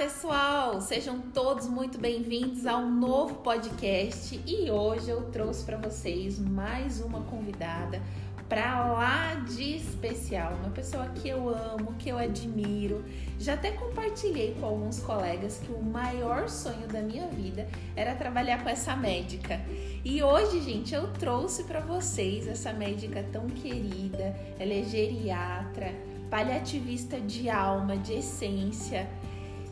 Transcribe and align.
pessoal! 0.00 0.80
Sejam 0.80 1.20
todos 1.20 1.66
muito 1.66 1.98
bem-vindos 1.98 2.64
a 2.64 2.74
um 2.74 2.90
novo 2.90 3.34
podcast 3.34 4.40
e 4.46 4.70
hoje 4.70 5.10
eu 5.10 5.30
trouxe 5.30 5.62
para 5.62 5.76
vocês 5.76 6.38
mais 6.38 7.02
uma 7.02 7.20
convidada 7.24 8.00
para 8.48 8.92
lá 8.94 9.34
de 9.34 9.76
especial, 9.76 10.54
uma 10.54 10.70
pessoa 10.70 11.06
que 11.08 11.28
eu 11.28 11.50
amo, 11.50 11.96
que 11.98 12.08
eu 12.08 12.16
admiro. 12.16 13.04
Já 13.38 13.52
até 13.52 13.72
compartilhei 13.72 14.56
com 14.58 14.64
alguns 14.64 15.00
colegas 15.00 15.58
que 15.58 15.70
o 15.70 15.82
maior 15.82 16.48
sonho 16.48 16.88
da 16.88 17.02
minha 17.02 17.26
vida 17.26 17.68
era 17.94 18.14
trabalhar 18.14 18.62
com 18.62 18.70
essa 18.70 18.96
médica. 18.96 19.60
E 20.02 20.22
hoje, 20.22 20.62
gente, 20.62 20.94
eu 20.94 21.12
trouxe 21.12 21.64
para 21.64 21.80
vocês 21.80 22.48
essa 22.48 22.72
médica 22.72 23.22
tão 23.30 23.48
querida. 23.48 24.34
Ela 24.58 24.72
é 24.72 24.82
geriatra, 24.82 25.92
paliativista 26.30 27.20
de 27.20 27.50
alma, 27.50 27.98
de 27.98 28.14
essência 28.14 29.06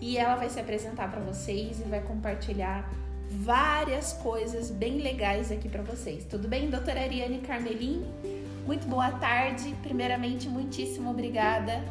e 0.00 0.16
ela 0.16 0.36
vai 0.36 0.48
se 0.48 0.60
apresentar 0.60 1.10
para 1.10 1.20
vocês 1.20 1.80
e 1.80 1.84
vai 1.84 2.00
compartilhar 2.00 2.88
várias 3.30 4.12
coisas 4.14 4.70
bem 4.70 4.98
legais 4.98 5.52
aqui 5.52 5.68
para 5.68 5.82
vocês. 5.82 6.24
Tudo 6.24 6.48
bem, 6.48 6.70
doutora 6.70 7.00
Ariane 7.00 7.38
Carmelim? 7.38 8.04
Muito 8.66 8.86
boa 8.86 9.10
tarde. 9.12 9.74
Primeiramente, 9.82 10.48
muitíssimo 10.48 11.10
obrigada 11.10 11.82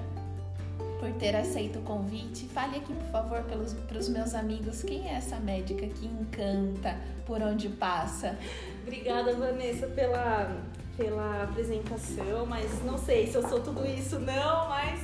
por 1.00 1.12
ter 1.14 1.36
aceito 1.36 1.80
o 1.80 1.82
convite. 1.84 2.48
Fale 2.48 2.78
aqui, 2.78 2.94
por 2.94 3.12
favor, 3.12 3.44
para 3.44 3.98
os 3.98 4.10
meus 4.10 4.34
amigos, 4.34 4.82
quem 4.82 5.08
é 5.08 5.14
essa 5.14 5.38
médica 5.38 5.88
que 5.88 6.06
encanta 6.06 6.96
por 7.26 7.42
onde 7.42 7.70
passa? 7.70 8.38
Obrigada, 8.82 9.34
Vanessa, 9.36 9.88
pela, 9.88 10.56
pela 10.96 11.44
apresentação, 11.44 12.46
mas 12.48 12.84
não 12.84 12.98
sei 12.98 13.28
se 13.28 13.36
eu 13.36 13.48
sou 13.48 13.60
tudo 13.60 13.86
isso, 13.86 14.20
não, 14.20 14.70
mas 14.70 15.00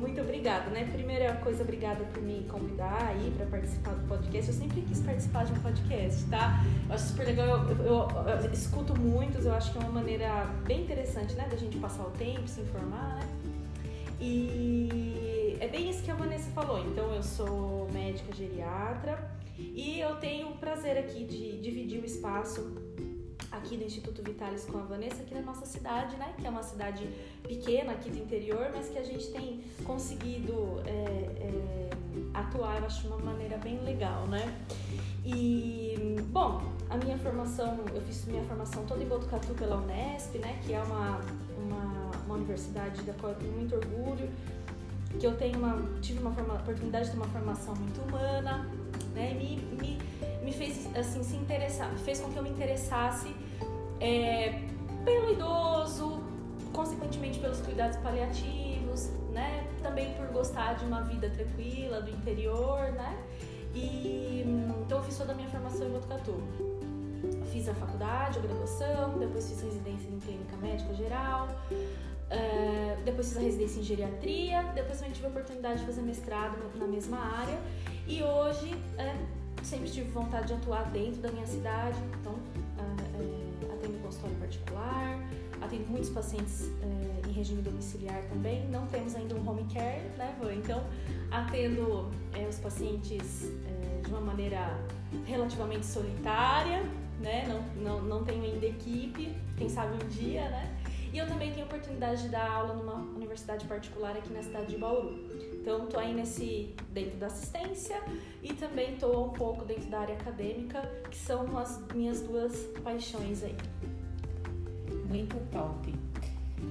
muito 0.00 0.20
obrigada, 0.20 0.70
né? 0.70 0.88
Primeira 0.92 1.34
coisa, 1.36 1.62
obrigada 1.62 2.02
por 2.06 2.22
me 2.22 2.44
convidar 2.48 3.08
aí 3.08 3.32
para 3.36 3.46
participar 3.46 3.92
do 3.92 4.08
podcast. 4.08 4.50
Eu 4.50 4.56
sempre 4.56 4.80
quis 4.82 5.00
participar 5.00 5.44
de 5.44 5.52
um 5.52 5.60
podcast, 5.60 6.24
tá? 6.24 6.64
Eu 6.88 6.94
acho 6.94 7.08
super 7.08 7.26
legal, 7.26 7.46
eu, 7.46 7.76
eu, 7.76 7.84
eu, 7.84 8.44
eu 8.44 8.52
escuto 8.52 8.98
muitos, 8.98 9.44
eu 9.44 9.54
acho 9.54 9.72
que 9.72 9.78
é 9.78 9.80
uma 9.82 9.92
maneira 9.92 10.46
bem 10.66 10.82
interessante, 10.82 11.34
né, 11.34 11.46
da 11.50 11.56
gente 11.56 11.76
passar 11.78 12.04
o 12.04 12.10
tempo, 12.12 12.48
se 12.48 12.62
informar, 12.62 13.16
né? 13.16 13.28
E 14.20 15.56
é 15.60 15.68
bem 15.68 15.90
isso 15.90 16.02
que 16.02 16.10
a 16.10 16.14
Vanessa 16.14 16.50
falou. 16.52 16.84
Então, 16.86 17.14
eu 17.14 17.22
sou 17.22 17.88
médica 17.92 18.34
geriatra 18.34 19.30
e 19.58 20.00
eu 20.00 20.16
tenho 20.16 20.48
o 20.48 20.56
prazer 20.56 20.96
aqui 20.98 21.24
de 21.24 21.58
dividir 21.60 22.02
o 22.02 22.04
espaço 22.04 22.74
aqui 23.50 23.76
do 23.76 23.84
Instituto 23.84 24.22
Vitalis 24.22 24.64
com 24.64 24.78
a 24.78 24.82
Vanessa, 24.82 25.22
aqui 25.22 25.34
na 25.34 25.42
nossa 25.42 25.66
cidade, 25.66 26.16
né? 26.16 26.34
Que 26.38 26.46
é 26.46 26.50
uma 26.50 26.62
cidade 26.62 27.08
pequena 27.42 27.92
aqui 27.92 28.10
do 28.10 28.18
interior, 28.18 28.70
mas 28.74 28.88
que 28.88 28.98
a 28.98 29.02
gente 29.02 29.30
tem 29.30 29.62
conseguido 29.84 30.80
é, 30.86 30.90
é, 30.90 31.90
atuar, 32.34 32.78
eu 32.78 32.86
acho, 32.86 33.02
de 33.02 33.08
uma 33.08 33.18
maneira 33.18 33.56
bem 33.58 33.78
legal, 33.80 34.26
né? 34.26 34.54
E, 35.24 36.16
bom, 36.28 36.62
a 36.88 36.96
minha 36.96 37.18
formação, 37.18 37.78
eu 37.94 38.00
fiz 38.02 38.24
minha 38.26 38.42
formação 38.44 38.84
toda 38.86 39.02
em 39.02 39.06
Botucatu 39.06 39.54
pela 39.54 39.76
Unesp, 39.76 40.38
né? 40.38 40.58
Que 40.64 40.72
é 40.72 40.82
uma, 40.82 41.20
uma, 41.58 42.10
uma 42.24 42.34
universidade 42.34 43.02
da 43.02 43.12
qual 43.14 43.32
eu 43.32 43.38
tenho 43.38 43.52
muito 43.52 43.74
orgulho, 43.74 44.28
que 45.18 45.26
eu 45.26 45.36
tenho 45.36 45.58
uma, 45.58 46.00
tive 46.00 46.20
uma 46.20 46.32
forma, 46.32 46.54
oportunidade 46.54 47.06
de 47.06 47.10
ter 47.12 47.16
uma 47.16 47.28
formação 47.28 47.74
muito 47.74 48.00
humana, 48.02 48.68
né? 49.14 49.32
E 49.32 49.34
me, 49.34 49.56
me, 49.76 49.98
me 50.42 50.52
fez, 50.52 50.88
assim, 50.96 51.22
se 51.22 51.36
interessar, 51.36 51.90
fez 51.98 52.20
com 52.20 52.30
que 52.30 52.36
eu 52.36 52.42
me 52.42 52.50
interessasse 52.50 53.34
é, 54.00 54.62
pelo 55.04 55.32
idoso, 55.32 56.22
consequentemente 56.72 57.38
pelos 57.38 57.60
cuidados 57.60 57.96
paliativos, 57.98 59.10
né? 59.32 59.66
Também 59.82 60.14
por 60.14 60.26
gostar 60.28 60.74
de 60.74 60.84
uma 60.84 61.02
vida 61.02 61.28
tranquila, 61.30 62.00
do 62.00 62.10
interior, 62.10 62.92
né? 62.92 63.18
E 63.74 64.44
então 64.90 64.98
eu 64.98 65.04
fiz 65.04 65.16
toda 65.16 65.32
a 65.32 65.34
minha 65.34 65.48
formação 65.48 65.86
em 65.86 65.90
Botucatu. 65.90 66.34
Fiz 67.52 67.68
a 67.68 67.74
faculdade, 67.74 68.38
a 68.38 68.42
graduação, 68.42 69.18
depois 69.18 69.48
fiz 69.48 69.62
residência 69.62 70.08
em 70.08 70.18
clínica 70.18 70.56
médica 70.56 70.94
geral, 70.94 71.48
uh, 72.30 73.02
depois 73.04 73.28
fiz 73.28 73.36
a 73.36 73.40
residência 73.40 73.80
em 73.80 73.82
geriatria, 73.82 74.62
depois 74.74 74.98
também 74.98 75.12
tive 75.12 75.26
a 75.26 75.30
oportunidade 75.30 75.80
de 75.80 75.86
fazer 75.86 76.02
mestrado 76.02 76.56
na 76.76 76.86
mesma 76.86 77.18
área 77.18 77.58
e 78.06 78.22
hoje 78.22 78.74
uh, 78.74 79.64
sempre 79.64 79.90
tive 79.90 80.10
vontade 80.10 80.48
de 80.48 80.54
atuar 80.54 80.90
dentro 80.90 81.20
da 81.20 81.30
minha 81.30 81.46
cidade, 81.46 81.98
então 82.20 82.32
uh, 82.32 83.20
consultório 84.10 84.36
particular, 84.38 85.18
atendo 85.60 85.86
muitos 85.88 86.10
pacientes 86.10 86.68
é, 86.82 87.28
em 87.28 87.32
regime 87.32 87.62
domiciliar 87.62 88.20
também. 88.24 88.66
Não 88.68 88.86
temos 88.88 89.14
ainda 89.14 89.36
um 89.36 89.48
home 89.48 89.64
care, 89.72 90.02
né, 90.18 90.34
Van? 90.40 90.52
Então, 90.52 90.82
atendo 91.30 92.10
os 92.48 92.58
pacientes 92.58 93.52
de 94.02 94.10
uma 94.10 94.20
maneira 94.20 94.76
relativamente 95.24 95.86
solitária, 95.86 96.82
né? 97.20 97.46
Não, 97.46 97.82
não, 97.82 98.02
não 98.02 98.24
tenho 98.24 98.42
ainda 98.42 98.66
equipe, 98.66 99.36
quem 99.56 99.68
sabe 99.68 99.94
um 99.94 100.08
dia, 100.08 100.48
né? 100.48 100.76
E 101.12 101.18
eu 101.18 101.26
também 101.26 101.50
tenho 101.50 101.64
a 101.64 101.66
oportunidade 101.66 102.22
de 102.22 102.28
dar 102.28 102.48
aula 102.48 102.74
numa 102.74 102.94
universidade 103.16 103.66
particular 103.66 104.16
aqui 104.16 104.32
na 104.32 104.42
cidade 104.42 104.66
de 104.66 104.78
Bauru. 104.78 105.18
Então, 105.54 105.86
tô 105.86 105.98
aí 105.98 106.14
nesse 106.14 106.74
dentro 106.90 107.18
da 107.18 107.26
assistência 107.26 108.00
e 108.42 108.52
também 108.54 108.96
tô 108.96 109.26
um 109.26 109.30
pouco 109.30 109.64
dentro 109.64 109.90
da 109.90 110.00
área 110.00 110.14
acadêmica, 110.14 110.80
que 111.10 111.16
são 111.16 111.58
as 111.58 111.82
minhas 111.94 112.22
duas 112.22 112.54
paixões 112.82 113.42
aí. 113.42 113.56
Muito 115.08 115.36
top. 115.50 115.94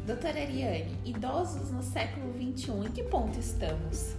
Doutora 0.05 0.39
Ariane, 0.39 0.97
idosos 1.03 1.71
no 1.71 1.83
século 1.83 2.33
XXI, 2.33 2.71
em 2.87 2.91
que 2.91 3.03
ponto 3.03 3.37
estamos? 3.37 4.15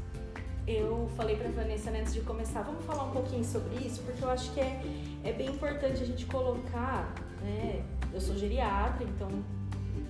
Eu 0.66 1.10
falei 1.16 1.34
para 1.34 1.48
Vanessa 1.48 1.90
né, 1.90 2.00
antes 2.00 2.14
de 2.14 2.20
começar, 2.20 2.62
vamos 2.62 2.84
falar 2.84 3.04
um 3.04 3.10
pouquinho 3.10 3.42
sobre 3.42 3.74
isso, 3.84 4.02
porque 4.02 4.22
eu 4.22 4.30
acho 4.30 4.52
que 4.52 4.60
é, 4.60 4.80
é 5.24 5.32
bem 5.32 5.48
importante 5.48 6.02
a 6.02 6.06
gente 6.06 6.26
colocar, 6.26 7.12
né? 7.40 7.82
Eu 8.12 8.20
sou 8.20 8.36
geriatra, 8.36 9.04
então 9.04 9.28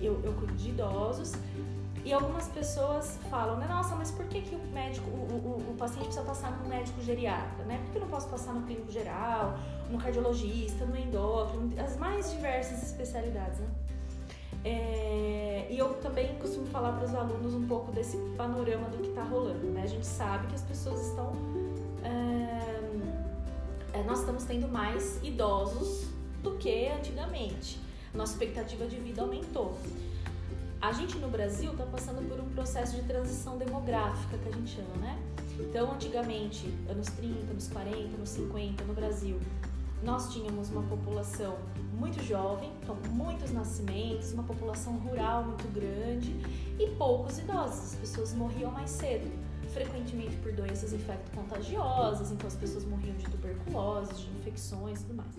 eu, 0.05 0.21
eu 0.23 0.33
cuido 0.33 0.53
de 0.53 0.69
idosos, 0.69 1.33
e 2.03 2.11
algumas 2.11 2.47
pessoas 2.47 3.19
falam, 3.29 3.57
né, 3.57 3.67
nossa, 3.67 3.95
mas 3.95 4.09
por 4.09 4.25
que, 4.25 4.41
que 4.41 4.55
o 4.55 4.59
médico, 4.73 5.07
o, 5.09 5.13
o, 5.13 5.71
o 5.71 5.75
paciente 5.77 6.05
precisa 6.05 6.25
passar 6.25 6.51
no 6.57 6.67
médico 6.67 6.99
geriatra, 7.01 7.63
né? 7.65 7.79
Por 7.83 7.91
que 7.91 7.97
eu 7.99 8.01
não 8.01 8.07
posso 8.07 8.27
passar 8.27 8.53
no 8.53 8.63
clínico 8.63 8.91
geral, 8.91 9.55
no 9.89 9.99
cardiologista, 9.99 10.83
no 10.85 10.97
endócrino, 10.97 11.71
as 11.79 11.97
mais 11.97 12.31
diversas 12.31 12.81
especialidades, 12.81 13.59
né? 13.59 13.67
É, 14.63 15.67
e 15.69 15.77
eu 15.77 15.93
também 15.95 16.35
costumo 16.35 16.67
falar 16.67 16.93
para 16.93 17.05
os 17.05 17.15
alunos 17.15 17.53
um 17.53 17.67
pouco 17.67 17.91
desse 17.91 18.17
panorama 18.37 18.89
do 18.89 18.97
que 18.97 19.09
está 19.09 19.23
rolando. 19.23 19.65
Né? 19.67 19.83
A 19.83 19.87
gente 19.87 20.05
sabe 20.05 20.47
que 20.47 20.55
as 20.55 20.61
pessoas 20.61 21.07
estão. 21.07 21.31
É, 22.03 24.01
nós 24.05 24.19
estamos 24.19 24.43
tendo 24.43 24.67
mais 24.67 25.19
idosos 25.23 26.07
do 26.43 26.57
que 26.57 26.87
antigamente. 26.87 27.79
Nossa 28.13 28.33
expectativa 28.33 28.85
de 28.87 28.97
vida 28.97 29.21
aumentou. 29.21 29.77
A 30.81 30.91
gente 30.91 31.17
no 31.19 31.29
Brasil 31.29 31.71
está 31.71 31.85
passando 31.85 32.27
por 32.27 32.39
um 32.39 32.49
processo 32.49 32.95
de 32.95 33.03
transição 33.03 33.57
demográfica, 33.57 34.37
que 34.37 34.49
a 34.49 34.51
gente 34.51 34.75
chama, 34.75 34.95
né? 34.97 35.17
Então, 35.59 35.91
antigamente, 35.91 36.67
anos 36.89 37.07
30, 37.07 37.51
anos 37.51 37.67
40, 37.67 38.15
anos 38.15 38.29
50, 38.29 38.83
no 38.85 38.93
Brasil, 38.93 39.39
nós 40.03 40.33
tínhamos 40.33 40.69
uma 40.71 40.81
população 40.81 41.57
muito 41.93 42.21
jovem, 42.23 42.71
então 42.81 42.97
muitos 43.11 43.51
nascimentos, 43.51 44.33
uma 44.33 44.43
população 44.43 44.97
rural 44.97 45.43
muito 45.45 45.67
grande 45.71 46.35
e 46.79 46.87
poucos 46.97 47.37
idosos. 47.37 47.93
As 47.93 47.95
pessoas 47.95 48.33
morriam 48.33 48.71
mais 48.71 48.89
cedo, 48.89 49.31
frequentemente 49.71 50.35
por 50.37 50.51
doenças 50.51 50.93
infecto-contagiosas, 50.93 52.31
então 52.31 52.47
as 52.47 52.55
pessoas 52.55 52.83
morriam 52.85 53.15
de 53.15 53.25
tuberculose, 53.25 54.13
de 54.15 54.31
infecções 54.39 55.01
e 55.01 55.05
tudo 55.05 55.15
mais. 55.17 55.35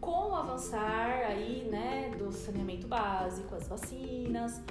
Com 0.00 0.30
o 0.30 0.34
avançar 0.34 1.26
aí, 1.26 1.68
né, 1.70 2.10
do 2.18 2.32
saneamento 2.32 2.86
básico, 2.86 3.54
as 3.54 3.68
vacinas, 3.68 4.62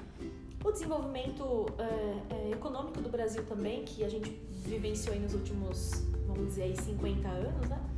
o 0.63 0.71
desenvolvimento 0.71 1.67
é, 1.77 2.33
é, 2.33 2.51
econômico 2.51 3.01
do 3.01 3.09
Brasil 3.09 3.45
também, 3.45 3.83
que 3.85 4.03
a 4.03 4.09
gente 4.09 4.29
vivenciou 4.49 5.15
nos 5.19 5.33
últimos, 5.33 6.03
vamos 6.27 6.47
dizer 6.47 6.63
aí, 6.63 6.75
50 6.75 7.27
anos, 7.27 7.69
né? 7.69 7.88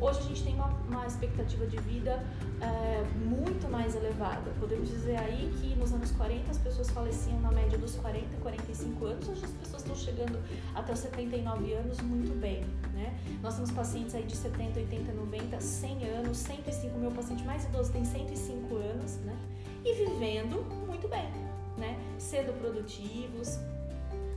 Hoje 0.00 0.20
a 0.20 0.22
gente 0.22 0.44
tem 0.44 0.54
uma, 0.54 0.68
uma 0.88 1.06
expectativa 1.06 1.66
de 1.66 1.76
vida 1.78 2.24
é, 2.60 3.04
muito 3.24 3.68
mais 3.68 3.96
elevada. 3.96 4.50
Podemos 4.60 4.88
dizer 4.88 5.16
aí 5.16 5.52
que 5.60 5.74
nos 5.76 5.92
anos 5.92 6.12
40 6.12 6.50
as 6.50 6.58
pessoas 6.58 6.88
faleciam 6.90 7.40
na 7.40 7.50
média 7.50 7.76
dos 7.76 7.96
40, 7.96 8.36
45 8.40 9.04
anos, 9.04 9.28
hoje 9.28 9.44
as 9.44 9.50
pessoas 9.50 9.82
estão 9.82 9.96
chegando 9.96 10.38
até 10.74 10.92
os 10.92 11.00
79 11.00 11.72
anos 11.72 12.00
muito 12.00 12.38
bem. 12.40 12.64
Né? 12.92 13.18
Nós 13.42 13.54
temos 13.54 13.72
pacientes 13.72 14.14
aí 14.14 14.22
de 14.22 14.36
70, 14.36 14.78
80, 14.78 15.12
90, 15.12 15.60
100 15.60 16.04
anos, 16.04 16.38
105, 16.38 16.98
meu 16.98 17.10
paciente 17.10 17.44
mais 17.44 17.64
idoso 17.64 17.92
tem 17.92 18.04
105 18.04 18.74
anos, 18.76 19.16
né? 19.18 19.36
E 19.84 19.94
vivendo 19.94 20.64
muito 20.86 21.08
bem, 21.08 21.28
né? 21.76 21.98
Sendo 22.18 22.52
produtivos, 22.60 23.58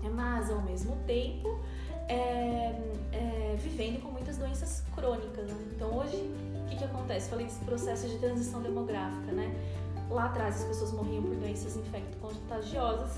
mas 0.10 0.50
ao 0.50 0.62
mesmo 0.62 0.96
tempo 1.06 1.60
é, 2.12 2.76
é, 3.14 3.56
vivendo 3.58 4.02
com 4.02 4.12
muitas 4.12 4.38
doenças 4.38 4.84
crônicas. 4.94 5.48
Né? 5.48 5.56
Então 5.76 5.98
hoje, 5.98 6.18
o 6.66 6.70
que, 6.70 6.76
que 6.76 6.84
acontece? 6.84 7.30
Falei 7.30 7.46
desse 7.46 7.64
processo 7.64 8.08
de 8.08 8.18
transição 8.18 8.62
demográfica, 8.62 9.32
né? 9.32 9.54
Lá 10.10 10.26
atrás 10.26 10.62
as 10.62 10.68
pessoas 10.68 10.92
morriam 10.92 11.24
por 11.24 11.36
doenças 11.36 11.78
infecto-contagiosas. 11.78 13.12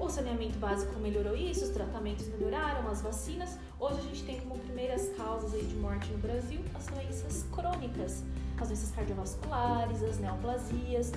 o 0.00 0.08
saneamento 0.08 0.58
básico 0.58 0.98
melhorou 0.98 1.36
isso, 1.36 1.64
os 1.64 1.70
tratamentos 1.70 2.26
melhoraram, 2.28 2.88
as 2.90 3.00
vacinas. 3.00 3.56
Hoje 3.78 3.98
a 4.00 4.02
gente 4.02 4.24
tem 4.24 4.40
como 4.40 4.58
primeiras 4.58 5.08
causas 5.16 5.52
de 5.52 5.76
morte 5.76 6.10
no 6.10 6.18
Brasil 6.18 6.60
as 6.74 6.86
doenças 6.86 7.44
crônicas, 7.54 8.24
as 8.62 8.68
doenças 8.68 8.90
cardiovasculares, 8.90 10.02
as 10.02 10.18
neoplasias. 10.18 11.12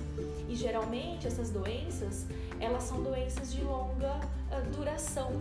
E 0.47 0.55
geralmente 0.55 1.27
essas 1.27 1.49
doenças, 1.49 2.25
elas 2.59 2.83
são 2.83 3.01
doenças 3.01 3.51
de 3.53 3.61
longa 3.61 4.19
uh, 4.51 4.69
duração. 4.75 5.31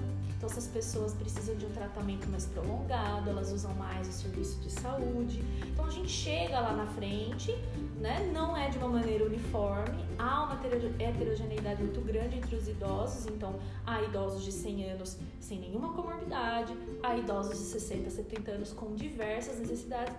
Então 0.41 0.49
essas 0.49 0.69
pessoas 0.69 1.13
precisam 1.13 1.55
de 1.55 1.67
um 1.67 1.71
tratamento 1.71 2.27
mais 2.31 2.47
prolongado, 2.47 3.29
elas 3.29 3.53
usam 3.53 3.75
mais 3.75 4.09
o 4.09 4.13
serviço 4.13 4.59
de 4.61 4.73
saúde. 4.73 5.45
Então 5.67 5.85
a 5.85 5.91
gente 5.91 6.09
chega 6.09 6.59
lá 6.59 6.73
na 6.73 6.87
frente, 6.87 7.53
né? 8.01 8.31
Não 8.33 8.57
é 8.57 8.71
de 8.71 8.79
uma 8.79 8.89
maneira 8.89 9.27
uniforme, 9.27 10.03
há 10.19 10.45
uma 10.45 10.59
heterogeneidade 10.99 11.83
muito 11.83 12.01
grande 12.01 12.39
entre 12.39 12.57
os 12.57 12.67
idosos, 12.67 13.27
então 13.27 13.55
há 13.87 14.01
idosos 14.01 14.43
de 14.43 14.51
100 14.51 14.93
anos 14.93 15.19
sem 15.39 15.61
nenhuma 15.61 15.93
comorbidade, 15.93 16.75
há 17.03 17.19
idosos 17.19 17.59
de 17.59 17.65
60, 17.65 18.09
70 18.09 18.51
anos 18.53 18.73
com 18.73 18.95
diversas 18.95 19.59
necessidades. 19.59 20.15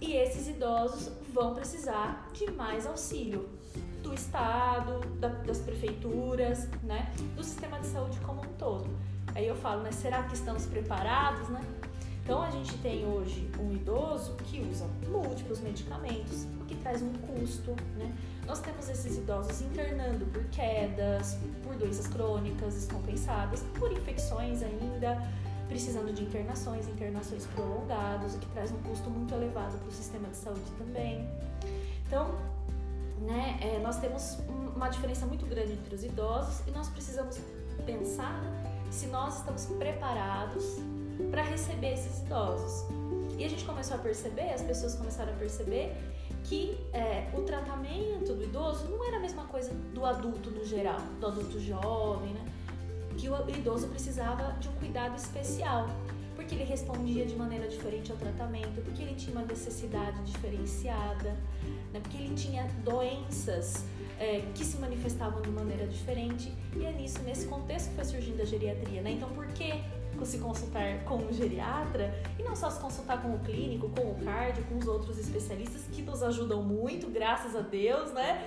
E 0.00 0.12
esses 0.12 0.48
idosos 0.48 1.10
vão 1.32 1.54
precisar 1.54 2.28
de 2.32 2.50
mais 2.50 2.86
auxílio 2.86 3.48
do 4.02 4.14
Estado, 4.14 5.00
da, 5.18 5.28
das 5.28 5.58
prefeituras, 5.58 6.68
né? 6.82 7.12
do 7.36 7.44
sistema 7.44 7.78
de 7.78 7.86
saúde 7.86 8.18
como 8.20 8.40
um 8.40 8.52
todo. 8.54 8.88
Aí 9.34 9.46
eu 9.46 9.54
falo, 9.54 9.82
né? 9.82 9.92
Será 9.92 10.22
que 10.24 10.34
estamos 10.34 10.66
preparados, 10.66 11.48
né? 11.48 11.60
Então 12.22 12.42
a 12.42 12.50
gente 12.50 12.76
tem 12.78 13.04
hoje 13.06 13.50
um 13.58 13.72
idoso 13.72 14.34
que 14.44 14.60
usa 14.60 14.86
múltiplos 15.08 15.60
medicamentos, 15.60 16.46
o 16.60 16.64
que 16.64 16.74
traz 16.76 17.02
um 17.02 17.12
custo, 17.12 17.72
né? 17.96 18.12
Nós 18.46 18.60
temos 18.60 18.88
esses 18.88 19.18
idosos 19.18 19.60
internando 19.62 20.26
por 20.26 20.44
quedas, 20.46 21.38
por 21.62 21.76
doenças 21.76 22.06
crônicas 22.08 22.74
descompensadas, 22.74 23.64
por 23.78 23.92
infecções 23.92 24.62
ainda, 24.62 25.20
precisando 25.70 26.12
de 26.12 26.24
internações, 26.24 26.88
internações 26.88 27.46
prolongadas, 27.46 28.34
o 28.34 28.38
que 28.40 28.48
traz 28.48 28.72
um 28.72 28.82
custo 28.82 29.08
muito 29.08 29.32
elevado 29.32 29.78
para 29.78 29.88
o 29.88 29.92
sistema 29.92 30.28
de 30.28 30.36
saúde 30.36 30.68
também. 30.76 31.26
Então, 32.06 32.34
né, 33.20 33.56
é, 33.62 33.78
nós 33.78 33.98
temos 34.00 34.38
uma 34.74 34.88
diferença 34.88 35.24
muito 35.26 35.46
grande 35.46 35.72
entre 35.72 35.94
os 35.94 36.02
idosos 36.02 36.66
e 36.66 36.72
nós 36.72 36.88
precisamos 36.88 37.38
pensar 37.86 38.42
se 38.90 39.06
nós 39.06 39.38
estamos 39.38 39.66
preparados 39.66 40.78
para 41.30 41.42
receber 41.42 41.92
esses 41.92 42.20
idosos. 42.22 42.84
E 43.38 43.44
a 43.44 43.48
gente 43.48 43.64
começou 43.64 43.96
a 43.96 44.00
perceber, 44.00 44.50
as 44.52 44.62
pessoas 44.62 44.96
começaram 44.96 45.32
a 45.32 45.36
perceber 45.36 45.94
que 46.44 46.76
é, 46.92 47.30
o 47.32 47.42
tratamento 47.42 48.34
do 48.34 48.42
idoso 48.42 48.88
não 48.88 49.04
era 49.04 49.18
a 49.18 49.20
mesma 49.20 49.44
coisa 49.44 49.72
do 49.94 50.04
adulto 50.04 50.50
no 50.50 50.64
geral, 50.64 50.98
do 51.20 51.26
adulto 51.28 51.60
jovem, 51.60 52.32
né? 52.32 52.44
Que 53.20 53.28
o 53.28 53.50
idoso 53.50 53.88
precisava 53.88 54.52
de 54.58 54.68
um 54.68 54.72
cuidado 54.72 55.14
especial, 55.14 55.90
porque 56.34 56.54
ele 56.54 56.64
respondia 56.64 57.26
de 57.26 57.36
maneira 57.36 57.68
diferente 57.68 58.10
ao 58.10 58.16
tratamento, 58.16 58.82
porque 58.82 59.02
ele 59.02 59.14
tinha 59.14 59.36
uma 59.36 59.44
necessidade 59.44 60.22
diferenciada, 60.22 61.36
né? 61.92 62.00
porque 62.00 62.16
ele 62.16 62.34
tinha 62.34 62.64
doenças 62.82 63.84
é, 64.18 64.40
que 64.54 64.64
se 64.64 64.78
manifestavam 64.78 65.42
de 65.42 65.50
maneira 65.50 65.86
diferente. 65.86 66.50
E 66.74 66.86
é 66.86 66.92
nisso, 66.92 67.20
nesse 67.22 67.46
contexto 67.46 67.90
que 67.90 67.96
foi 67.96 68.04
surgindo 68.06 68.40
a 68.40 68.44
geriatria, 68.46 69.02
né? 69.02 69.10
Então, 69.10 69.28
por 69.30 69.46
que 69.48 69.70
se 70.24 70.38
consultar 70.38 71.02
com 71.04 71.16
um 71.16 71.32
geriatra 71.32 72.14
e 72.38 72.42
não 72.42 72.54
só 72.54 72.70
se 72.70 72.78
consultar 72.80 73.22
com 73.22 73.34
o 73.34 73.38
clínico, 73.40 73.88
com 73.88 74.12
o 74.12 74.14
cardio, 74.24 74.64
com 74.64 74.76
os 74.78 74.86
outros 74.86 75.18
especialistas 75.18 75.82
que 75.90 76.02
nos 76.02 76.22
ajudam 76.22 76.62
muito, 76.62 77.08
graças 77.08 77.56
a 77.56 77.60
Deus, 77.60 78.12
né? 78.12 78.46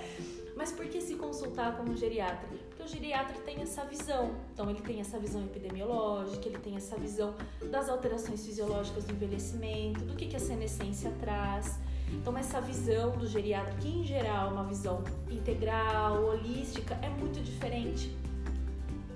Mas 0.56 0.70
por 0.70 0.86
que 0.86 1.00
se 1.00 1.16
consultar 1.16 1.76
com 1.76 1.90
um 1.90 1.96
geriatra? 1.96 2.48
O 2.84 2.86
geriatra 2.86 3.38
tem 3.46 3.62
essa 3.62 3.82
visão. 3.86 4.32
Então, 4.52 4.68
ele 4.68 4.82
tem 4.82 5.00
essa 5.00 5.18
visão 5.18 5.42
epidemiológica, 5.42 6.46
ele 6.46 6.58
tem 6.58 6.76
essa 6.76 6.96
visão 6.98 7.34
das 7.70 7.88
alterações 7.88 8.44
fisiológicas 8.44 9.04
do 9.04 9.12
envelhecimento, 9.14 10.04
do 10.04 10.14
que, 10.14 10.26
que 10.26 10.36
a 10.36 10.40
senescência 10.40 11.10
traz. 11.18 11.78
Então, 12.12 12.36
essa 12.36 12.60
visão 12.60 13.12
do 13.12 13.26
geriatra, 13.26 13.72
que 13.80 13.88
em 13.88 14.04
geral 14.04 14.50
é 14.50 14.52
uma 14.52 14.64
visão 14.64 15.02
integral, 15.30 16.24
holística, 16.24 16.94
é 17.00 17.08
muito 17.08 17.42
diferente. 17.42 18.14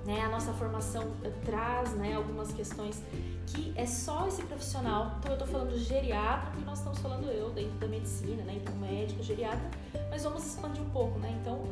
Né? 0.06 0.23
A 0.23 0.31
nossa 0.31 0.55
formação 0.55 1.12
traz 1.44 1.93
né, 1.93 2.14
algumas 2.14 2.50
questões 2.50 3.03
que 3.49 3.75
é 3.76 3.85
só 3.85 4.26
esse 4.26 4.43
profissional. 4.44 5.17
Então, 5.19 5.32
eu 5.32 5.38
estou 5.38 5.47
falando 5.47 5.79
geriatra, 5.79 6.53
porque 6.53 6.64
nós 6.64 6.79
estamos 6.79 7.00
falando 7.00 7.26
eu 7.31 7.50
dentro 7.50 7.79
da 7.79 7.87
medicina, 7.87 8.43
né? 8.44 8.55
Então, 8.62 8.75
médico, 8.76 9.23
geriatra, 9.23 9.71
mas 10.11 10.25
vamos 10.25 10.47
expandir 10.47 10.82
um 10.82 10.88
pouco, 10.88 11.19
né? 11.19 11.37
Então, 11.43 11.62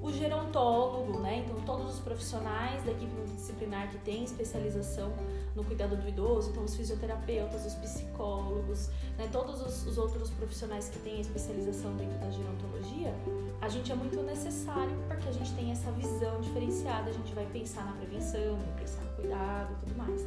o 0.00 0.12
gerontólogo, 0.12 1.18
né? 1.18 1.44
Então, 1.44 1.56
todos 1.64 1.94
os 1.94 2.00
profissionais 2.00 2.84
da 2.84 2.92
equipe 2.92 3.12
multidisciplinar 3.14 3.90
que 3.90 3.98
tem 3.98 4.22
especialização 4.24 5.12
no 5.56 5.64
cuidado 5.64 5.96
do 5.96 6.08
idoso, 6.08 6.50
então 6.50 6.64
os 6.64 6.76
fisioterapeutas, 6.76 7.66
os 7.66 7.74
psicólogos, 7.74 8.88
né? 9.16 9.28
todos 9.32 9.60
os, 9.60 9.86
os 9.86 9.98
outros 9.98 10.30
profissionais 10.30 10.88
que 10.88 10.98
têm 11.00 11.20
especialização 11.20 11.96
dentro 11.96 12.16
da 12.18 12.30
gerontologia, 12.30 13.12
a 13.60 13.68
gente 13.68 13.90
é 13.90 13.94
muito 13.94 14.22
necessário 14.22 14.96
porque 15.08 15.28
a 15.28 15.32
gente 15.32 15.52
tem 15.54 15.72
essa 15.72 15.90
visão 15.92 16.40
diferenciada, 16.40 17.10
a 17.10 17.12
gente 17.12 17.34
vai 17.34 17.46
pensar 17.46 17.84
na 17.84 17.92
prevenção, 17.92 18.56
vai 18.56 18.80
pensar 18.80 19.02
no 19.02 19.16
cuidado 19.16 19.72
e 19.72 19.86
tudo 19.86 19.98
mais. 19.98 20.26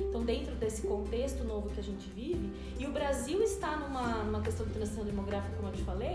Então, 0.00 0.24
dentro 0.24 0.54
desse 0.56 0.86
contexto 0.86 1.44
novo 1.44 1.68
que 1.70 1.78
a 1.78 1.82
gente 1.82 2.08
vive, 2.10 2.50
e 2.78 2.86
o 2.86 2.90
Brasil 2.90 3.42
está 3.42 3.76
numa, 3.76 4.24
numa 4.24 4.40
questão 4.40 4.66
de 4.66 4.72
transição 4.72 5.04
demográfica, 5.04 5.54
como 5.56 5.68
eu 5.68 5.72
te 5.72 5.82
falei, 5.82 6.14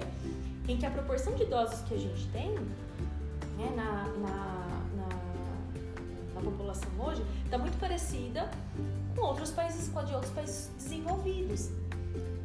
em 0.71 0.77
que 0.77 0.86
a 0.86 0.92
proporção 0.92 1.33
de 1.33 1.44
idosos 1.44 1.81
que 1.81 1.95
a 1.95 1.98
gente 1.98 2.27
tem 2.27 2.51
né, 3.57 3.74
na, 3.75 4.07
na, 4.19 4.81
na, 4.95 6.36
na 6.36 6.42
população 6.42 6.89
hoje 7.00 7.24
está 7.44 7.57
muito 7.57 7.77
parecida 7.80 8.50
com 9.16 9.21
outros 9.21 9.51
países, 9.51 9.89
com 9.89 10.00
a 10.00 10.04
de 10.04 10.13
outros 10.13 10.31
países 10.31 10.69
desenvolvidos. 10.77 11.69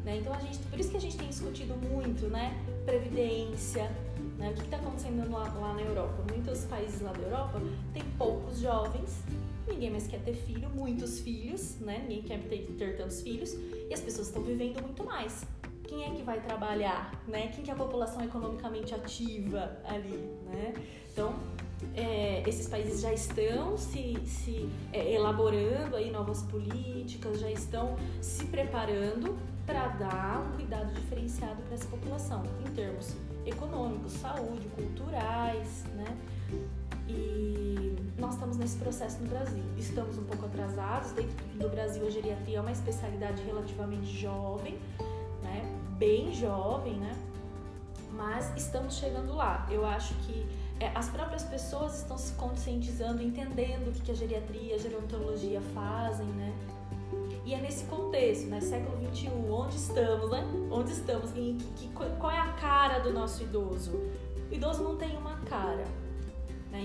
Né? 0.03 0.17
Então 0.17 0.33
a 0.33 0.39
gente, 0.39 0.57
por 0.59 0.79
isso 0.79 0.89
que 0.89 0.97
a 0.97 1.01
gente 1.01 1.17
tem 1.17 1.27
discutido 1.29 1.75
muito, 1.75 2.27
né? 2.27 2.53
Previdência, 2.85 3.89
né? 4.37 4.51
O 4.51 4.53
que 4.53 4.61
está 4.61 4.77
acontecendo 4.77 5.31
lá, 5.31 5.51
lá, 5.53 5.73
na 5.73 5.81
Europa? 5.81 6.23
Muitos 6.31 6.65
países 6.65 7.01
lá 7.01 7.11
da 7.11 7.21
Europa 7.23 7.61
têm 7.93 8.03
poucos 8.17 8.59
jovens, 8.59 9.23
ninguém 9.67 9.89
mais 9.89 10.05
quer 10.05 10.19
ter 10.21 10.35
filho, 10.35 10.69
muitos 10.69 11.19
filhos, 11.19 11.79
né? 11.79 12.05
Ninguém 12.07 12.21
quer 12.21 12.39
ter, 12.47 12.67
ter 12.77 12.97
tantos 12.97 13.21
filhos 13.21 13.53
e 13.53 13.93
as 13.93 13.99
pessoas 13.99 14.27
estão 14.27 14.43
vivendo 14.43 14.79
muito 14.81 15.03
mais 15.03 15.43
quem 15.87 16.03
é 16.03 16.09
que 16.11 16.23
vai 16.23 16.39
trabalhar, 16.41 17.11
né? 17.27 17.47
Quem 17.53 17.63
que 17.63 17.69
é 17.69 17.73
a 17.73 17.77
população 17.77 18.23
economicamente 18.23 18.93
ativa 18.93 19.77
ali, 19.85 20.29
né? 20.45 20.73
Então, 21.11 21.33
é, 21.93 22.43
esses 22.47 22.67
países 22.67 23.01
já 23.01 23.13
estão 23.13 23.77
se, 23.77 24.17
se 24.25 24.69
é, 24.91 25.13
elaborando 25.13 25.95
aí 25.95 26.11
novas 26.11 26.41
políticas, 26.43 27.39
já 27.39 27.49
estão 27.49 27.95
se 28.21 28.45
preparando 28.45 29.37
para 29.65 29.87
dar 29.89 30.41
um 30.41 30.55
cuidado 30.55 30.93
diferenciado 30.93 31.61
para 31.63 31.73
essa 31.73 31.87
população, 31.87 32.43
em 32.65 32.71
termos 32.71 33.15
econômicos, 33.45 34.13
saúde, 34.13 34.67
culturais, 34.75 35.83
né? 35.95 36.17
E 37.07 37.95
nós 38.17 38.33
estamos 38.33 38.57
nesse 38.57 38.77
processo 38.77 39.21
no 39.21 39.29
Brasil. 39.29 39.63
Estamos 39.77 40.17
um 40.17 40.23
pouco 40.23 40.45
atrasados. 40.45 41.11
Dentro 41.11 41.35
do 41.59 41.69
Brasil, 41.69 42.05
a 42.05 42.09
geriatria 42.09 42.57
é 42.57 42.61
uma 42.61 42.71
especialidade 42.71 43.41
relativamente 43.43 44.07
jovem, 44.07 44.77
né? 45.45 45.63
Bem 45.97 46.33
jovem, 46.33 46.95
né? 46.95 47.15
Mas 48.11 48.51
estamos 48.57 48.95
chegando 48.95 49.33
lá. 49.33 49.65
Eu 49.69 49.85
acho 49.85 50.13
que 50.15 50.45
é, 50.79 50.91
as 50.93 51.09
próprias 51.09 51.43
pessoas 51.43 51.99
estão 51.99 52.17
se 52.17 52.33
conscientizando, 52.33 53.21
entendendo 53.21 53.89
o 53.89 53.91
que, 53.91 54.01
que 54.01 54.11
a 54.11 54.15
geriatria, 54.15 54.75
a 54.75 54.77
gerontologia 54.77 55.61
fazem, 55.73 56.25
né? 56.27 56.53
E 57.45 57.53
é 57.53 57.61
nesse 57.61 57.85
contexto, 57.85 58.47
né? 58.47 58.59
Século 58.59 58.97
XXI, 59.13 59.29
onde 59.49 59.75
estamos, 59.75 60.31
né? 60.31 60.43
Onde 60.71 60.91
estamos? 60.91 61.31
E 61.31 61.57
que, 61.77 61.87
que, 61.87 61.89
qual 62.19 62.31
é 62.31 62.39
a 62.39 62.53
cara 62.53 62.99
do 62.99 63.13
nosso 63.13 63.43
idoso? 63.43 63.91
O 64.49 64.53
idoso 64.53 64.83
não 64.83 64.95
tem 64.95 65.15
uma? 65.15 65.39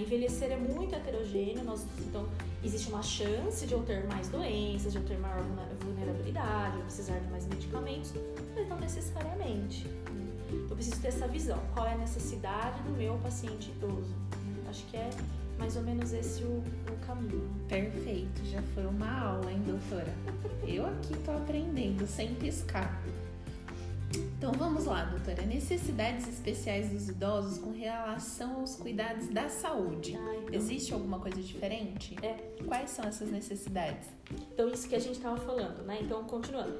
Envelhecer 0.00 0.50
é 0.50 0.57
muito 0.57 0.95
heterogêneo, 0.95 1.62
nós, 1.62 1.87
então 1.99 2.26
existe 2.64 2.88
uma 2.88 3.02
chance 3.02 3.66
de 3.66 3.75
eu 3.75 3.83
ter 3.83 4.07
mais 4.07 4.28
doenças, 4.28 4.92
de 4.92 4.99
eu 4.99 5.04
ter 5.04 5.19
maior 5.19 5.42
vulnerabilidade, 5.80 6.73
de 6.73 6.78
eu 6.78 6.85
precisar 6.85 7.19
de 7.19 7.30
mais 7.30 7.47
medicamentos, 7.47 8.12
mas 8.54 8.69
não 8.69 8.78
necessariamente. 8.80 9.87
Né? 9.87 10.26
Eu 10.69 10.75
preciso 10.75 11.00
ter 11.00 11.09
essa 11.09 11.28
visão. 11.28 11.59
Qual 11.75 11.87
é 11.87 11.92
a 11.92 11.99
necessidade 11.99 12.83
do 12.83 12.90
meu 12.97 13.19
paciente 13.19 13.71
idoso? 13.71 14.14
Acho 14.69 14.85
que 14.87 14.97
é 14.97 15.11
mais 15.59 15.76
ou 15.76 15.83
menos 15.83 16.12
esse 16.12 16.42
o, 16.45 16.64
o 16.90 17.07
caminho. 17.07 17.50
Perfeito, 17.69 18.42
já 18.47 18.62
foi 18.75 18.87
uma 18.87 19.21
aula, 19.21 19.52
hein, 19.52 19.62
doutora? 19.66 20.14
Eu 20.66 20.87
aqui 20.87 21.14
tô 21.19 21.33
aprendendo 21.33 22.07
sem 22.07 22.35
piscar. 22.37 23.02
Então 24.40 24.52
vamos 24.52 24.87
lá, 24.87 25.04
doutora. 25.04 25.42
Necessidades 25.42 26.26
especiais 26.26 26.88
dos 26.88 27.11
idosos 27.11 27.59
com 27.59 27.73
relação 27.73 28.61
aos 28.61 28.75
cuidados 28.75 29.28
da 29.28 29.50
saúde. 29.50 30.16
Ah, 30.16 30.35
então. 30.38 30.54
Existe 30.54 30.94
alguma 30.94 31.18
coisa 31.20 31.42
diferente? 31.42 32.16
É. 32.23 32.37
Quais 32.64 32.88
são 32.88 33.04
essas 33.04 33.30
necessidades? 33.30 34.09
Então, 34.50 34.70
isso 34.70 34.88
que 34.88 34.94
a 34.94 34.99
gente 34.99 35.16
estava 35.16 35.37
falando, 35.37 35.85
né? 35.85 35.99
Então, 36.00 36.25
continuando. 36.25 36.75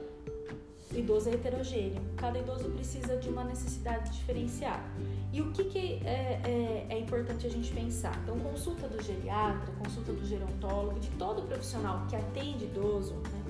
O 0.91 0.97
idoso 0.97 1.29
é 1.29 1.35
heterogêneo. 1.35 2.01
Cada 2.17 2.39
idoso 2.39 2.71
precisa 2.71 3.19
de 3.19 3.29
uma 3.29 3.45
necessidade 3.45 4.11
diferenciada. 4.11 4.83
E 5.31 5.43
o 5.43 5.53
que, 5.53 5.65
que 5.65 6.01
é, 6.07 6.41
é, 6.43 6.87
é 6.89 6.99
importante 6.99 7.47
a 7.47 7.51
gente 7.51 7.71
pensar? 7.75 7.91
pensar. 7.91 8.19
Então, 8.23 8.39
consulta 8.39 8.89
do 8.89 9.03
geriatra, 9.03 9.71
consulta 9.85 10.15
do 10.15 10.25
gerontólogo, 10.25 10.99
de 10.99 11.11
todo 11.11 11.43
profissional 11.43 12.07
que 12.09 12.17
atende 12.17 12.65
idoso, 12.65 13.17
né? 13.17 13.45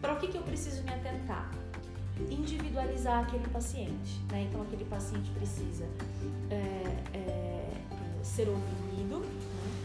para 0.00 0.14
o 0.14 0.18
que, 0.18 0.26
que 0.26 0.36
eu 0.36 0.42
preciso 0.42 0.82
me 0.82 0.92
atentar? 0.92 1.63
Individualizar 2.30 3.24
aquele 3.24 3.46
paciente. 3.48 4.20
Né? 4.30 4.46
Então, 4.48 4.62
aquele 4.62 4.84
paciente 4.84 5.30
precisa 5.30 5.84
é, 6.50 7.16
é, 7.16 7.70
ser 8.22 8.48
ouvido, 8.48 9.20
né? 9.20 9.84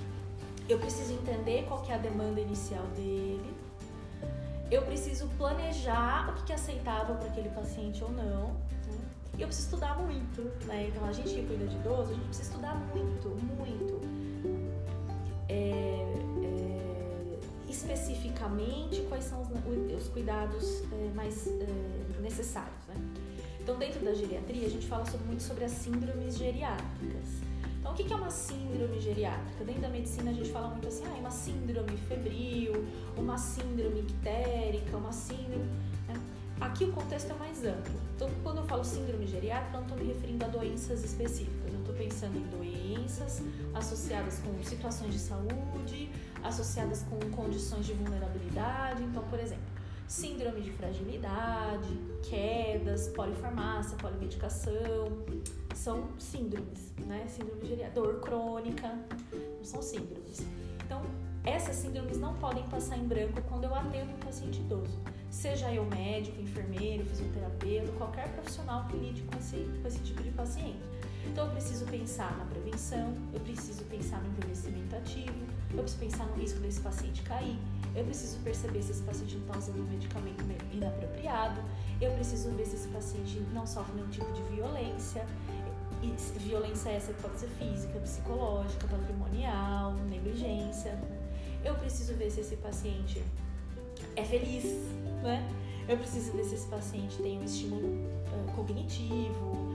eu 0.70 0.78
preciso 0.78 1.14
entender 1.14 1.66
qual 1.68 1.84
é 1.90 1.94
a 1.96 1.98
demanda 1.98 2.40
inicial 2.40 2.86
dele, 2.96 3.54
eu 4.72 4.84
preciso 4.84 5.28
planejar 5.38 6.30
o 6.30 6.44
que 6.44 6.52
é 6.52 6.56
aceitável 6.56 7.16
para 7.16 7.28
aquele 7.28 7.50
paciente 7.50 8.04
ou 8.04 8.12
não. 8.12 8.54
Né? 8.54 9.10
E 9.38 9.42
eu 9.42 9.48
preciso 9.48 9.70
estudar 9.70 9.98
muito, 9.98 10.42
né? 10.66 10.90
Então 10.90 11.06
a 11.08 11.12
gente 11.12 11.34
que 11.34 11.44
cuida 11.48 11.66
de 11.66 11.76
idoso, 11.76 12.12
a 12.12 12.14
gente 12.14 12.26
precisa 12.26 12.50
estudar 12.50 12.76
muito, 12.94 13.30
muito. 13.58 14.00
É, 15.48 16.06
é, 16.44 17.40
especificamente 17.68 19.02
quais 19.10 19.24
são 19.24 19.42
os, 19.42 19.50
os 19.98 20.08
cuidados 20.10 20.84
é, 20.92 21.12
mais 21.16 21.48
é, 21.48 22.09
necessários, 22.20 22.86
né? 22.88 22.96
Então 23.60 23.78
dentro 23.78 24.04
da 24.04 24.14
geriatria 24.14 24.66
a 24.66 24.70
gente 24.70 24.88
fala 24.88 25.06
sobre, 25.06 25.28
muito 25.28 25.44
sobre 25.44 25.66
as 25.66 25.72
síndromes 25.72 26.38
geriátricas. 26.38 27.50
Então, 27.80 27.94
o 27.94 27.96
que 27.96 28.14
é 28.14 28.16
uma 28.16 28.30
síndrome 28.30 29.00
geriátrica? 29.00 29.64
Dentro 29.64 29.82
da 29.82 29.90
medicina, 29.90 30.32
a 30.32 30.34
gente 30.34 30.52
fala 30.52 30.68
muito 30.68 30.88
assim, 30.88 31.04
ah, 31.08 31.16
é 31.16 31.20
uma 31.20 31.32
síndrome 31.32 31.98
febril, 31.98 32.86
uma 33.18 33.38
síndrome 33.38 34.02
ictérica, 34.02 34.98
uma 34.98 35.12
síndrome... 35.12 35.66
Né? 36.08 36.14
Aqui 36.60 36.84
o 36.84 36.92
contexto 36.92 37.32
é 37.32 37.36
mais 37.36 37.64
amplo. 37.64 37.94
Então, 38.16 38.30
quando 38.44 38.58
eu 38.58 38.66
falo 38.66 38.84
síndrome 38.84 39.26
geriátrica, 39.26 39.78
eu 39.78 39.82
não 39.82 39.88
estou 39.88 39.98
me 39.98 40.14
referindo 40.14 40.44
a 40.44 40.50
doenças 40.50 41.04
específicas. 41.04 41.74
Eu 41.74 41.80
estou 41.80 41.96
pensando 41.96 42.38
em 42.38 42.46
doenças 42.48 43.42
associadas 43.74 44.40
com 44.40 44.62
situações 44.64 45.14
de 45.14 45.20
saúde, 45.20 46.12
associadas 46.44 47.04
com 47.04 47.18
condições 47.32 47.86
de 47.86 47.94
vulnerabilidade. 47.94 49.02
Então, 49.04 49.24
por 49.24 49.40
exemplo, 49.40 49.64
síndrome 50.10 50.62
de 50.62 50.72
fragilidade, 50.72 51.88
quedas, 52.28 53.10
polifarmácia, 53.10 53.96
polimedicação, 53.98 55.24
são 55.75 56.10
síndromes, 56.18 56.92
né? 57.06 57.25
Síndrome 57.28 57.62
de 57.62 57.75
dor 57.92 58.20
crônica, 58.20 58.88
não 59.32 59.63
são 59.63 59.82
síndromes. 59.84 60.42
Então, 60.84 61.04
essas 61.46 61.75
síndromes 61.75 62.18
não 62.18 62.34
podem 62.38 62.63
passar 62.70 62.98
em 62.98 63.08
branco 63.08 63.39
quando 63.48 63.66
eu 63.66 63.75
atendo 63.75 64.12
um 64.12 64.18
paciente 64.18 64.60
idoso. 64.60 65.00
Seja 65.30 65.72
eu 65.72 65.86
médico, 65.86 66.42
enfermeiro, 66.42 67.06
fisioterapeuta, 67.06 67.92
qualquer 67.92 68.34
profissional 68.34 68.88
que 68.88 68.98
lide 68.98 69.22
com 69.22 69.38
esse, 69.38 69.58
com 69.80 69.88
esse 69.88 70.00
tipo 70.00 70.24
de 70.24 70.32
paciente. 70.32 70.80
Então, 71.28 71.46
eu 71.46 71.52
preciso 71.52 71.86
pensar 71.86 72.36
na 72.38 72.46
prevenção, 72.46 73.14
eu 73.34 73.40
preciso 73.42 73.84
pensar 73.86 74.22
no 74.22 74.30
envelhecimento 74.30 74.96
ativo, 74.96 75.34
eu 75.72 75.84
preciso 75.84 76.00
pensar 76.00 76.26
no 76.26 76.36
risco 76.36 76.60
desse 76.60 76.82
paciente 76.82 77.22
cair, 77.24 77.58
eu 77.96 78.04
preciso 78.06 78.40
perceber 78.40 78.82
se 78.82 78.92
esse 78.92 79.04
paciente 79.04 79.36
não 79.36 79.48
está 79.48 79.58
usando 79.60 79.82
um 79.82 79.92
medicamento 79.92 80.44
inapropriado, 80.72 81.62
eu 82.02 82.12
preciso 82.14 82.52
ver 82.52 82.66
se 82.66 82.76
esse 82.76 82.88
paciente 82.88 83.40
não 83.54 83.68
sofre 83.68 83.94
nenhum 83.96 84.10
tipo 84.10 84.32
de 84.34 84.42
violência, 84.44 85.26
e 86.02 86.14
violência 86.40 86.90
essa 86.90 87.14
pode 87.14 87.40
ser 87.40 87.50
física, 87.50 88.00
psicológica, 88.00 88.88
patrimonial, 88.88 89.94
negligência. 90.10 90.98
Eu 91.64 91.76
preciso 91.76 92.14
ver 92.14 92.32
se 92.32 92.40
esse 92.40 92.56
paciente 92.56 93.22
é 94.16 94.24
feliz, 94.24 94.64
né? 95.22 95.46
Eu 95.88 95.98
preciso 95.98 96.32
ver 96.32 96.46
se 96.46 96.56
esse 96.56 96.68
paciente 96.68 97.18
tem 97.18 97.40
um 97.40 97.44
estímulo 97.44 97.88
uh, 97.88 98.52
cognitivo? 98.56 99.69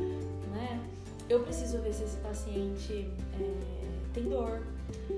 Eu 1.28 1.40
preciso 1.40 1.78
ver 1.78 1.92
se 1.92 2.04
esse 2.04 2.16
paciente 2.18 3.10
é, 3.40 4.10
tem 4.12 4.24
dor, 4.24 4.62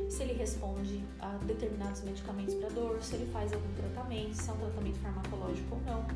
se 0.08 0.22
ele 0.22 0.34
responde 0.34 1.02
a 1.20 1.36
determinados 1.44 2.02
medicamentos 2.02 2.54
para 2.54 2.68
dor, 2.70 3.02
se 3.02 3.16
ele 3.16 3.26
faz 3.32 3.52
algum 3.52 3.72
tratamento, 3.75 4.34
se 4.34 4.48
é 4.48 4.52
um 4.52 4.56
tratamento 4.56 4.98
farmacológico 5.00 5.75
ou 5.75 5.80
não. 5.82 6.06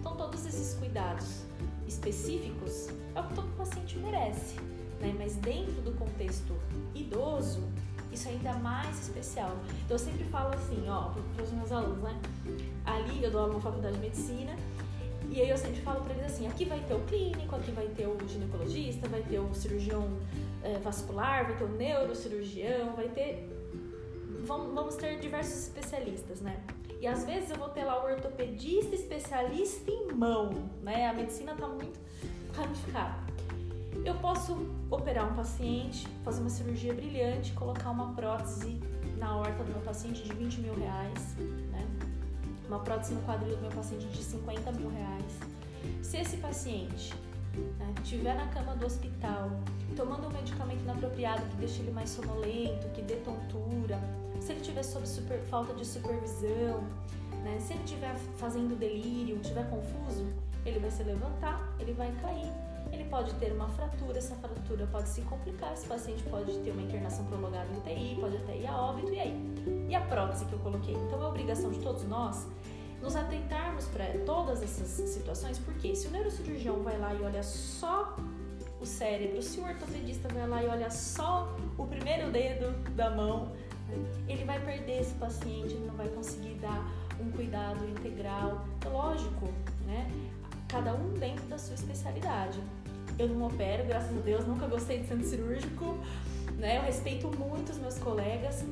Então, 0.00 0.16
todos 0.16 0.44
esses 0.46 0.74
cuidados 0.78 1.42
específicos 1.86 2.88
é 3.14 3.20
o 3.20 3.24
que 3.24 3.34
todo 3.34 3.48
paciente 3.56 3.98
merece, 3.98 4.56
né? 5.00 5.14
Mas 5.18 5.36
dentro 5.36 5.80
do 5.82 5.92
contexto 5.92 6.54
idoso, 6.94 7.62
isso 8.12 8.28
é 8.28 8.32
ainda 8.32 8.54
mais 8.54 8.98
especial. 9.00 9.56
Então 9.84 9.96
eu 9.96 9.98
sempre 9.98 10.24
falo 10.24 10.54
assim, 10.54 10.88
ó, 10.88 11.10
para 11.34 11.44
os 11.44 11.50
meus 11.52 11.72
alunos, 11.72 12.02
né? 12.02 12.20
Ali 12.84 13.22
eu 13.22 13.30
dou 13.30 13.42
aula 13.42 13.54
na 13.54 13.60
faculdade 13.60 13.96
de 13.96 14.00
medicina 14.00 14.56
e 15.30 15.40
aí 15.40 15.50
eu 15.50 15.56
sempre 15.56 15.80
falo 15.80 16.02
para 16.02 16.14
eles 16.14 16.26
assim, 16.26 16.46
aqui 16.46 16.64
vai 16.64 16.80
ter 16.80 16.94
o 16.94 17.00
clínico, 17.00 17.56
aqui 17.56 17.70
vai 17.72 17.86
ter 17.88 18.06
o 18.06 18.16
ginecologista, 18.26 19.08
vai 19.08 19.22
ter 19.22 19.38
o 19.38 19.52
cirurgião 19.54 20.08
é, 20.62 20.78
vascular, 20.78 21.46
vai 21.46 21.56
ter 21.56 21.64
o 21.64 21.68
neurocirurgião, 21.68 22.94
vai 22.94 23.08
ter 23.08 23.48
vamos, 24.44 24.74
vamos 24.74 24.96
ter 24.96 25.18
diversos 25.18 25.54
especialistas, 25.54 26.40
né? 26.40 26.60
E 27.00 27.06
às 27.06 27.24
vezes 27.24 27.50
eu 27.50 27.56
vou 27.56 27.68
ter 27.68 27.84
lá 27.84 28.02
o 28.02 28.06
ortopedista 28.06 28.94
especialista 28.94 29.90
em 29.90 30.12
mão, 30.12 30.50
né? 30.82 31.08
A 31.08 31.12
medicina 31.12 31.52
está 31.52 31.66
muito 31.66 31.98
ramificada. 32.54 33.24
Eu 34.04 34.14
posso 34.16 34.56
operar 34.90 35.30
um 35.30 35.34
paciente, 35.34 36.06
fazer 36.24 36.40
uma 36.40 36.50
cirurgia 36.50 36.92
brilhante, 36.92 37.52
colocar 37.52 37.90
uma 37.90 38.14
prótese 38.14 38.80
na 39.18 39.36
horta 39.36 39.62
do 39.64 39.70
meu 39.72 39.80
paciente 39.82 40.22
de 40.22 40.32
20 40.34 40.60
mil 40.60 40.74
reais, 40.74 41.36
né? 41.70 41.86
Uma 42.68 42.78
prótese 42.78 43.14
no 43.14 43.22
quadril 43.22 43.56
do 43.56 43.62
meu 43.62 43.70
paciente 43.70 44.06
de 44.06 44.22
50 44.22 44.72
mil 44.72 44.88
reais. 44.88 45.38
Se 46.02 46.16
esse 46.16 46.36
paciente 46.38 47.14
né, 47.78 47.94
estiver 48.02 48.34
na 48.34 48.46
cama 48.48 48.74
do 48.74 48.86
hospital, 48.86 49.50
tomando 49.96 50.28
um 50.28 50.30
medicamento 50.30 50.80
inapropriado 50.82 51.42
que 51.50 51.56
deixe 51.56 51.80
ele 51.82 51.92
mais 51.92 52.10
sonolento, 52.10 52.88
que 52.94 53.02
dê 53.02 53.16
tontura, 53.16 54.00
se 54.40 54.52
ele 54.52 54.60
tiver 54.60 54.82
sob 54.82 55.06
super, 55.06 55.40
falta 55.42 55.72
de 55.74 55.84
supervisão, 55.84 56.82
né? 57.42 57.58
se 57.60 57.74
ele 57.74 57.84
estiver 57.84 58.16
fazendo 58.38 58.78
delírio, 58.78 59.38
estiver 59.40 59.68
confuso, 59.68 60.26
ele 60.64 60.78
vai 60.78 60.90
se 60.90 61.02
levantar, 61.02 61.74
ele 61.78 61.92
vai 61.92 62.10
cair, 62.22 62.50
ele 62.92 63.04
pode 63.04 63.32
ter 63.34 63.52
uma 63.52 63.68
fratura, 63.68 64.18
essa 64.18 64.34
fratura 64.36 64.86
pode 64.86 65.08
se 65.08 65.20
complicar, 65.22 65.72
esse 65.74 65.86
paciente 65.86 66.22
pode 66.24 66.58
ter 66.58 66.70
uma 66.70 66.82
internação 66.82 67.24
prolongada 67.26 67.68
em 67.72 67.78
UTI, 67.78 68.20
pode 68.20 68.36
até 68.36 68.56
ir 68.56 68.66
a 68.66 68.76
óbito, 68.76 69.12
e 69.12 69.20
aí? 69.20 69.73
E 69.88 69.94
a 69.94 70.00
prótese 70.00 70.44
que 70.46 70.52
eu 70.52 70.58
coloquei? 70.58 70.94
Então 70.94 71.22
é 71.22 71.26
obrigação 71.26 71.70
de 71.70 71.78
todos 71.80 72.04
nós 72.04 72.46
nos 73.02 73.16
atentarmos 73.16 73.86
para 73.86 74.06
todas 74.24 74.62
essas 74.62 74.88
situações, 75.10 75.58
porque 75.58 75.94
se 75.94 76.06
o 76.06 76.10
neurocirurgião 76.10 76.82
vai 76.82 76.98
lá 76.98 77.14
e 77.14 77.22
olha 77.22 77.42
só 77.42 78.16
o 78.80 78.86
cérebro, 78.86 79.42
se 79.42 79.60
o 79.60 79.64
ortopedista 79.64 80.26
vai 80.28 80.48
lá 80.48 80.64
e 80.64 80.68
olha 80.68 80.90
só 80.90 81.54
o 81.76 81.86
primeiro 81.86 82.30
dedo 82.30 82.72
da 82.92 83.10
mão, 83.10 83.52
ele 84.26 84.44
vai 84.44 84.58
perder 84.64 85.00
esse 85.00 85.14
paciente, 85.14 85.74
ele 85.74 85.86
não 85.86 85.94
vai 85.94 86.08
conseguir 86.08 86.54
dar 86.54 86.90
um 87.20 87.30
cuidado 87.30 87.86
integral. 87.88 88.66
É 88.84 88.88
lógico, 88.88 89.48
né? 89.86 90.10
Cada 90.68 90.94
um 90.94 91.12
dentro 91.14 91.44
da 91.46 91.58
sua 91.58 91.74
especialidade. 91.74 92.58
Eu 93.18 93.28
não 93.28 93.46
opero, 93.46 93.84
graças 93.86 94.16
a 94.16 94.20
Deus, 94.20 94.46
nunca 94.46 94.66
gostei 94.66 95.00
de 95.00 95.06
centro 95.06 95.26
cirúrgico, 95.26 95.98
né? 96.56 96.78
Eu 96.78 96.82
respeito 96.82 97.28
muito 97.38 97.70
os 97.70 97.78
meus 97.78 97.98
colegas, 97.98 98.64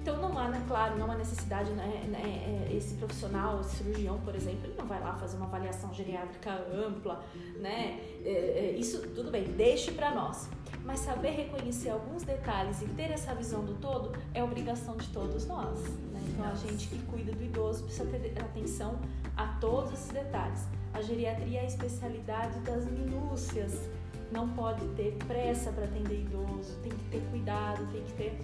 então 0.00 0.16
não 0.16 0.38
há, 0.38 0.48
né, 0.48 0.64
claro, 0.66 0.98
não 0.98 1.10
há 1.10 1.14
necessidade, 1.14 1.70
né, 1.72 2.04
né, 2.08 2.22
é, 2.70 2.74
esse 2.74 2.94
profissional, 2.94 3.60
esse 3.60 3.76
cirurgião, 3.76 4.18
por 4.20 4.34
exemplo, 4.34 4.60
ele 4.64 4.74
não 4.78 4.86
vai 4.86 4.98
lá 4.98 5.14
fazer 5.14 5.36
uma 5.36 5.46
avaliação 5.46 5.92
geriátrica 5.92 6.50
ampla, 6.72 7.22
né? 7.58 8.00
É, 8.24 8.30
é, 8.30 8.76
isso 8.78 9.00
tudo 9.08 9.30
bem, 9.30 9.44
deixe 9.44 9.92
para 9.92 10.14
nós. 10.14 10.48
Mas 10.84 11.00
saber 11.00 11.30
reconhecer 11.32 11.90
alguns 11.90 12.22
detalhes 12.22 12.80
e 12.80 12.86
ter 12.86 13.10
essa 13.10 13.34
visão 13.34 13.62
do 13.64 13.74
todo 13.74 14.12
é 14.32 14.42
obrigação 14.42 14.96
de 14.96 15.06
todos 15.08 15.46
nós. 15.46 15.78
Né? 15.78 16.20
Então 16.28 16.46
a 16.46 16.54
gente 16.54 16.88
que 16.88 16.98
cuida 17.02 17.32
do 17.32 17.42
idoso 17.42 17.84
precisa 17.84 18.06
ter 18.06 18.40
atenção 18.40 18.98
a 19.36 19.46
todos 19.60 19.92
esses 19.92 20.08
detalhes. 20.08 20.64
A 20.94 21.02
geriatria 21.02 21.60
é 21.60 21.62
a 21.62 21.66
especialidade 21.66 22.58
das 22.60 22.86
minúcias 22.86 23.88
não 24.30 24.48
pode 24.50 24.86
ter 24.94 25.16
pressa 25.26 25.72
para 25.72 25.84
atender 25.84 26.20
idoso, 26.20 26.76
tem 26.82 26.92
que 26.92 27.04
ter 27.10 27.20
cuidado, 27.30 27.86
tem 27.92 28.02
que 28.04 28.12
ter 28.12 28.40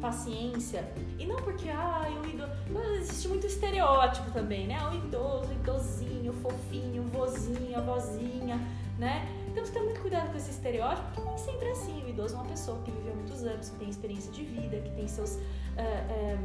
paciência. 0.00 0.84
E 1.18 1.26
não 1.26 1.36
porque, 1.36 1.68
ah, 1.68 2.06
o 2.22 2.26
idoso. 2.26 2.48
Existe 2.96 3.28
muito 3.28 3.46
estereótipo 3.46 4.30
também, 4.30 4.66
né? 4.66 4.78
O 4.88 4.94
idoso, 4.94 5.52
idosinho, 5.52 6.32
fofinho, 6.34 7.02
vozinho, 7.04 7.82
vozinha, 7.82 8.56
né? 8.98 9.26
Temos 9.54 9.70
que 9.70 9.78
ter 9.78 9.84
muito 9.84 10.00
cuidado 10.00 10.30
com 10.30 10.36
esse 10.36 10.50
estereótipo, 10.50 11.08
porque 11.14 11.28
nem 11.28 11.38
sempre 11.38 11.68
é 11.68 11.72
assim. 11.72 12.04
O 12.04 12.08
idoso 12.08 12.34
é 12.34 12.38
uma 12.38 12.46
pessoa 12.46 12.78
que 12.84 12.90
viveu 12.90 13.14
muitos 13.14 13.42
anos, 13.44 13.70
que 13.70 13.78
tem 13.78 13.88
experiência 13.88 14.30
de 14.32 14.44
vida, 14.44 14.80
que 14.80 14.90
tem 14.90 15.08
seus. 15.08 15.38
É, 15.76 15.82
é, 15.82 16.38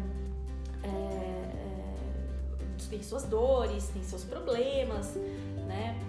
é, 0.84 1.54
tem 2.90 3.02
suas 3.02 3.24
dores, 3.24 3.90
tem 3.90 4.04
seus 4.04 4.24
problemas, 4.24 5.16
né? 5.68 6.00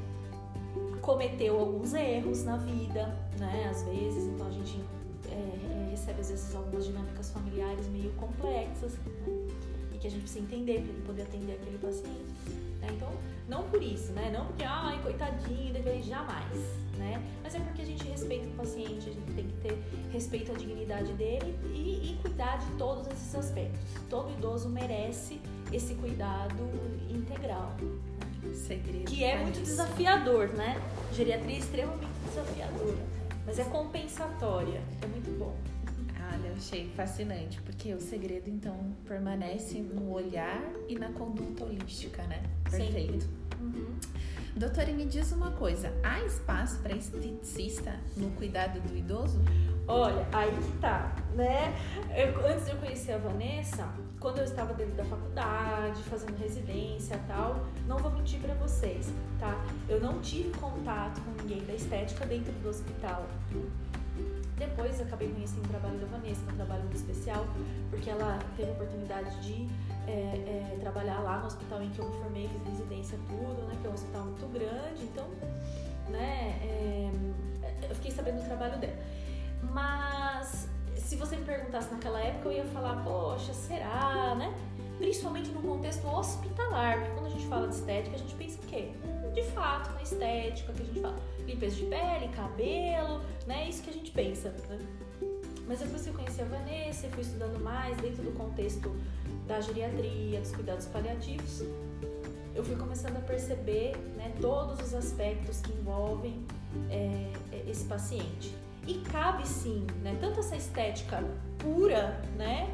Cometeu 1.05 1.61
alguns 1.61 1.93
erros 1.93 2.45
na 2.45 2.57
vida, 2.57 3.07
né? 3.39 3.69
Às 3.71 3.83
vezes, 3.83 4.25
então 4.25 4.47
a 4.47 4.51
gente 4.51 4.81
é, 5.29 5.35
é, 5.35 5.91
recebe 5.91 6.21
às 6.21 6.31
vezes 6.31 6.55
algumas 6.55 6.87
dinâmicas 6.87 7.31
familiares 7.31 7.87
meio 7.89 8.11
complexas, 8.13 8.93
né? 8.95 9.49
E 9.93 9.99
que 9.99 10.07
a 10.07 10.11
gente 10.11 10.23
precisa 10.23 10.45
entender 10.45 10.81
para 10.81 11.07
poder 11.07 11.23
atender 11.23 11.53
aquele 11.53 11.79
paciente. 11.79 12.33
Né? 12.81 12.89
Então, 12.93 13.11
não 13.49 13.65
por 13.65 13.83
isso, 13.83 14.13
né? 14.13 14.31
Não 14.33 14.47
porque, 14.47 14.65
ai, 14.65 15.01
coitadinho, 15.03 15.73
deveria 15.75 16.03
jamais, 16.03 16.59
né? 16.97 17.23
Mas 17.43 17.55
é 17.55 17.61
porque 17.61 17.83
a 17.83 17.87
gente 17.87 18.05
respeita 18.07 18.47
o 18.47 18.53
paciente, 18.53 19.11
a 19.11 19.13
gente 19.13 19.33
tem 19.35 19.47
que 19.47 19.57
ter 19.59 19.79
respeito 20.11 20.53
à 20.53 20.55
dignidade 20.55 21.13
dele 21.13 21.55
e, 21.67 22.13
e 22.13 22.19
cuidar 22.23 22.57
de 22.59 22.71
todos 22.79 23.07
esses 23.09 23.35
aspectos. 23.35 23.81
Todo 24.09 24.33
idoso 24.33 24.71
merece 24.71 25.39
esse 25.71 25.95
cuidado 25.97 26.63
integral. 27.11 27.77
Segredo. 28.55 29.05
Que 29.05 29.25
é 29.25 29.43
muito 29.43 29.61
desafiador, 29.61 30.49
né? 30.49 30.81
Geriatria 31.13 31.57
é 31.57 31.59
extremamente 31.59 32.13
desafiadora, 32.27 32.99
mas 33.45 33.59
é 33.59 33.65
compensatória. 33.65 34.81
É 35.03 35.07
muito 35.07 35.39
bom. 35.39 35.55
Olha, 36.33 36.49
eu 36.49 36.55
achei 36.55 36.91
fascinante, 36.97 37.61
porque 37.63 37.93
o 37.93 38.01
segredo 38.01 38.49
então 38.49 38.77
permanece 39.07 39.79
no 39.79 40.11
olhar 40.11 40.63
e 40.89 40.99
na 40.99 41.11
conduta 41.13 41.65
holística, 41.65 42.23
né? 42.25 42.43
Perfeito. 42.69 43.29
Uhum. 43.61 43.95
Doutora, 44.57 44.93
me 44.93 45.05
diz 45.05 45.33
uma 45.33 45.51
coisa: 45.53 45.93
há 46.03 46.21
espaço 46.23 46.79
para 46.79 46.95
esteticista 46.95 47.99
no 48.17 48.31
cuidado 48.33 48.81
do 48.81 48.97
idoso? 48.97 49.41
Olha, 49.87 50.27
aí 50.33 50.51
que 50.51 50.79
tá, 50.79 51.15
né? 51.35 51.75
Eu, 52.17 52.47
antes 52.47 52.65
de 52.65 52.71
eu 52.71 52.77
conhecer 52.79 53.13
a 53.13 53.19
Vanessa, 53.19 53.93
quando 54.25 54.39
eu 54.39 54.45
estava 54.45 54.73
dentro 54.73 54.95
da 54.95 55.05
faculdade, 55.05 56.03
fazendo 56.05 56.35
residência 56.39 57.21
tal, 57.29 57.67
não 57.87 57.99
vou 57.99 58.11
mentir 58.11 58.41
para 58.41 58.55
vocês, 58.55 59.13
tá? 59.39 59.55
Eu 59.87 60.01
não 60.01 60.19
tive 60.23 60.49
contato 60.59 61.21
com 61.21 61.43
ninguém 61.43 61.63
da 61.67 61.75
estética 61.75 62.25
dentro 62.25 62.51
do 62.51 62.71
hospital. 62.71 63.27
Depois 64.57 64.99
acabei 64.99 65.29
conhecendo 65.29 65.67
o 65.67 65.69
trabalho 65.69 65.99
da 65.99 66.07
Vanessa, 66.07 66.41
é 66.49 66.53
um 66.55 66.57
trabalho 66.57 66.85
muito 66.85 66.97
especial, 66.97 67.47
porque 67.91 68.09
ela 68.09 68.39
teve 68.57 68.71
a 68.71 68.73
oportunidade 68.73 69.43
de 69.43 69.69
é, 70.09 70.73
é, 70.73 70.79
trabalhar 70.81 71.21
lá 71.21 71.41
no 71.41 71.47
hospital 71.47 71.83
em 71.83 71.91
que 71.91 71.99
eu 71.99 72.09
me 72.09 72.17
formei, 72.23 72.49
fiz 72.49 72.79
residência 72.79 73.19
tudo, 73.29 73.67
né? 73.69 73.77
Que 73.83 73.87
é 73.87 73.91
um 73.91 73.93
hospital 73.93 74.25
muito 74.25 74.47
grande, 74.55 75.03
então, 75.03 75.29
né? 76.09 76.61
É, 76.63 77.11
eu 77.91 77.95
fiquei 77.97 78.11
sabendo 78.11 78.41
do 78.41 78.47
trabalho 78.47 78.79
dela. 78.79 78.97
Mas 79.71 80.67
se 80.97 81.17
você 81.17 81.37
me 81.37 81.45
perguntasse 81.45 81.93
naquela 81.93 82.21
época, 82.21 82.49
eu 82.49 82.53
ia 82.53 82.65
falar, 82.67 83.03
poxa, 83.05 83.53
será, 83.53 84.35
né? 84.37 84.53
Principalmente 84.99 85.51
no 85.51 85.61
contexto 85.61 86.07
hospitalar, 86.07 86.99
porque 86.99 87.15
quando 87.15 87.27
a 87.27 87.31
gente 87.31 87.47
fala 87.47 87.69
de 87.69 87.75
estética, 87.75 88.17
a 88.17 88.19
gente 88.19 88.35
pensa 88.35 88.59
o 88.61 88.67
quê? 88.67 88.91
De 89.35 89.43
fato, 89.51 89.93
na 89.93 90.03
estética 90.03 90.73
que 90.73 90.83
a 90.83 90.85
gente 90.85 91.01
fala, 91.01 91.17
limpeza 91.47 91.77
de 91.77 91.87
pele, 91.87 92.29
cabelo, 92.29 93.21
né? 93.47 93.69
Isso 93.69 93.83
que 93.83 93.91
a 93.91 93.93
gente 93.93 94.11
pensa. 94.13 94.51
Né? 94.69 94.79
Mas 95.67 95.81
depois 95.81 96.03
que 96.03 96.11
eu 96.11 96.15
conheci 96.15 96.41
a 96.43 96.45
Vanessa, 96.45 97.09
fui 97.09 97.23
estudando 97.23 97.63
mais 97.63 97.97
dentro 97.99 98.23
do 98.23 98.33
contexto 98.33 98.95
da 99.47 99.61
geriatria, 99.61 100.41
dos 100.41 100.53
cuidados 100.53 100.87
paliativos, 100.87 101.63
eu 102.55 102.63
fui 102.63 102.77
começando 102.77 103.17
a 103.17 103.21
perceber 103.21 103.97
né, 104.17 104.33
todos 104.41 104.81
os 104.81 104.95
aspectos 104.95 105.61
que 105.61 105.73
envolvem 105.73 106.45
é, 106.91 107.33
esse 107.69 107.85
paciente. 107.85 108.55
E 108.87 108.95
cabe 109.11 109.47
sim, 109.47 109.87
né? 110.03 110.17
Tanto 110.21 110.41
essa 110.41 110.57
estética 110.57 111.23
pura, 111.59 112.23
né? 112.37 112.69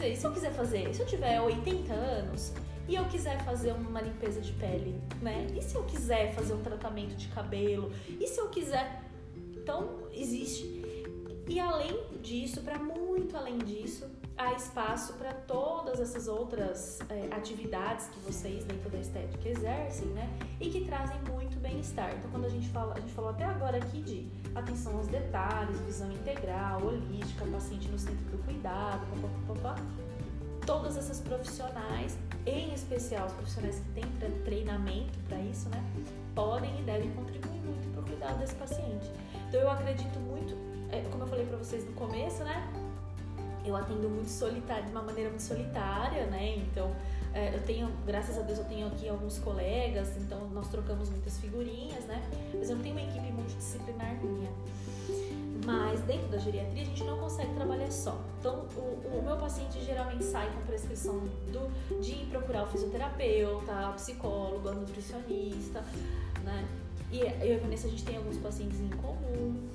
E 0.00 0.16
se 0.16 0.26
eu 0.26 0.32
quiser 0.32 0.52
fazer, 0.52 0.92
se 0.94 1.00
eu 1.00 1.06
tiver 1.06 1.40
80 1.40 1.92
anos 1.92 2.52
e 2.88 2.96
eu 2.96 3.04
quiser 3.04 3.42
fazer 3.44 3.72
uma 3.72 4.00
limpeza 4.00 4.40
de 4.40 4.52
pele, 4.52 5.00
né? 5.22 5.46
E 5.54 5.62
se 5.62 5.74
eu 5.76 5.84
quiser 5.84 6.34
fazer 6.34 6.52
um 6.54 6.62
tratamento 6.62 7.14
de 7.14 7.28
cabelo? 7.28 7.92
E 8.20 8.26
se 8.26 8.40
eu 8.40 8.48
quiser. 8.48 9.02
Então, 9.56 10.08
existe. 10.12 10.82
E 11.48 11.60
além 11.60 12.02
disso, 12.22 12.60
para 12.62 12.78
muito 12.78 13.36
além 13.36 13.58
disso, 13.58 14.06
há 14.36 14.52
espaço 14.52 15.14
para 15.14 15.32
todas 15.32 16.00
essas 16.00 16.26
outras 16.26 16.98
é, 17.08 17.34
atividades 17.34 18.08
que 18.08 18.18
vocês 18.20 18.64
dentro 18.64 18.90
da 18.90 18.98
estética 18.98 19.48
exercem, 19.48 20.08
né? 20.08 20.28
E 20.60 20.70
que 20.70 20.84
trazem 20.84 21.16
muito 21.30 21.58
bem-estar. 21.60 22.12
Então, 22.16 22.30
quando 22.30 22.46
a 22.46 22.48
gente 22.48 22.68
fala, 22.68 22.94
a 22.96 23.00
gente 23.00 23.12
falou 23.12 23.30
até 23.30 23.44
agora 23.44 23.76
aqui 23.76 24.02
de 24.02 24.28
atenção 24.54 24.96
aos 24.96 25.06
detalhes, 25.06 25.78
visão 25.80 26.10
integral, 26.10 26.84
holística, 26.84 27.44
paciente 27.46 27.88
no 27.88 27.98
centro 27.98 28.24
do 28.30 28.44
cuidado, 28.44 29.06
papapá, 29.46 29.76
todas 30.66 30.96
essas 30.96 31.20
profissionais, 31.20 32.18
em 32.46 32.74
especial 32.74 33.26
os 33.26 33.32
profissionais 33.34 33.78
que 33.78 34.00
têm 34.00 34.04
treinamento 34.44 35.18
para 35.28 35.38
isso, 35.38 35.68
né? 35.68 35.82
Podem 36.34 36.80
e 36.80 36.82
devem 36.82 37.10
contribuir 37.12 37.60
muito 37.60 37.92
para 37.92 38.00
o 38.00 38.04
cuidado 38.04 38.38
desse 38.38 38.54
paciente. 38.56 39.08
Então, 39.48 39.60
eu 39.60 39.70
acredito 39.70 40.18
muito, 40.18 40.56
é, 40.90 41.00
como 41.10 41.22
eu 41.22 41.28
falei 41.28 41.46
para 41.46 41.56
vocês 41.56 41.84
no 41.84 41.92
começo, 41.92 42.42
né? 42.42 42.83
Eu 43.64 43.76
atendo 43.76 44.08
muito 44.08 44.28
solitário, 44.28 44.84
de 44.84 44.90
uma 44.90 45.02
maneira 45.02 45.30
muito 45.30 45.42
solitária, 45.42 46.26
né? 46.26 46.56
Então, 46.56 46.94
é, 47.32 47.54
eu 47.54 47.62
tenho, 47.62 47.90
graças 48.06 48.38
a 48.38 48.42
Deus, 48.42 48.58
eu 48.58 48.64
tenho 48.64 48.86
aqui 48.86 49.08
alguns 49.08 49.38
colegas, 49.38 50.16
então 50.16 50.48
nós 50.50 50.68
trocamos 50.68 51.08
muitas 51.08 51.38
figurinhas, 51.38 52.04
né? 52.04 52.22
Mas 52.54 52.70
eu 52.70 52.76
não 52.76 52.82
tenho 52.82 52.94
uma 52.94 53.04
equipe 53.04 53.32
multidisciplinar 53.32 54.16
minha. 54.22 54.50
Mas 55.64 56.00
dentro 56.02 56.28
da 56.28 56.38
geriatria 56.38 56.82
a 56.82 56.84
gente 56.84 57.02
não 57.04 57.18
consegue 57.18 57.52
trabalhar 57.54 57.90
só. 57.90 58.20
Então, 58.38 58.66
o, 58.76 59.18
o 59.18 59.22
meu 59.24 59.36
paciente 59.36 59.82
geralmente 59.82 60.22
sai 60.22 60.50
com 60.52 60.60
prescrição 60.62 61.20
do, 61.50 62.00
de 62.00 62.26
procurar 62.26 62.64
o 62.64 62.66
fisioterapeuta, 62.66 63.72
a 63.72 63.92
psicólogo, 63.92 64.68
a 64.68 64.72
nutricionista, 64.72 65.82
né? 66.44 66.68
E 67.10 67.20
eu 67.20 67.52
e 67.52 67.54
a 67.54 67.58
Vanessa, 67.58 67.86
a 67.86 67.90
gente 67.90 68.04
tem 68.04 68.16
alguns 68.16 68.36
pacientes 68.38 68.80
em 68.80 68.88
comum. 68.90 69.68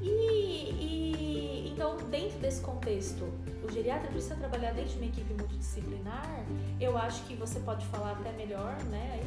E, 0.00 0.08
e, 0.08 1.59
então, 1.80 1.96
dentro 2.10 2.38
desse 2.40 2.60
contexto, 2.60 3.24
o 3.64 3.72
geriatra 3.72 4.10
precisa 4.10 4.34
trabalhar 4.34 4.74
dentro 4.74 4.90
de 4.90 4.96
uma 4.98 5.06
equipe 5.06 5.32
multidisciplinar. 5.32 6.44
Eu 6.78 6.98
acho 6.98 7.24
que 7.24 7.34
você 7.34 7.58
pode 7.60 7.86
falar 7.86 8.12
até 8.20 8.30
melhor, 8.32 8.76
né? 8.90 9.18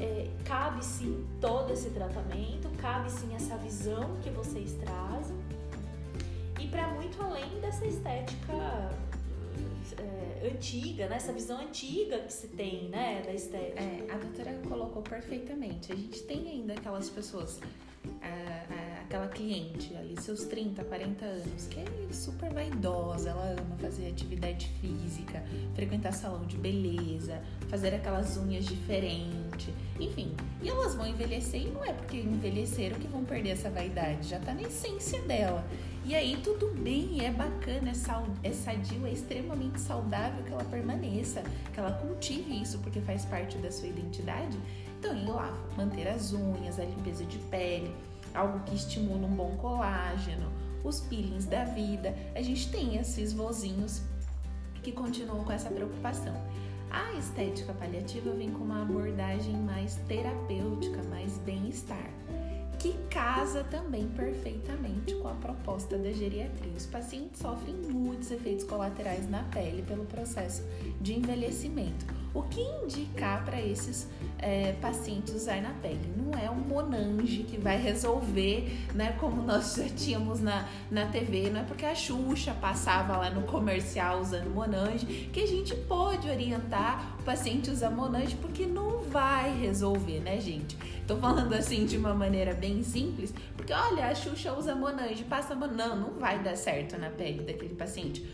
É, 0.00 0.30
cabe 0.42 0.82
sim 0.82 1.22
todo 1.38 1.70
esse 1.70 1.90
tratamento, 1.90 2.70
cabe 2.78 3.12
sim 3.12 3.34
essa 3.34 3.58
visão 3.58 4.16
que 4.22 4.30
vocês 4.30 4.72
trazem. 4.72 5.36
E 6.58 6.66
para 6.66 6.88
muito 6.94 7.22
além 7.22 7.60
dessa 7.60 7.84
estética 7.84 8.90
é, 9.98 10.48
antiga, 10.50 11.08
né? 11.08 11.16
essa 11.16 11.34
visão 11.34 11.60
antiga 11.60 12.20
que 12.20 12.32
se 12.32 12.48
tem 12.48 12.88
né? 12.88 13.22
da 13.22 13.34
estética. 13.34 13.82
É, 13.82 14.06
a 14.10 14.16
doutora 14.16 14.58
colocou 14.66 15.02
perfeitamente. 15.02 15.92
A 15.92 15.96
gente 15.96 16.22
tem 16.22 16.48
ainda 16.48 16.72
aquelas 16.72 17.10
pessoas, 17.10 17.60
a, 18.22 18.28
a, 18.74 18.81
aquela 19.12 19.28
cliente 19.28 19.94
ali, 19.94 20.14
seus 20.18 20.44
30, 20.44 20.82
40 20.84 21.22
anos, 21.22 21.66
que 21.66 21.80
é 21.80 21.84
super 22.10 22.50
vaidosa, 22.50 23.28
ela 23.28 23.56
ama 23.58 23.76
fazer 23.76 24.08
atividade 24.08 24.68
física, 24.80 25.44
frequentar 25.74 26.12
salão 26.12 26.46
de 26.46 26.56
beleza, 26.56 27.42
fazer 27.68 27.94
aquelas 27.94 28.38
unhas 28.38 28.64
diferentes, 28.64 29.68
enfim. 30.00 30.34
E 30.62 30.68
elas 30.70 30.94
vão 30.94 31.06
envelhecer 31.06 31.60
e 31.60 31.68
não 31.68 31.84
é 31.84 31.92
porque 31.92 32.16
envelheceram 32.16 32.98
que 32.98 33.06
vão 33.06 33.22
perder 33.22 33.50
essa 33.50 33.68
vaidade, 33.68 34.28
já 34.28 34.38
tá 34.40 34.54
na 34.54 34.62
essência 34.62 35.20
dela. 35.22 35.62
E 36.06 36.14
aí 36.14 36.38
tudo 36.42 36.72
bem, 36.80 37.22
é 37.22 37.30
bacana, 37.30 37.90
é, 37.90 37.94
sal, 37.94 38.26
é 38.42 38.50
sadio, 38.50 39.06
é 39.06 39.12
extremamente 39.12 39.78
saudável 39.78 40.42
que 40.42 40.52
ela 40.52 40.64
permaneça, 40.64 41.42
que 41.70 41.78
ela 41.78 41.92
cultive 41.92 42.62
isso 42.62 42.78
porque 42.78 43.00
faz 43.02 43.26
parte 43.26 43.58
da 43.58 43.70
sua 43.70 43.88
identidade. 43.88 44.58
Então, 44.98 45.14
ir 45.16 45.26
lá, 45.26 45.52
manter 45.76 46.08
as 46.08 46.32
unhas, 46.32 46.78
a 46.78 46.84
limpeza 46.84 47.24
de 47.24 47.36
pele, 47.50 47.92
algo 48.34 48.60
que 48.60 48.74
estimula 48.74 49.26
um 49.26 49.34
bom 49.34 49.56
colágeno, 49.56 50.50
os 50.84 51.00
peelings 51.00 51.46
da 51.46 51.64
vida. 51.64 52.14
A 52.34 52.42
gente 52.42 52.70
tem 52.70 52.96
esses 52.96 53.32
vozinhos 53.32 54.02
que 54.82 54.92
continuam 54.92 55.44
com 55.44 55.52
essa 55.52 55.70
preocupação. 55.70 56.34
A 56.90 57.14
estética 57.14 57.72
paliativa 57.72 58.30
vem 58.32 58.50
com 58.50 58.64
uma 58.64 58.82
abordagem 58.82 59.54
mais 59.54 59.96
terapêutica, 60.08 61.02
mais 61.04 61.38
bem-estar 61.38 62.10
que 62.82 62.94
casa 63.08 63.62
também 63.62 64.08
perfeitamente 64.08 65.14
com 65.14 65.28
a 65.28 65.34
proposta 65.34 65.96
da 65.96 66.10
geriatria. 66.10 66.72
Os 66.76 66.84
pacientes 66.84 67.40
sofrem 67.40 67.76
muitos 67.76 68.32
efeitos 68.32 68.64
colaterais 68.64 69.30
na 69.30 69.44
pele 69.44 69.82
pelo 69.82 70.04
processo 70.04 70.64
de 71.00 71.14
envelhecimento. 71.14 72.21
O 72.34 72.42
que 72.42 72.60
indicar 72.60 73.44
para 73.44 73.60
esses 73.60 74.08
é, 74.38 74.72
pacientes 74.80 75.34
usar 75.34 75.60
na 75.60 75.70
pele? 75.70 76.10
Não 76.16 76.32
é 76.38 76.50
um 76.50 76.56
Monange 76.56 77.42
que 77.42 77.58
vai 77.58 77.76
resolver, 77.76 78.72
né? 78.94 79.14
Como 79.20 79.42
nós 79.42 79.74
já 79.76 79.88
tínhamos 79.90 80.40
na, 80.40 80.66
na 80.90 81.06
TV, 81.06 81.50
não 81.50 81.60
é 81.60 81.64
porque 81.64 81.84
a 81.84 81.94
Xuxa 81.94 82.54
passava 82.54 83.18
lá 83.18 83.28
no 83.28 83.42
comercial 83.42 84.20
usando 84.20 84.48
Monange 84.48 85.28
que 85.30 85.40
a 85.40 85.46
gente 85.46 85.74
pode 85.74 86.28
orientar 86.28 87.16
o 87.20 87.22
paciente 87.22 87.70
usar 87.70 87.90
Monange, 87.90 88.34
porque 88.36 88.64
não 88.64 89.02
vai 89.02 89.54
resolver, 89.60 90.20
né, 90.20 90.40
gente? 90.40 90.76
Tô 91.06 91.16
falando 91.16 91.52
assim 91.52 91.84
de 91.84 91.98
uma 91.98 92.14
maneira 92.14 92.54
bem 92.54 92.82
simples, 92.82 93.34
porque 93.56 93.72
olha, 93.72 94.06
a 94.06 94.14
Xuxa 94.14 94.54
usa 94.54 94.74
Monange, 94.74 95.24
passa 95.24 95.54
Monange, 95.54 95.76
não, 95.76 95.96
não 95.96 96.10
vai 96.18 96.42
dar 96.42 96.56
certo 96.56 96.98
na 96.98 97.10
pele 97.10 97.42
daquele 97.42 97.74
paciente. 97.74 98.24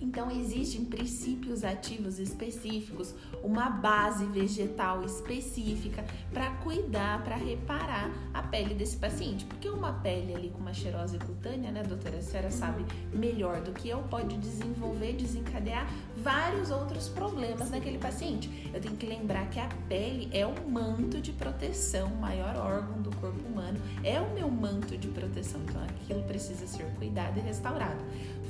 Então 0.00 0.30
existem 0.30 0.84
princípios 0.84 1.64
ativos 1.64 2.18
específicos, 2.18 3.14
uma 3.42 3.70
base 3.70 4.26
vegetal 4.26 5.04
específica 5.04 6.04
para 6.32 6.50
cuidar, 6.56 7.22
para 7.24 7.36
reparar 7.36 8.10
a 8.32 8.42
pele 8.42 8.74
desse 8.74 8.96
paciente, 8.96 9.44
porque 9.44 9.68
uma 9.68 9.92
pele 9.92 10.34
ali 10.34 10.50
com 10.50 10.58
uma 10.58 10.74
xerose 10.74 11.18
cutânea, 11.18 11.70
né, 11.70 11.82
doutora, 11.82 12.18
a 12.18 12.22
senhora 12.22 12.50
sabe 12.50 12.84
melhor 13.12 13.60
do 13.60 13.72
que 13.72 13.88
eu, 13.88 13.98
pode 14.04 14.36
desenvolver, 14.36 15.14
desencadear 15.14 15.88
vários 16.16 16.70
outros 16.70 17.08
problemas 17.08 17.70
naquele 17.70 17.98
paciente. 17.98 18.70
Eu 18.72 18.80
tenho 18.80 18.96
que 18.96 19.06
lembrar 19.06 19.48
que 19.48 19.58
a 19.58 19.68
pele 19.88 20.28
é 20.32 20.46
o 20.46 20.68
manto 20.68 21.20
de 21.20 21.32
proteção, 21.32 22.08
o 22.08 22.20
maior 22.20 22.56
órgão 22.56 23.00
do 23.00 23.14
corpo 23.16 23.46
humano, 23.48 23.78
é 24.04 24.20
o 24.20 24.32
meu 24.34 24.50
manto 24.50 24.96
de 24.96 25.08
proteção, 25.08 25.60
então 25.62 25.82
aquilo 25.82 26.22
precisa 26.24 26.66
ser 26.66 26.84
cuidado 26.96 27.38
e 27.38 27.40
restaurado. 27.40 28.04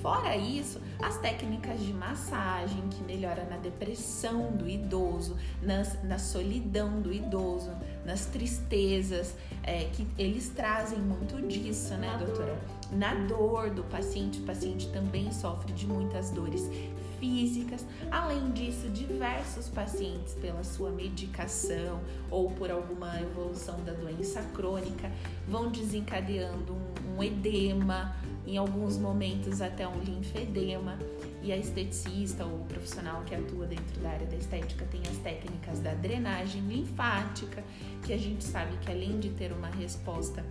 Fora 0.06 0.36
isso, 0.36 0.80
as 1.02 1.18
técnicas 1.18 1.80
de 1.80 1.92
massagem 1.92 2.80
que 2.90 3.02
melhora 3.02 3.44
na 3.50 3.56
depressão 3.56 4.52
do 4.52 4.68
idoso, 4.68 5.36
nas, 5.60 6.00
na 6.04 6.16
solidão 6.16 7.00
do 7.00 7.12
idoso, 7.12 7.72
nas 8.04 8.26
tristezas, 8.26 9.34
é, 9.64 9.90
que 9.92 10.06
eles 10.16 10.48
trazem 10.50 11.00
muito 11.00 11.44
disso, 11.48 11.92
né, 11.94 12.16
doutora? 12.24 12.56
Na 12.92 13.14
dor 13.14 13.70
do 13.70 13.82
paciente, 13.82 14.38
o 14.38 14.44
paciente 14.44 14.88
também 14.92 15.32
sofre 15.32 15.72
de 15.72 15.88
muitas 15.88 16.30
dores 16.30 16.70
físicas. 17.18 17.84
Além 18.10 18.50
disso, 18.52 18.88
diversos 18.88 19.68
pacientes, 19.68 20.34
pela 20.34 20.62
sua 20.62 20.90
medicação 20.90 22.00
ou 22.30 22.50
por 22.50 22.70
alguma 22.70 23.20
evolução 23.20 23.82
da 23.84 23.92
doença 23.92 24.42
crônica, 24.54 25.10
vão 25.48 25.70
desencadeando 25.70 26.72
um, 26.72 27.16
um 27.16 27.22
edema, 27.22 28.16
em 28.46 28.56
alguns 28.56 28.96
momentos 28.96 29.60
até 29.60 29.86
um 29.86 30.00
linfedema. 30.00 30.98
E 31.42 31.52
a 31.52 31.56
esteticista 31.56 32.44
ou 32.44 32.62
o 32.62 32.64
profissional 32.64 33.22
que 33.24 33.34
atua 33.34 33.66
dentro 33.66 34.00
da 34.00 34.10
área 34.10 34.26
da 34.26 34.36
estética 34.36 34.84
tem 34.90 35.00
as 35.02 35.16
técnicas 35.18 35.78
da 35.78 35.94
drenagem 35.94 36.60
linfática, 36.62 37.62
que 38.04 38.12
a 38.12 38.18
gente 38.18 38.42
sabe 38.42 38.76
que 38.78 38.90
além 38.90 39.20
de 39.20 39.30
ter 39.30 39.52
uma 39.52 39.68
resposta 39.68 40.44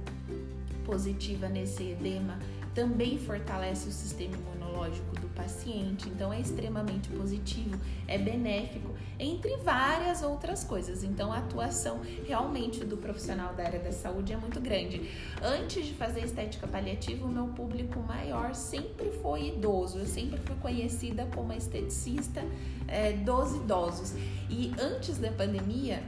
positiva 0.85 1.49
nesse 1.49 1.83
edema, 1.83 2.39
também 2.73 3.17
fortalece 3.17 3.89
o 3.89 3.91
sistema 3.91 4.35
imunológico 4.35 4.64
do 4.75 5.27
paciente, 5.33 6.09
então 6.09 6.31
é 6.31 6.39
extremamente 6.39 7.09
positivo, 7.09 7.79
é 8.07 8.17
benéfico, 8.17 8.93
entre 9.17 9.55
várias 9.57 10.21
outras 10.21 10.63
coisas. 10.63 11.03
Então 11.03 11.31
a 11.31 11.37
atuação 11.37 12.01
realmente 12.27 12.83
do 12.83 12.97
profissional 12.97 13.53
da 13.53 13.63
área 13.63 13.79
da 13.79 13.91
saúde 13.91 14.33
é 14.33 14.37
muito 14.37 14.59
grande. 14.59 15.09
Antes 15.41 15.85
de 15.85 15.93
fazer 15.93 16.25
estética 16.25 16.67
paliativa, 16.67 17.25
o 17.25 17.29
meu 17.29 17.47
público 17.47 17.99
maior 18.01 18.53
sempre 18.53 19.09
foi 19.21 19.47
idoso, 19.47 19.99
eu 19.99 20.05
sempre 20.05 20.39
fui 20.39 20.55
conhecida 20.57 21.25
como 21.33 21.53
esteticista 21.53 22.43
é, 22.87 23.13
dos 23.13 23.55
idosos. 23.55 24.13
E 24.49 24.73
antes 24.79 25.17
da 25.17 25.31
pandemia, 25.31 26.03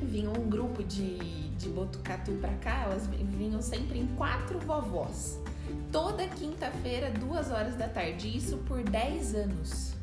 vinha 0.00 0.30
um 0.30 0.48
grupo 0.48 0.82
de, 0.82 1.48
de 1.50 1.68
Botucatu 1.68 2.32
para 2.32 2.54
cá, 2.54 2.82
elas 2.84 3.06
vinham 3.08 3.60
sempre 3.60 3.98
em 3.98 4.06
quatro 4.16 4.58
vovós 4.60 5.41
toda 5.90 6.26
quinta-feira, 6.28 7.10
duas 7.10 7.50
horas 7.50 7.76
da 7.76 7.88
tarde. 7.88 8.36
Isso 8.36 8.58
por 8.58 8.82
10 8.82 9.34
anos. 9.34 9.94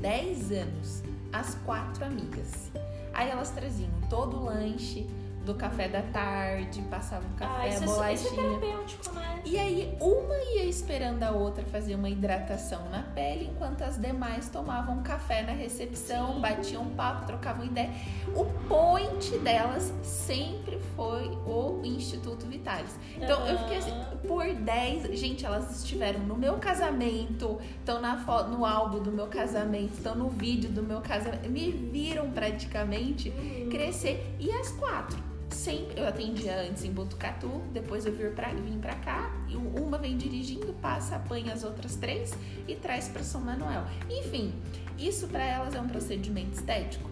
10 0.00 0.52
anos. 0.52 1.02
As 1.32 1.54
quatro 1.64 2.04
amigas. 2.04 2.70
Aí 3.14 3.30
elas 3.30 3.50
traziam 3.50 3.90
todo 4.08 4.38
o 4.38 4.44
lanche, 4.44 5.06
do 5.44 5.54
café 5.54 5.88
da 5.88 6.02
tarde, 6.02 6.82
passava 6.82 7.26
o 7.26 7.36
café, 7.36 7.62
ah, 7.62 7.68
isso, 7.68 7.84
bolachinha. 7.84 8.30
Isso 8.30 8.40
é 8.40 8.58
terapêutico, 8.58 9.14
né? 9.14 9.42
E 9.44 9.58
aí 9.58 9.96
uma 10.00 10.36
ia 10.54 10.64
esperando 10.64 11.22
a 11.24 11.32
outra 11.32 11.64
fazer 11.64 11.94
uma 11.96 12.08
hidratação 12.08 12.88
na 12.90 13.02
pele, 13.02 13.50
enquanto 13.52 13.82
as 13.82 13.98
demais 13.98 14.48
tomavam 14.48 15.02
café 15.02 15.42
na 15.42 15.52
recepção, 15.52 16.34
Sim. 16.34 16.40
batiam 16.40 16.86
papo, 16.90 17.26
trocavam 17.26 17.64
ideia. 17.64 17.90
O 18.36 18.44
point 18.68 19.38
delas 19.38 19.92
sempre 20.02 20.78
foi 20.94 21.28
o 21.44 21.80
Instituto 21.84 22.46
Vitalis. 22.46 22.96
Então 23.16 23.40
uhum. 23.40 23.48
eu 23.48 23.58
fiquei 23.58 23.78
assim, 23.78 23.92
por 24.26 24.46
10, 24.46 25.18
gente, 25.18 25.44
elas 25.44 25.82
estiveram 25.82 26.20
no 26.20 26.36
meu 26.36 26.58
casamento, 26.58 27.58
estão 27.78 28.00
na 28.00 28.18
foto, 28.18 28.50
no 28.50 28.64
álbum 28.64 29.02
do 29.02 29.10
meu 29.10 29.26
casamento, 29.26 29.94
estão 29.94 30.14
no 30.14 30.28
vídeo 30.28 30.70
do 30.70 30.82
meu 30.82 31.00
casamento, 31.00 31.48
me 31.48 31.70
viram 31.70 32.30
praticamente 32.30 33.30
uhum. 33.30 33.68
crescer 33.70 34.36
e 34.38 34.50
as 34.52 34.70
quatro 34.70 35.31
sempre 35.62 36.00
eu 36.00 36.08
atendia 36.08 36.60
antes 36.60 36.84
em 36.84 36.90
Botucatu, 36.90 37.62
depois 37.72 38.04
eu 38.04 38.12
vim 38.12 38.30
pra, 38.34 38.48
vim 38.48 38.78
pra 38.80 38.96
cá, 38.96 39.30
e 39.48 39.56
uma 39.56 39.96
vem 39.96 40.16
dirigindo, 40.16 40.72
passa, 40.74 41.14
apanha 41.14 41.52
as 41.52 41.62
outras 41.62 41.94
três 41.94 42.32
e 42.66 42.74
traz 42.74 43.08
para 43.08 43.22
São 43.22 43.40
Manuel. 43.40 43.84
Enfim, 44.10 44.52
isso 44.98 45.28
para 45.28 45.44
elas 45.44 45.72
é 45.74 45.80
um 45.80 45.86
procedimento 45.86 46.54
estético? 46.54 47.08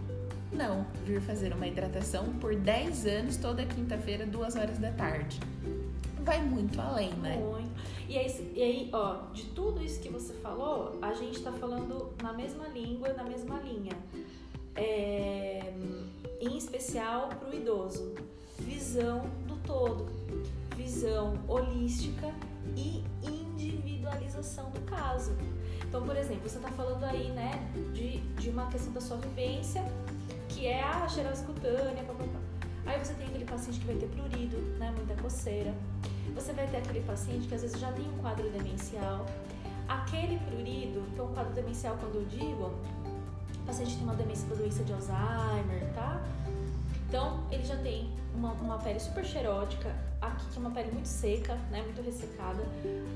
Não, 0.53 0.85
vir 1.07 1.21
fazer 1.21 1.53
uma 1.53 1.69
hidratação 1.69 2.33
por 2.41 2.57
10 2.57 3.07
anos 3.07 3.37
toda 3.37 3.65
quinta-feira, 3.65 4.27
duas 4.27 4.57
horas 4.57 4.79
da 4.79 4.91
tarde. 4.91 5.39
Vai 6.25 6.43
muito 6.43 6.81
além, 6.81 7.13
né? 7.15 7.37
Muito. 7.37 7.71
E 8.09 8.19
aí, 8.19 8.53
e 8.57 8.63
aí, 8.63 8.91
ó, 8.93 9.27
de 9.33 9.45
tudo 9.45 9.81
isso 9.81 10.01
que 10.01 10.09
você 10.09 10.33
falou, 10.35 10.99
a 11.01 11.13
gente 11.15 11.41
tá 11.41 11.53
falando 11.53 12.13
na 12.21 12.33
mesma 12.33 12.67
língua, 12.67 13.13
na 13.13 13.23
mesma 13.23 13.61
linha. 13.61 13.97
É, 14.77 15.73
em 16.41 16.57
especial 16.57 17.29
para 17.29 17.51
o 17.51 17.55
idoso 17.55 18.15
visão 18.61 19.23
do 19.47 19.57
todo, 19.67 20.07
visão 20.77 21.35
holística 21.49 22.33
e 22.77 23.03
individualização 23.23 24.71
do 24.71 24.81
caso. 24.83 25.33
Então, 25.89 26.03
por 26.03 26.17
exemplo, 26.17 26.49
você 26.49 26.59
está 26.59 26.71
falando 26.71 27.05
aí, 27.05 27.31
né, 27.31 27.53
de, 27.93 28.19
de 28.41 28.51
uma 28.51 28.67
questão 28.67 28.93
da 28.93 29.01
sua 29.01 29.17
vivência, 29.17 29.83
que 30.49 30.67
é 30.67 30.83
a 30.83 31.09
xerose 31.09 31.45
cutânea, 31.45 32.03
blá, 32.05 32.15
blá, 32.15 32.27
blá. 32.27 32.41
Aí 32.87 32.99
você 32.99 33.15
tem 33.15 33.27
aquele 33.27 33.45
paciente 33.45 33.81
que 33.81 33.87
vai 33.87 33.97
ter 33.97 34.09
prurido, 34.09 34.57
né, 34.79 34.93
muita 34.97 35.21
coceira. 35.21 35.75
Você 36.35 36.53
vai 36.53 36.67
ter 36.69 36.79
aquele 36.79 37.01
paciente 37.01 37.49
que 37.49 37.55
às 37.55 37.63
vezes 37.63 37.79
já 37.79 37.91
tem 37.93 38.09
um 38.09 38.19
quadro 38.19 38.49
demencial. 38.51 39.27
Aquele 39.89 40.39
prurido, 40.39 41.03
então 41.13 41.27
o 41.27 41.35
quadro 41.35 41.53
demencial, 41.53 41.97
quando 41.99 42.17
eu 42.17 42.25
digo, 42.27 42.73
o 43.61 43.67
paciente 43.67 43.97
tem 43.97 44.05
uma 44.05 44.15
demência 44.15 44.47
doença 44.55 44.83
de 44.85 44.93
Alzheimer, 44.93 45.93
tá? 45.95 46.23
Então, 47.09 47.41
ele 47.51 47.65
já 47.65 47.77
tem 47.77 48.09
uma, 48.35 48.53
uma 48.53 48.79
pele 48.79 49.01
super 49.01 49.25
xerótica, 49.25 49.93
aqui 50.21 50.47
que 50.47 50.57
é 50.57 50.61
uma 50.61 50.71
pele 50.71 50.93
muito 50.93 51.09
seca, 51.09 51.55
né, 51.71 51.83
muito 51.83 52.01
ressecada. 52.03 52.63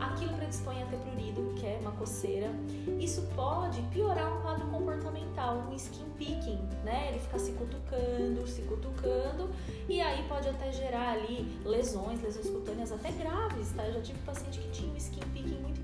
Aquilo 0.00 0.34
predispõe 0.34 0.82
a 0.82 0.86
ter 0.86 0.96
prurido, 0.96 1.54
que 1.54 1.64
é 1.64 1.78
uma 1.80 1.92
coceira. 1.92 2.50
Isso 2.98 3.22
pode 3.36 3.80
piorar 3.92 4.36
um 4.36 4.42
quadro 4.42 4.66
comportamental, 4.66 5.58
um 5.70 5.72
skin 5.74 6.04
picking, 6.18 6.58
né? 6.84 7.10
Ele 7.10 7.20
fica 7.20 7.38
se 7.38 7.52
cutucando, 7.52 8.46
se 8.48 8.62
cutucando, 8.62 9.50
e 9.88 10.00
aí 10.00 10.26
pode 10.28 10.48
até 10.48 10.72
gerar 10.72 11.12
ali 11.12 11.56
lesões, 11.64 12.20
lesões 12.20 12.50
cutâneas 12.50 12.90
até 12.90 13.12
graves, 13.12 13.70
tá? 13.76 13.86
Eu 13.86 13.94
já 13.94 14.00
tive 14.00 14.18
paciente 14.20 14.58
que 14.58 14.70
tinha 14.70 14.92
um 14.92 14.96
skin 14.96 15.20
picking 15.32 15.60
muito 15.60 15.83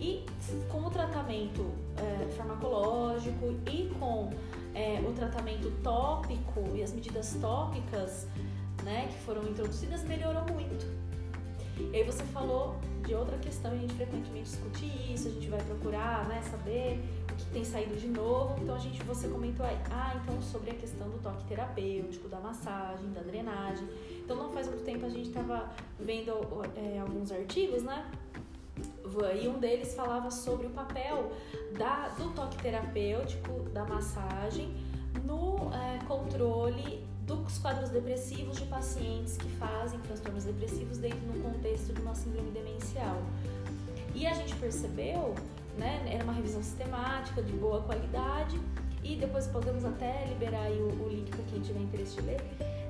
e 0.00 0.24
com 0.70 0.86
o 0.86 0.90
tratamento 0.90 1.70
é, 1.96 2.30
farmacológico 2.32 3.54
e 3.70 3.92
com 3.98 4.30
é, 4.74 5.00
o 5.06 5.12
tratamento 5.12 5.70
tópico 5.82 6.64
e 6.74 6.82
as 6.82 6.92
medidas 6.92 7.36
tópicas 7.40 8.26
né, 8.82 9.08
que 9.08 9.18
foram 9.24 9.46
introduzidas 9.46 10.02
melhorou 10.04 10.42
muito. 10.52 10.86
E 11.92 11.96
aí 11.96 12.04
você 12.04 12.22
falou 12.24 12.76
de 13.06 13.14
outra 13.14 13.36
questão, 13.38 13.72
a 13.72 13.76
gente 13.76 13.94
frequentemente 13.94 14.50
discute 14.50 14.86
isso, 15.12 15.28
a 15.28 15.30
gente 15.30 15.48
vai 15.48 15.60
procurar 15.62 16.28
né, 16.28 16.40
saber 16.42 17.00
o 17.30 17.34
que 17.34 17.44
tem 17.46 17.64
saído 17.64 17.96
de 17.96 18.08
novo. 18.08 18.58
Então 18.62 18.74
a 18.74 18.78
gente, 18.78 19.02
você 19.02 19.28
comentou 19.28 19.64
aí, 19.66 19.76
ah, 19.90 20.18
então 20.22 20.40
sobre 20.42 20.70
a 20.70 20.74
questão 20.74 21.08
do 21.08 21.18
toque 21.18 21.44
terapêutico, 21.44 22.28
da 22.28 22.38
massagem, 22.38 23.10
da 23.12 23.20
drenagem. 23.20 23.88
Então 24.24 24.36
não 24.36 24.50
faz 24.50 24.68
muito 24.68 24.84
tempo 24.84 25.04
a 25.06 25.08
gente 25.08 25.28
estava 25.28 25.70
vendo 25.98 26.32
é, 26.76 27.00
alguns 27.00 27.32
artigos, 27.32 27.82
né? 27.82 28.10
E 29.40 29.48
um 29.48 29.58
deles 29.58 29.94
falava 29.94 30.30
sobre 30.30 30.66
o 30.66 30.70
papel 30.70 31.32
da, 31.78 32.08
do 32.08 32.30
toque 32.34 32.56
terapêutico, 32.58 33.68
da 33.70 33.84
massagem, 33.84 34.74
no 35.24 35.70
é, 35.74 35.98
controle 36.06 37.04
dos 37.26 37.58
quadros 37.58 37.90
depressivos 37.90 38.56
de 38.56 38.66
pacientes 38.66 39.36
que 39.36 39.48
fazem 39.50 40.00
transtornos 40.00 40.44
depressivos 40.44 40.98
dentro 40.98 41.20
do 41.20 41.42
contexto 41.42 41.92
de 41.92 42.00
uma 42.00 42.14
síndrome 42.14 42.50
demencial. 42.50 43.16
E 44.14 44.26
a 44.26 44.34
gente 44.34 44.54
percebeu, 44.56 45.34
né, 45.78 46.02
era 46.12 46.24
uma 46.24 46.32
revisão 46.32 46.62
sistemática, 46.62 47.42
de 47.42 47.52
boa 47.52 47.82
qualidade, 47.82 48.60
e 49.02 49.16
depois 49.16 49.46
podemos 49.46 49.84
até 49.84 50.26
liberar 50.28 50.70
o, 50.70 51.04
o 51.04 51.08
link 51.08 51.30
para 51.30 51.44
quem 51.44 51.60
tiver 51.60 51.80
interesse 51.80 52.16
de 52.16 52.22
ler, 52.22 52.40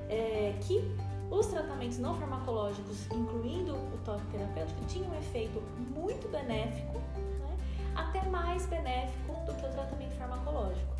é, 0.09 0.55
que 0.61 0.83
os 1.31 1.47
tratamentos 1.47 1.97
não 1.97 2.13
farmacológicos, 2.13 3.09
incluindo 3.11 3.73
o 3.73 3.97
toque 4.03 4.25
terapêutico, 4.27 4.83
tinham 4.85 5.09
um 5.09 5.17
efeito 5.17 5.61
muito 5.95 6.29
benéfico, 6.29 6.99
né? 7.39 7.57
até 7.95 8.21
mais 8.29 8.65
benéfico 8.65 9.33
do 9.45 9.53
que 9.55 9.65
o 9.65 9.69
tratamento 9.69 10.13
farmacológico. 10.15 10.91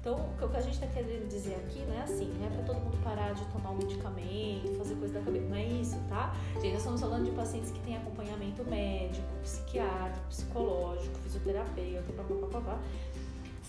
Então, 0.00 0.14
o 0.40 0.48
que 0.48 0.56
a 0.56 0.60
gente 0.60 0.74
está 0.74 0.86
querendo 0.86 1.28
dizer 1.28 1.56
aqui 1.56 1.80
não 1.80 1.94
é 1.94 2.02
assim, 2.02 2.32
não 2.38 2.46
é 2.46 2.50
para 2.50 2.62
todo 2.62 2.76
mundo 2.78 2.96
parar 3.02 3.32
de 3.32 3.44
tomar 3.46 3.70
um 3.70 3.76
medicamento, 3.76 4.72
fazer 4.78 4.94
coisa 4.94 5.14
da 5.14 5.20
cabeça, 5.20 5.46
não 5.46 5.56
é 5.56 5.64
isso, 5.64 5.96
tá? 6.08 6.32
Gente, 6.54 6.74
nós 6.74 6.78
estamos 6.78 7.00
falando 7.00 7.24
de 7.24 7.32
pacientes 7.32 7.72
que 7.72 7.80
têm 7.80 7.96
acompanhamento 7.96 8.64
médico, 8.64 9.26
psiquiátrico 9.42 10.26
psicológico, 10.28 11.18
fisioterapeuta, 11.18 12.12
papapá. 12.12 12.78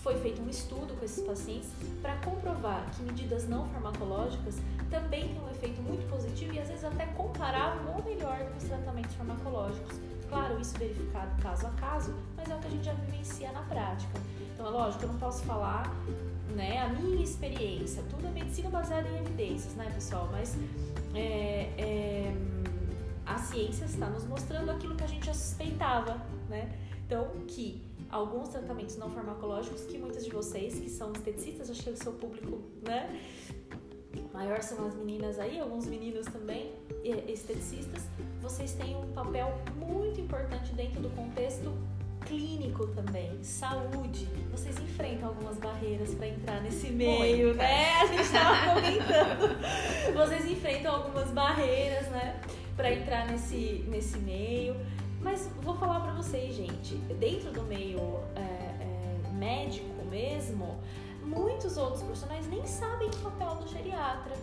Foi 0.02 0.16
feito 0.20 0.40
um 0.40 0.48
estudo 0.48 0.94
com 0.98 1.04
esses 1.04 1.24
pacientes 1.24 1.70
para 2.00 2.16
comprovar 2.16 2.88
que 2.94 3.02
medidas 3.02 3.48
não 3.48 3.66
farmacológicas 3.68 4.56
também 4.90 5.28
têm 5.28 5.42
um 5.42 5.50
efeito 5.50 5.82
muito 5.82 6.08
positivo 6.08 6.54
e 6.54 6.58
às 6.58 6.68
vezes 6.68 6.84
até 6.84 7.06
comparável 7.06 7.82
ou 7.94 8.02
melhor 8.02 8.38
que 8.38 8.58
os 8.58 8.64
tratamentos 8.64 9.14
farmacológicos. 9.14 9.96
Claro, 10.28 10.60
isso 10.60 10.76
verificado 10.78 11.42
caso 11.42 11.66
a 11.66 11.70
caso, 11.70 12.14
mas 12.36 12.50
é 12.50 12.54
o 12.54 12.58
que 12.58 12.66
a 12.66 12.70
gente 12.70 12.84
já 12.84 12.92
vivencia 12.92 13.50
na 13.52 13.62
prática. 13.62 14.20
Então, 14.52 14.66
é 14.66 14.70
lógico, 14.70 15.04
eu 15.04 15.08
não 15.08 15.18
posso 15.18 15.42
falar 15.44 15.90
né, 16.54 16.78
a 16.78 16.88
minha 16.88 17.22
experiência, 17.22 18.02
tudo 18.10 18.26
é 18.26 18.30
medicina 18.30 18.68
baseada 18.68 19.08
em 19.08 19.18
evidências, 19.18 19.74
né, 19.74 19.90
pessoal? 19.94 20.28
Mas 20.30 20.56
é, 21.14 21.70
é, 21.78 22.36
a 23.24 23.38
ciência 23.38 23.84
está 23.84 24.08
nos 24.08 24.24
mostrando 24.24 24.70
aquilo 24.70 24.94
que 24.96 25.04
a 25.04 25.06
gente 25.06 25.26
já 25.26 25.34
suspeitava, 25.34 26.20
né? 26.48 26.76
Então, 27.06 27.26
que 27.46 27.87
alguns 28.10 28.48
tratamentos 28.48 28.96
não 28.96 29.10
farmacológicos 29.10 29.84
que 29.84 29.98
muitas 29.98 30.24
de 30.24 30.30
vocês 30.30 30.78
que 30.78 30.88
são 30.88 31.12
esteticistas, 31.12 31.70
acho 31.70 31.82
que 31.82 31.90
é 31.90 31.92
o 31.92 31.96
seu 31.96 32.12
público, 32.12 32.62
né? 32.82 33.20
Maior 34.32 34.62
são 34.62 34.86
as 34.86 34.94
meninas 34.94 35.38
aí, 35.38 35.58
alguns 35.58 35.86
meninos 35.86 36.26
também, 36.26 36.72
esteticistas, 37.26 38.04
vocês 38.40 38.72
têm 38.72 38.96
um 38.96 39.12
papel 39.12 39.52
muito 39.76 40.20
importante 40.20 40.72
dentro 40.72 41.00
do 41.00 41.10
contexto 41.10 41.72
clínico 42.26 42.86
também, 42.88 43.42
saúde. 43.42 44.26
Vocês 44.50 44.78
enfrentam 44.78 45.28
algumas 45.28 45.56
barreiras 45.56 46.14
para 46.14 46.28
entrar 46.28 46.62
nesse 46.62 46.90
meio, 46.90 47.48
Muita. 47.48 47.62
né? 47.62 47.94
A 48.02 48.06
gente 48.06 48.22
estava 48.22 48.74
comentando. 48.74 50.14
Vocês 50.14 50.46
enfrentam 50.46 50.94
algumas 50.94 51.30
barreiras, 51.30 52.08
né, 52.08 52.40
para 52.76 52.92
entrar 52.92 53.26
nesse, 53.28 53.84
nesse 53.88 54.18
meio. 54.18 54.76
Mas 55.20 55.48
vou 55.62 55.76
falar 55.76 56.00
para 56.00 56.12
vocês, 56.12 56.54
gente, 56.54 56.94
dentro 57.18 57.50
do 57.52 57.62
meio 57.62 57.98
é, 58.36 58.40
é, 58.40 59.32
médico 59.32 60.04
mesmo, 60.10 60.78
muitos 61.22 61.76
outros 61.76 62.02
profissionais 62.02 62.46
nem 62.48 62.64
sabem 62.66 63.08
o 63.08 63.16
papel 63.16 63.56
do 63.56 63.68
geriatra 63.68 64.36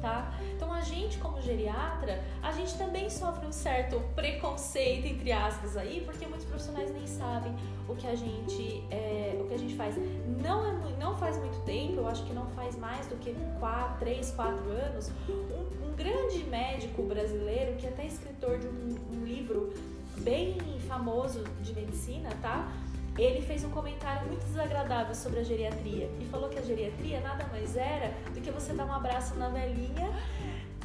tá? 0.00 0.32
Então 0.54 0.72
a 0.72 0.80
gente 0.80 1.18
como 1.18 1.40
geriatra, 1.40 2.22
a 2.42 2.52
gente 2.52 2.76
também 2.76 3.08
sofre 3.10 3.46
um 3.46 3.52
certo 3.52 4.00
preconceito 4.14 5.06
entre 5.06 5.32
aspas 5.32 5.76
aí, 5.76 6.02
porque 6.04 6.26
muitos 6.26 6.46
profissionais 6.46 6.92
nem 6.92 7.06
sabem 7.06 7.54
o 7.88 7.94
que 7.94 8.06
a 8.06 8.14
gente 8.14 8.84
é, 8.90 9.36
o 9.40 9.46
que 9.46 9.54
a 9.54 9.58
gente 9.58 9.74
faz. 9.74 9.96
Não 10.42 10.66
é 10.66 10.86
não 10.98 11.16
faz 11.16 11.38
muito 11.38 11.60
tempo, 11.64 12.00
eu 12.00 12.08
acho 12.08 12.24
que 12.24 12.32
não 12.32 12.46
faz 12.48 12.76
mais 12.76 13.06
do 13.06 13.16
que 13.16 13.34
4, 13.60 13.98
3, 13.98 14.30
4 14.32 14.70
anos, 14.70 15.12
um, 15.28 15.88
um 15.88 15.94
grande 15.94 16.42
médico 16.44 17.02
brasileiro 17.02 17.76
que 17.76 17.86
é 17.86 17.90
até 17.90 18.06
escritor 18.06 18.58
de 18.58 18.66
um, 18.66 18.96
um 19.12 19.24
livro 19.24 19.72
bem 20.20 20.58
famoso 20.86 21.44
de 21.62 21.74
medicina, 21.74 22.30
tá? 22.42 22.72
ele 23.18 23.40
fez 23.40 23.64
um 23.64 23.70
comentário 23.70 24.26
muito 24.28 24.44
desagradável 24.44 25.14
sobre 25.14 25.40
a 25.40 25.42
geriatria 25.42 26.10
e 26.20 26.24
falou 26.26 26.48
que 26.48 26.58
a 26.58 26.62
geriatria 26.62 27.20
nada 27.20 27.46
mais 27.46 27.76
era 27.76 28.12
do 28.34 28.40
que 28.40 28.50
você 28.50 28.74
dar 28.74 28.84
um 28.84 28.92
abraço 28.92 29.34
na 29.36 29.48
velhinha. 29.48 30.10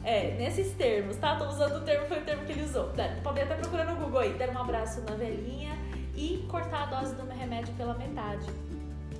É, 0.03 0.35
nesses 0.35 0.73
termos, 0.73 1.17
tá? 1.17 1.35
Tô 1.35 1.45
usando 1.45 1.75
o 1.75 1.81
termo, 1.81 2.07
foi 2.07 2.19
o 2.19 2.25
termo 2.25 2.43
que 2.45 2.53
ele 2.53 2.63
usou. 2.63 2.89
Pode 3.21 3.41
até 3.41 3.55
procurar 3.55 3.85
no 3.85 3.97
Google 3.97 4.21
aí. 4.21 4.33
Dar 4.33 4.49
um 4.49 4.57
abraço 4.57 5.01
na 5.01 5.13
velhinha 5.15 5.77
e 6.15 6.43
cortar 6.49 6.83
a 6.83 6.99
dose 7.01 7.13
do 7.15 7.23
remédio 7.27 7.73
pela 7.75 7.93
metade. 7.93 8.47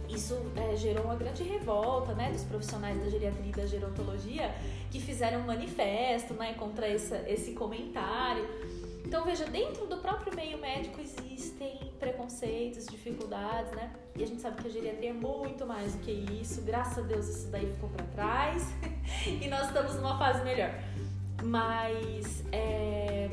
Isso 0.10 0.38
é, 0.56 0.76
gerou 0.76 1.06
uma 1.06 1.16
grande 1.16 1.44
revolta 1.44 2.14
né, 2.14 2.32
dos 2.32 2.44
profissionais 2.44 3.00
da 3.00 3.10
geriatria 3.10 3.50
e 3.50 3.52
da 3.52 3.66
gerontologia 3.66 4.54
que 4.90 5.00
fizeram 5.00 5.42
um 5.42 5.46
manifesto 5.46 6.34
né, 6.34 6.54
contra 6.54 6.88
essa, 6.88 7.24
esse 7.28 7.52
comentário. 7.54 8.46
Então, 9.12 9.26
veja, 9.26 9.44
dentro 9.44 9.86
do 9.88 9.98
próprio 9.98 10.34
meio 10.34 10.58
médico 10.58 11.02
existem 11.02 11.78
preconceitos, 12.00 12.86
dificuldades, 12.86 13.70
né? 13.74 13.92
E 14.16 14.24
a 14.24 14.26
gente 14.26 14.42
sabe 14.42 14.62
que 14.62 14.70
a 14.70 14.72
geriatria 14.72 15.10
é 15.10 15.14
muito 15.14 15.66
mais 15.66 15.96
do 15.96 16.00
que 16.00 16.12
isso. 16.12 16.62
Graças 16.62 17.00
a 17.00 17.02
Deus 17.02 17.28
isso 17.28 17.48
daí 17.50 17.66
ficou 17.74 17.90
para 17.90 18.06
trás 18.06 18.66
e 19.28 19.50
nós 19.50 19.68
estamos 19.68 19.96
numa 19.96 20.18
fase 20.18 20.42
melhor. 20.46 20.74
Mas 21.44 22.46
é, 22.54 23.30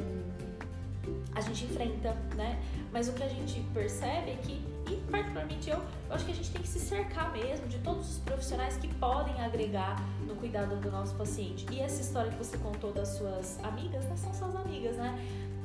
a 1.32 1.40
gente 1.40 1.66
enfrenta, 1.66 2.12
né? 2.34 2.60
Mas 2.92 3.08
o 3.08 3.12
que 3.12 3.22
a 3.22 3.28
gente 3.28 3.60
percebe 3.72 4.32
é 4.32 4.36
que, 4.42 4.60
e 4.90 4.96
particularmente 5.08 5.70
eu, 5.70 5.78
eu 5.78 6.14
acho 6.16 6.24
que 6.24 6.32
a 6.32 6.34
gente 6.34 6.50
tem 6.50 6.60
que 6.60 6.68
se 6.68 6.80
cercar 6.80 7.30
mesmo 7.30 7.68
de 7.68 7.78
todos 7.78 8.16
os 8.16 8.18
profissionais 8.18 8.76
que 8.78 8.88
podem 8.94 9.40
agregar 9.40 9.96
no 10.26 10.34
cuidado 10.34 10.74
do 10.80 10.90
nosso 10.90 11.14
paciente. 11.14 11.66
E 11.70 11.78
essa 11.78 12.02
história 12.02 12.32
que 12.32 12.38
você 12.38 12.58
contou 12.58 12.92
das 12.92 13.10
suas 13.10 13.62
amigas, 13.62 14.04
né? 14.06 14.16
São 14.16 14.34
suas 14.34 14.56
amigas, 14.56 14.96
né? 14.96 15.16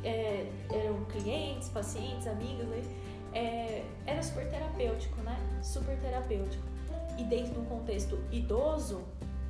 É, 0.03 0.47
eram 0.71 1.05
clientes, 1.05 1.69
pacientes, 1.69 2.27
amigos, 2.27 2.65
né? 2.65 2.81
é, 3.33 3.83
era 4.05 4.21
super 4.21 4.47
terapêutico, 4.49 5.21
né? 5.21 5.37
Super 5.61 5.97
terapêutico. 5.99 6.63
E 7.17 7.23
dentro 7.23 7.53
de 7.53 7.59
um 7.59 7.65
contexto 7.65 8.19
idoso, 8.31 9.01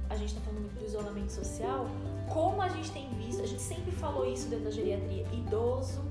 a 0.10 0.16
gente 0.16 0.30
está 0.30 0.42
falando 0.42 0.62
muito 0.62 0.80
do 0.80 0.86
isolamento 0.86 1.32
social, 1.32 1.86
como 2.32 2.62
a 2.62 2.70
gente 2.70 2.92
tem 2.92 3.10
visto, 3.16 3.42
a 3.42 3.46
gente 3.46 3.62
sempre 3.62 3.92
falou 3.92 4.26
isso 4.32 4.48
dentro 4.48 4.66
da 4.66 4.72
geriatria, 4.72 5.26
idoso 5.32 6.02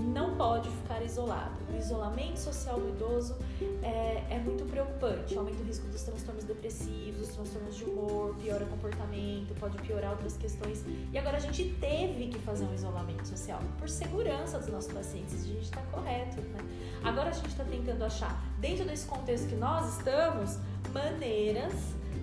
não 0.00 0.36
pode 0.36 0.68
ficar 0.68 1.02
isolado. 1.02 1.52
O 1.72 1.76
isolamento 1.76 2.38
social 2.38 2.78
do 2.78 2.88
idoso 2.88 3.36
é, 3.82 4.24
é, 4.30 4.38
muito 4.44 4.64
preocupante, 4.64 5.36
aumenta 5.36 5.62
o 5.62 5.66
risco 5.66 5.86
dos 5.88 6.02
transtornos 6.02 6.44
depressivos, 6.44 7.26
dos 7.26 7.36
transtornos 7.36 7.76
de 7.76 7.84
humor, 7.84 8.34
piora 8.36 8.64
comportamento, 8.66 9.54
pode 9.58 9.78
piorar 9.82 10.12
outras 10.12 10.36
questões. 10.36 10.84
E 11.12 11.18
agora 11.18 11.36
a 11.36 11.40
gente 11.40 11.76
teve 11.80 12.28
que 12.28 12.38
fazer 12.40 12.64
um 12.64 12.74
isolamento 12.74 13.26
social 13.26 13.60
por 13.78 13.88
segurança 13.88 14.58
dos 14.58 14.68
nossos 14.68 14.92
pacientes, 14.92 15.42
a 15.42 15.46
gente 15.46 15.62
está 15.62 15.82
correto, 15.92 16.40
né? 16.40 16.58
Agora 17.02 17.30
a 17.30 17.32
gente 17.32 17.48
está 17.48 17.64
tentando 17.64 18.04
achar, 18.04 18.42
dentro 18.58 18.84
desse 18.84 19.06
contexto 19.06 19.48
que 19.48 19.56
nós 19.56 19.96
estamos, 19.96 20.58
maneiras, 20.92 21.72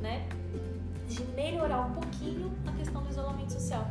né, 0.02 0.28
de 1.08 1.24
melhorar 1.36 1.82
um 1.82 1.94
pouquinho 1.94 2.52
a 2.68 2.72
questão 2.74 3.02
do 3.02 3.10
isolamento 3.10 3.54
social. 3.54 3.90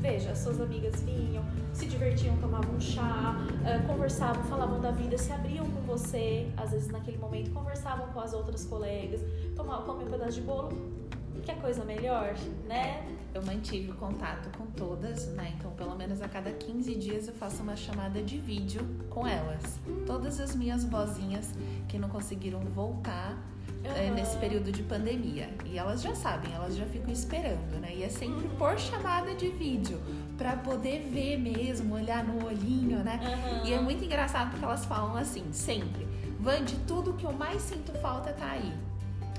Veja, 0.00 0.34
suas 0.34 0.60
amigas 0.60 1.00
vinham, 1.02 1.44
se 1.78 1.86
divertiam, 1.86 2.36
tomavam 2.38 2.74
um 2.74 2.80
chá, 2.80 3.36
uh, 3.36 3.86
conversavam, 3.86 4.42
falavam 4.44 4.80
da 4.80 4.90
vida, 4.90 5.16
se 5.16 5.32
abriam 5.32 5.64
com 5.64 5.80
você, 5.82 6.48
às 6.56 6.72
vezes 6.72 6.88
naquele 6.88 7.18
momento 7.18 7.52
conversavam 7.52 8.08
com 8.08 8.18
as 8.18 8.32
outras 8.32 8.64
colegas, 8.64 9.20
tomavam, 9.54 9.86
comiam 9.86 10.08
um 10.08 10.10
pedaço 10.10 10.32
de 10.32 10.40
bolo. 10.40 10.98
Que 11.44 11.54
coisa 11.54 11.84
melhor, 11.84 12.34
né? 12.66 13.06
Eu 13.32 13.42
mantive 13.42 13.92
o 13.92 13.94
contato 13.94 14.50
com 14.58 14.66
todas, 14.66 15.28
né? 15.28 15.54
Então, 15.56 15.70
pelo 15.70 15.94
menos 15.94 16.20
a 16.20 16.28
cada 16.28 16.50
15 16.50 16.94
dias 16.96 17.28
eu 17.28 17.34
faço 17.34 17.62
uma 17.62 17.76
chamada 17.76 18.20
de 18.20 18.38
vídeo 18.38 18.84
com 19.08 19.26
elas. 19.26 19.78
Todas 20.04 20.40
as 20.40 20.56
minhas 20.56 20.84
vozinhas 20.84 21.54
que 21.86 21.96
não 21.96 22.08
conseguiram 22.08 22.60
voltar 22.60 23.38
uhum. 23.84 24.14
nesse 24.14 24.36
período 24.38 24.72
de 24.72 24.82
pandemia. 24.82 25.48
E 25.64 25.78
elas 25.78 26.02
já 26.02 26.14
sabem, 26.14 26.52
elas 26.52 26.76
já 26.76 26.84
ficam 26.86 27.12
esperando, 27.12 27.80
né? 27.80 27.94
E 27.94 28.02
é 28.02 28.08
sempre 28.08 28.46
uhum. 28.46 28.56
por 28.56 28.78
chamada 28.78 29.34
de 29.34 29.48
vídeo, 29.48 29.98
para 30.38 30.56
poder 30.56 31.10
ver 31.12 31.36
mesmo, 31.36 31.96
olhar 31.96 32.24
no 32.24 32.46
olhinho, 32.46 32.98
né? 33.00 33.20
Uhum. 33.20 33.66
E 33.66 33.74
é 33.74 33.80
muito 33.80 34.04
engraçado 34.04 34.50
porque 34.50 34.64
elas 34.64 34.84
falam 34.84 35.16
assim, 35.16 35.44
sempre: 35.52 36.06
Van, 36.38 36.64
de 36.64 36.76
tudo 36.86 37.12
que 37.14 37.24
eu 37.24 37.32
mais 37.32 37.60
sinto 37.60 37.92
falta 38.00 38.32
tá 38.32 38.52
aí. 38.52 38.72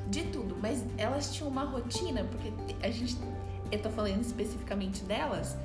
De 0.07 0.23
tudo, 0.23 0.57
mas 0.61 0.83
elas 0.97 1.33
tinham 1.33 1.49
uma 1.49 1.63
rotina, 1.63 2.23
porque 2.25 2.51
a 2.85 2.89
gente, 2.89 3.15
eu 3.71 3.81
tô 3.81 3.89
falando 3.89 4.21
especificamente 4.21 5.03
delas, 5.03 5.55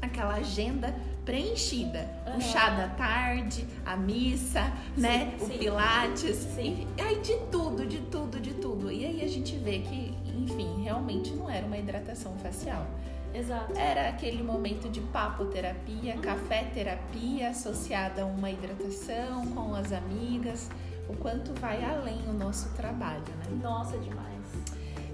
aquela 0.00 0.34
agenda 0.34 0.94
preenchida. 1.24 2.08
Uhum. 2.26 2.38
O 2.38 2.40
chá 2.40 2.70
da 2.70 2.88
tarde, 2.88 3.66
a 3.84 3.96
missa, 3.96 4.72
sim, 4.94 5.00
né? 5.00 5.34
Sim. 5.38 5.44
O 5.44 5.58
pilates. 5.58 6.36
Sim. 6.36 6.86
E 6.96 7.02
aí 7.02 7.20
de 7.20 7.36
tudo, 7.50 7.84
de 7.84 7.98
tudo, 7.98 8.40
de 8.40 8.54
tudo. 8.54 8.90
E 8.90 9.04
aí 9.04 9.22
a 9.22 9.28
gente 9.28 9.56
vê 9.56 9.80
que, 9.80 10.14
enfim, 10.24 10.82
realmente 10.82 11.32
não 11.32 11.50
era 11.50 11.66
uma 11.66 11.76
hidratação 11.76 12.32
facial. 12.38 12.86
Exato. 13.34 13.76
Era 13.76 14.08
aquele 14.08 14.42
momento 14.42 14.88
de 14.88 15.00
papoterapia, 15.00 16.14
uhum. 16.14 16.20
café-terapia 16.20 17.50
associada 17.50 18.22
a 18.22 18.24
uma 18.24 18.50
hidratação 18.50 19.46
com 19.48 19.74
as 19.74 19.92
amigas. 19.92 20.70
O 21.08 21.16
quanto 21.16 21.52
vai 21.60 21.84
além 21.84 22.22
o 22.28 22.32
nosso 22.32 22.72
trabalho, 22.74 23.20
né? 23.20 23.58
Nossa, 23.60 23.98
demais. 23.98 24.34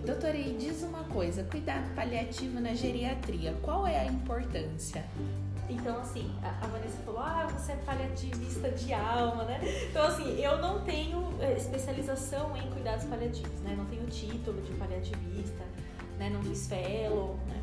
Doutora, 0.04 0.36
e 0.36 0.56
diz 0.56 0.82
uma 0.82 1.04
coisa: 1.04 1.42
cuidado 1.44 1.94
paliativo 1.94 2.60
na 2.60 2.74
geriatria, 2.74 3.54
qual 3.62 3.86
é 3.86 3.98
a 3.98 4.04
importância? 4.04 5.04
Então, 5.68 5.98
assim, 6.00 6.30
a 6.42 6.66
Vanessa 6.66 6.98
falou: 7.04 7.20
ah, 7.20 7.46
você 7.46 7.72
é 7.72 7.76
paliativista 7.76 8.70
de 8.70 8.92
alma, 8.92 9.44
né? 9.44 9.60
Então, 9.88 10.04
assim, 10.04 10.40
eu 10.40 10.58
não 10.58 10.84
tenho 10.84 11.32
é, 11.40 11.52
especialização 11.52 12.56
em 12.56 12.70
cuidados 12.70 13.04
paliativos, 13.04 13.60
né? 13.60 13.74
Não 13.76 13.86
tenho 13.86 14.06
título 14.06 14.60
de 14.62 14.72
paliativista, 14.72 15.64
né? 16.18 16.30
Não 16.30 16.42
fiz 16.42 16.66
fellow, 16.66 17.38
né? 17.48 17.59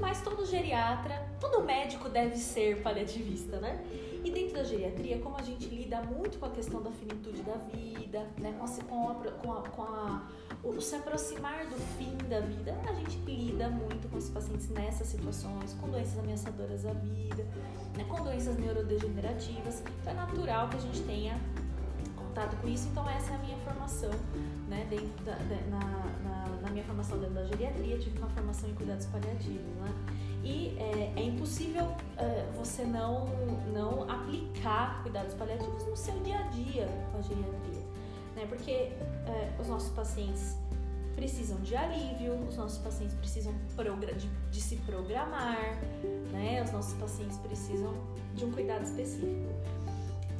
Mas 0.00 0.22
todo 0.22 0.44
geriatra, 0.46 1.26
todo 1.40 1.62
médico 1.62 2.08
deve 2.08 2.36
ser 2.36 2.82
paliativista, 2.82 3.58
né? 3.58 3.84
E 4.24 4.30
dentro 4.30 4.54
da 4.54 4.64
geriatria, 4.64 5.18
como 5.20 5.36
a 5.36 5.42
gente 5.42 5.68
lida 5.68 6.02
muito 6.02 6.38
com 6.38 6.46
a 6.46 6.50
questão 6.50 6.82
da 6.82 6.90
finitude 6.90 7.42
da 7.42 7.54
vida, 7.54 8.26
né, 8.40 8.52
com, 8.58 8.64
a, 8.64 9.14
com, 9.14 9.52
a, 9.52 9.68
com, 9.68 9.82
a, 9.82 10.28
o 10.64 10.80
se 10.80 10.96
aproximar 10.96 11.66
do 11.66 11.76
fim 11.96 12.16
da 12.28 12.40
vida, 12.40 12.76
a 12.88 12.92
gente 12.94 13.18
lida 13.18 13.68
muito 13.68 14.08
com 14.08 14.18
os 14.18 14.28
pacientes 14.28 14.68
nessas 14.70 15.06
situações, 15.06 15.74
com 15.80 15.88
doenças 15.88 16.18
ameaçadoras 16.18 16.84
à 16.84 16.92
vida, 16.92 17.44
né, 17.96 18.04
com 18.08 18.20
doenças 18.24 18.58
neurodegenerativas. 18.58 19.84
Então 20.00 20.12
é 20.12 20.16
natural 20.16 20.68
que 20.70 20.76
a 20.76 20.80
gente 20.80 21.02
tenha 21.02 21.40
contato 22.36 22.56
com 22.60 22.68
isso, 22.68 22.86
então 22.88 23.08
essa 23.08 23.32
é 23.32 23.34
a 23.34 23.38
minha 23.38 23.56
formação, 23.58 24.10
né, 24.68 24.86
dentro 24.90 25.24
da, 25.24 25.36
na, 25.70 25.78
na, 26.22 26.46
na, 26.60 26.70
minha 26.70 26.84
formação 26.84 27.18
dentro 27.18 27.34
da 27.34 27.44
geriatria, 27.46 27.98
tive 27.98 28.18
uma 28.18 28.28
formação 28.28 28.68
em 28.68 28.74
cuidados 28.74 29.06
paliativos, 29.06 29.74
né, 29.76 29.94
e 30.44 30.76
é, 30.78 31.14
é 31.16 31.22
impossível 31.22 31.96
é, 32.18 32.46
você 32.54 32.84
não, 32.84 33.26
não 33.72 34.02
aplicar 34.08 35.02
cuidados 35.02 35.32
paliativos 35.32 35.86
no 35.86 35.96
seu 35.96 36.14
dia 36.20 36.38
a 36.38 36.42
dia 36.48 36.86
com 37.10 37.18
a 37.18 37.22
geriatria, 37.22 37.82
né? 38.36 38.46
Porque 38.46 38.70
é, 38.70 39.56
os 39.58 39.66
nossos 39.66 39.90
pacientes 39.90 40.56
precisam 41.16 41.58
de 41.62 41.74
alívio, 41.74 42.34
os 42.48 42.56
nossos 42.56 42.78
pacientes 42.78 43.16
precisam 43.16 43.52
de, 44.16 44.28
de, 44.52 44.60
se 44.60 44.76
programar, 44.76 45.80
né? 46.30 46.62
Os 46.62 46.70
nossos 46.70 46.94
pacientes 46.94 47.38
precisam 47.38 47.92
de 48.36 48.44
um 48.44 48.52
cuidado 48.52 48.84
específico. 48.84 49.48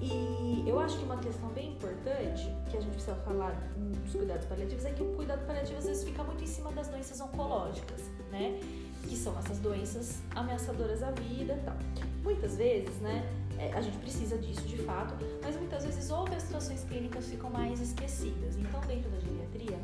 E 0.01 0.65
eu 0.67 0.79
acho 0.79 0.99
que 0.99 1.05
uma 1.05 1.17
questão 1.19 1.49
bem 1.51 1.73
importante 1.73 2.53
que 2.71 2.77
a 2.77 2.81
gente 2.81 2.93
precisa 2.93 3.15
falar 3.17 3.53
dos 3.77 4.13
cuidados 4.13 4.47
paliativos 4.47 4.85
é 4.85 4.93
que 4.93 5.03
o 5.03 5.15
cuidado 5.15 5.47
paliativo 5.47 5.79
às 5.79 5.87
vezes 5.87 6.05
fica 6.05 6.23
muito 6.23 6.45
em 6.45 6.47
cima 6.47 6.71
das 6.73 6.89
doenças 6.89 7.21
oncológicas, 7.21 8.03
né? 8.31 8.61
que 9.09 9.17
são 9.17 9.39
essas 9.39 9.59
doenças 9.59 10.19
ameaçadoras 10.35 11.03
à 11.03 11.11
vida 11.13 11.55
e 11.55 11.65
tal. 11.65 11.77
Muitas 12.23 12.57
vezes, 12.57 12.95
né, 12.97 13.25
é, 13.59 13.73
a 13.73 13.81
gente 13.81 13.97
precisa 13.99 14.37
disso 14.37 14.63
de 14.63 14.79
fato, 14.79 15.15
mas 15.43 15.57
muitas 15.57 15.85
vezes 15.85 16.11
outras 16.11 16.43
situações 16.43 16.85
clínicas 16.85 17.27
ficam 17.27 17.49
mais 17.51 17.81
esquecidas. 17.81 18.57
Então, 18.57 18.81
dentro 18.83 19.11
da 19.11 19.19
geriatria, 19.19 19.79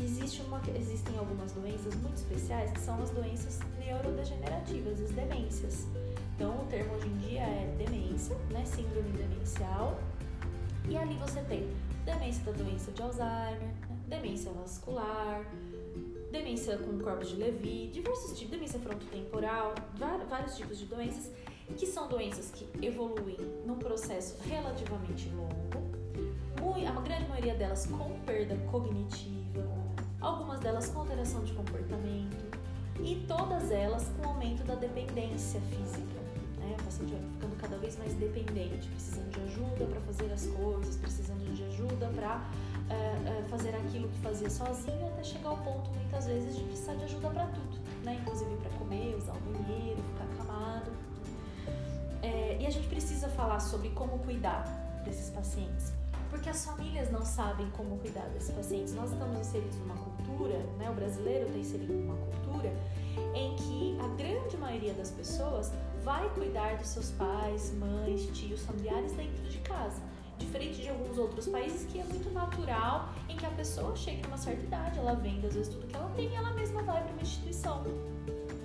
existe 0.00 0.42
uma, 0.42 0.60
existem 0.76 1.16
algumas 1.18 1.52
doenças 1.52 1.94
muito 1.96 2.16
especiais 2.16 2.70
que 2.72 2.80
são 2.80 3.00
as 3.02 3.10
doenças 3.10 3.60
neurodegenerativas, 3.78 5.00
as 5.00 5.10
demências. 5.10 5.86
Então, 6.34 6.62
o 6.62 6.66
termo 6.66 6.94
hoje 6.94 7.06
em 7.06 7.18
dia 7.18 7.42
é 7.42 7.74
demência, 7.78 8.36
né, 8.50 8.64
síndrome 8.64 9.10
demencial, 9.10 9.98
e 10.88 10.96
ali 10.96 11.14
você 11.14 11.40
tem 11.42 11.70
demência 12.04 12.42
da 12.44 12.52
doença 12.52 12.90
de 12.90 13.02
Alzheimer, 13.02 13.60
né, 13.60 13.74
demência 14.08 14.50
vascular, 14.52 15.46
demência 16.32 16.76
com 16.76 16.98
corpos 16.98 17.30
de 17.30 17.36
Levy, 17.36 17.88
diversos 17.92 18.36
tipos, 18.36 18.50
demência 18.50 18.80
frontotemporal, 18.80 19.74
vários 20.28 20.56
tipos 20.56 20.78
de 20.78 20.86
doenças, 20.86 21.30
que 21.76 21.86
são 21.86 22.08
doenças 22.08 22.50
que 22.50 22.68
evoluem 22.84 23.38
num 23.64 23.76
processo 23.76 24.36
relativamente 24.46 25.28
longo, 25.30 25.64
a 26.86 27.00
grande 27.00 27.28
maioria 27.28 27.54
delas 27.54 27.86
com 27.86 28.18
perda 28.26 28.56
cognitiva, 28.70 29.64
algumas 30.20 30.60
delas 30.60 30.88
com 30.88 31.00
alteração 31.00 31.44
de 31.44 31.52
comportamento 31.52 32.44
e 33.02 33.24
todas 33.26 33.70
elas 33.70 34.10
com 34.16 34.28
aumento 34.28 34.64
da 34.64 34.74
dependência 34.74 35.60
física. 35.60 36.23
Né? 36.64 36.76
O 36.80 36.84
paciente 36.84 37.12
vai 37.12 37.22
ficando 37.22 37.56
cada 37.60 37.76
vez 37.78 37.98
mais 37.98 38.14
dependente, 38.14 38.88
precisando 38.88 39.30
de 39.30 39.40
ajuda 39.40 39.84
para 39.86 40.00
fazer 40.00 40.32
as 40.32 40.46
coisas, 40.46 40.96
precisando 40.96 41.54
de 41.54 41.62
ajuda 41.64 42.06
para 42.14 42.42
é, 42.88 42.94
é, 42.94 43.44
fazer 43.48 43.74
aquilo 43.74 44.08
que 44.08 44.18
fazia 44.18 44.48
sozinho 44.48 45.06
até 45.08 45.22
chegar 45.22 45.50
ao 45.50 45.58
ponto, 45.58 45.90
muitas 45.90 46.26
vezes, 46.26 46.56
de 46.56 46.64
precisar 46.64 46.94
de 46.94 47.04
ajuda 47.04 47.30
para 47.30 47.46
tudo, 47.46 47.78
né? 48.02 48.18
Inclusive 48.20 48.56
para 48.56 48.70
comer, 48.78 49.14
usar 49.16 49.32
o 49.32 49.40
banheiro, 49.40 50.02
ficar 50.02 50.24
acamado. 50.24 50.90
É, 52.22 52.58
e 52.60 52.66
a 52.66 52.70
gente 52.70 52.88
precisa 52.88 53.28
falar 53.28 53.60
sobre 53.60 53.90
como 53.90 54.18
cuidar 54.20 54.64
desses 55.04 55.28
pacientes, 55.30 55.92
porque 56.30 56.48
as 56.48 56.64
famílias 56.64 57.10
não 57.10 57.24
sabem 57.24 57.68
como 57.70 57.98
cuidar 57.98 58.26
desses 58.30 58.54
pacientes. 58.54 58.94
Nós 58.94 59.12
estamos 59.12 59.38
inseridos 59.38 59.76
numa 59.78 59.94
cultura, 59.96 60.13
né? 60.78 60.90
O 60.90 60.94
brasileiro 60.94 61.46
está 61.46 61.58
inserido 61.58 61.92
numa 61.92 62.16
cultura 62.16 62.72
em 63.34 63.54
que 63.56 63.98
a 64.00 64.08
grande 64.16 64.56
maioria 64.56 64.94
das 64.94 65.10
pessoas 65.10 65.72
vai 66.02 66.28
cuidar 66.30 66.76
dos 66.76 66.88
seus 66.88 67.10
pais, 67.12 67.72
mães, 67.74 68.26
tios, 68.32 68.62
familiares 68.62 69.12
dentro 69.12 69.42
de 69.44 69.58
casa 69.58 70.02
diferente 70.38 70.82
de 70.82 70.88
alguns 70.88 71.16
outros 71.18 71.46
países 71.48 71.86
que 71.86 71.98
é 71.98 72.04
muito 72.04 72.30
natural 72.32 73.08
em 73.28 73.36
que 73.36 73.46
a 73.46 73.50
pessoa 73.50 73.94
chega 73.94 74.26
a 74.26 74.28
uma 74.28 74.36
certa 74.36 74.62
idade, 74.62 74.98
ela 74.98 75.14
vende 75.14 75.46
às 75.46 75.54
vezes 75.54 75.72
tudo 75.72 75.86
que 75.86 75.96
ela 75.96 76.10
tem 76.16 76.28
e 76.30 76.34
ela 76.34 76.52
mesma 76.52 76.82
vai 76.82 77.02
para 77.02 77.12
uma 77.12 77.22
instituição. 77.22 77.82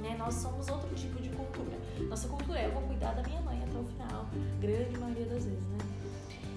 Né? 0.01 0.15
Nós 0.17 0.35
somos 0.35 0.67
outro 0.69 0.93
tipo 0.95 1.21
de 1.21 1.29
cultura. 1.29 1.77
Nossa 2.07 2.27
cultura 2.27 2.59
é 2.59 2.67
eu 2.67 2.71
vou 2.71 2.81
cuidar 2.83 3.13
da 3.13 3.23
minha 3.23 3.41
mãe 3.41 3.61
até 3.61 3.77
o 3.77 3.83
final, 3.83 4.25
grande 4.59 4.97
maioria 4.97 5.25
das 5.25 5.45
vezes, 5.45 5.67
né? 5.67 5.78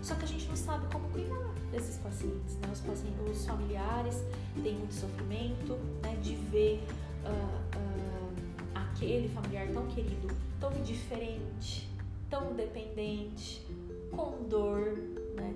Só 0.03 0.17
que 0.17 0.25
a 0.25 0.29
gente 0.29 0.49
não 0.49 0.57
sabe 0.57 0.87
como 0.93 1.09
cuidar 1.11 1.55
desses 1.71 1.97
pacientes, 1.99 2.57
né? 2.57 2.69
Os, 2.73 2.81
pacientes, 2.81 3.21
os 3.31 3.47
familiares 3.47 4.17
têm 4.63 4.75
muito 4.75 4.95
sofrimento, 4.95 5.79
né? 6.03 6.17
De 6.21 6.35
ver 6.35 6.83
uh, 7.25 7.31
uh, 7.79 8.33
aquele 8.75 9.29
familiar 9.29 9.69
tão 9.69 9.87
querido, 9.87 10.29
tão 10.59 10.73
indiferente, 10.77 11.89
tão 12.29 12.53
dependente, 12.55 13.65
com 14.11 14.43
dor, 14.49 14.99
né? 15.37 15.55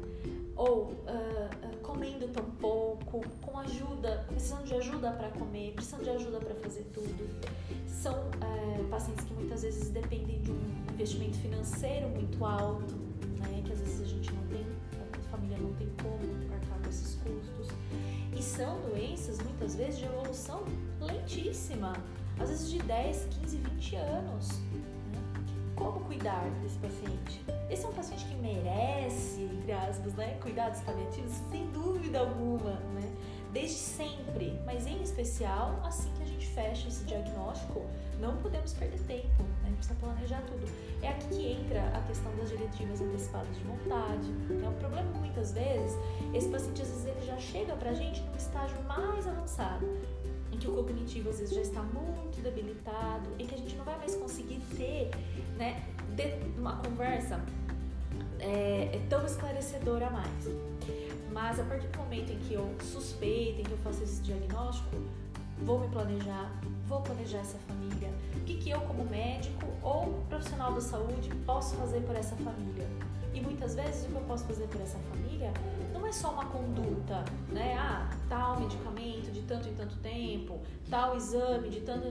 ou 0.56 0.84
uh, 0.84 1.76
comendo 1.82 2.26
tão 2.28 2.44
pouco, 2.44 3.22
com 3.42 3.58
ajuda, 3.58 4.24
precisando 4.28 4.64
de 4.64 4.74
ajuda 4.74 5.10
para 5.12 5.28
comer, 5.30 5.72
precisando 5.72 6.04
de 6.04 6.10
ajuda 6.10 6.38
para 6.38 6.54
fazer 6.54 6.84
tudo. 6.94 7.28
São 7.86 8.14
uh, 8.14 8.84
pacientes 8.88 9.24
que 9.24 9.34
muitas 9.34 9.62
vezes 9.62 9.90
dependem 9.90 10.40
de 10.40 10.50
um 10.50 10.84
investimento 10.92 11.36
financeiro 11.38 12.08
muito 12.08 12.42
alto, 12.44 13.05
família 15.56 15.60
não 15.60 15.72
tem 15.74 15.88
como 16.02 16.54
arcar 16.54 16.78
com 16.82 16.88
esses 16.88 17.14
custos. 17.16 17.68
E 18.36 18.42
são 18.42 18.80
doenças 18.82 19.38
muitas 19.40 19.74
vezes 19.74 19.98
de 19.98 20.04
evolução 20.04 20.64
lentíssima, 21.00 21.94
às 22.38 22.50
vezes 22.50 22.70
de 22.70 22.78
10, 22.82 23.28
15, 23.40 23.56
20 23.56 23.96
anos. 23.96 24.48
Né? 24.48 25.22
Como 25.74 26.00
cuidar 26.00 26.48
desse 26.62 26.78
paciente? 26.78 27.44
Esse 27.70 27.84
é 27.84 27.88
um 27.88 27.92
paciente 27.92 28.24
que 28.26 28.34
merece, 28.36 29.42
entre 29.42 29.72
aspas, 29.72 30.14
né, 30.14 30.38
cuidados 30.40 30.80
paliativos, 30.80 31.32
sem 31.50 31.66
dúvida 31.70 32.20
alguma, 32.20 32.74
né? 32.94 33.12
Desde 33.52 33.76
sempre, 33.76 34.58
mas 34.66 34.86
em 34.86 35.02
especial 35.02 35.80
assim 35.82 36.12
que 36.14 36.22
a 36.22 36.26
gente 36.26 36.46
fecha 36.48 36.88
esse 36.88 37.04
diagnóstico, 37.04 37.84
não 38.20 38.36
podemos 38.36 38.72
perder 38.74 39.00
tempo, 39.00 39.44
a 39.76 39.78
precisa 39.78 39.94
planejar 40.00 40.42
tudo. 40.42 40.66
É 41.02 41.08
aqui 41.08 41.28
que 41.28 41.52
entra 41.52 41.82
a 41.96 42.00
questão 42.02 42.34
das 42.36 42.48
diretivas 42.48 43.00
antecipadas 43.00 43.56
de 43.56 43.64
vontade. 43.64 44.34
É 44.62 44.68
um 44.68 44.74
problema 44.74 45.12
que 45.12 45.18
muitas 45.18 45.52
vezes 45.52 45.96
esse 46.34 46.48
paciente 46.48 46.82
às 46.82 46.88
vezes 46.88 47.06
ele 47.06 47.26
já 47.26 47.36
chega 47.38 47.74
pra 47.74 47.92
gente 47.92 48.20
num 48.22 48.36
estágio 48.36 48.82
mais 48.84 49.26
avançado, 49.26 49.86
em 50.52 50.58
que 50.58 50.68
o 50.68 50.74
cognitivo 50.74 51.30
às 51.30 51.38
vezes 51.38 51.54
já 51.54 51.60
está 51.60 51.82
muito 51.82 52.42
debilitado, 52.42 53.28
em 53.38 53.46
que 53.46 53.54
a 53.54 53.58
gente 53.58 53.76
não 53.76 53.84
vai 53.84 53.98
mais 53.98 54.14
conseguir 54.14 54.60
ter, 54.76 55.10
né, 55.56 55.82
uma 56.56 56.76
conversa 56.76 57.40
é, 58.40 58.90
é 58.92 59.00
tão 59.08 59.24
esclarecedora 59.24 60.10
mais. 60.10 60.48
Mas 61.32 61.60
a 61.60 61.64
partir 61.64 61.88
do 61.88 61.98
momento 61.98 62.32
em 62.32 62.38
que 62.38 62.54
eu 62.54 62.74
suspeito, 62.80 63.60
em 63.60 63.64
que 63.64 63.72
eu 63.72 63.78
faço 63.78 64.02
esse 64.02 64.22
diagnóstico, 64.22 64.96
vou 65.62 65.80
me 65.80 65.88
planejar, 65.88 66.50
vou 66.86 67.00
planejar 67.00 67.38
essa 67.38 67.58
família. 67.58 68.10
O 68.36 68.40
que, 68.44 68.56
que 68.56 68.70
eu, 68.70 68.80
como 68.82 69.04
médico 69.04 69.66
ou 69.82 70.22
profissional 70.28 70.72
da 70.72 70.80
saúde, 70.80 71.30
posso 71.44 71.74
fazer 71.76 72.00
por 72.00 72.14
essa 72.14 72.36
família? 72.36 72.86
E 73.34 73.40
muitas 73.40 73.74
vezes 73.74 74.06
o 74.06 74.08
que 74.08 74.14
eu 74.14 74.22
posso 74.22 74.44
fazer 74.44 74.66
por 74.68 74.80
essa 74.80 74.98
família 75.10 75.52
não 75.92 76.06
é 76.06 76.12
só 76.12 76.30
uma 76.30 76.46
conduta, 76.46 77.24
né? 77.50 77.76
Ah, 77.78 78.08
tal 78.28 78.58
medicamento 78.60 79.30
de 79.30 79.42
tanto 79.42 79.68
em 79.68 79.74
tanto 79.74 79.96
tempo, 79.96 80.60
tal 80.88 81.16
exame 81.16 81.68
de 81.68 81.80
tanto. 81.80 82.06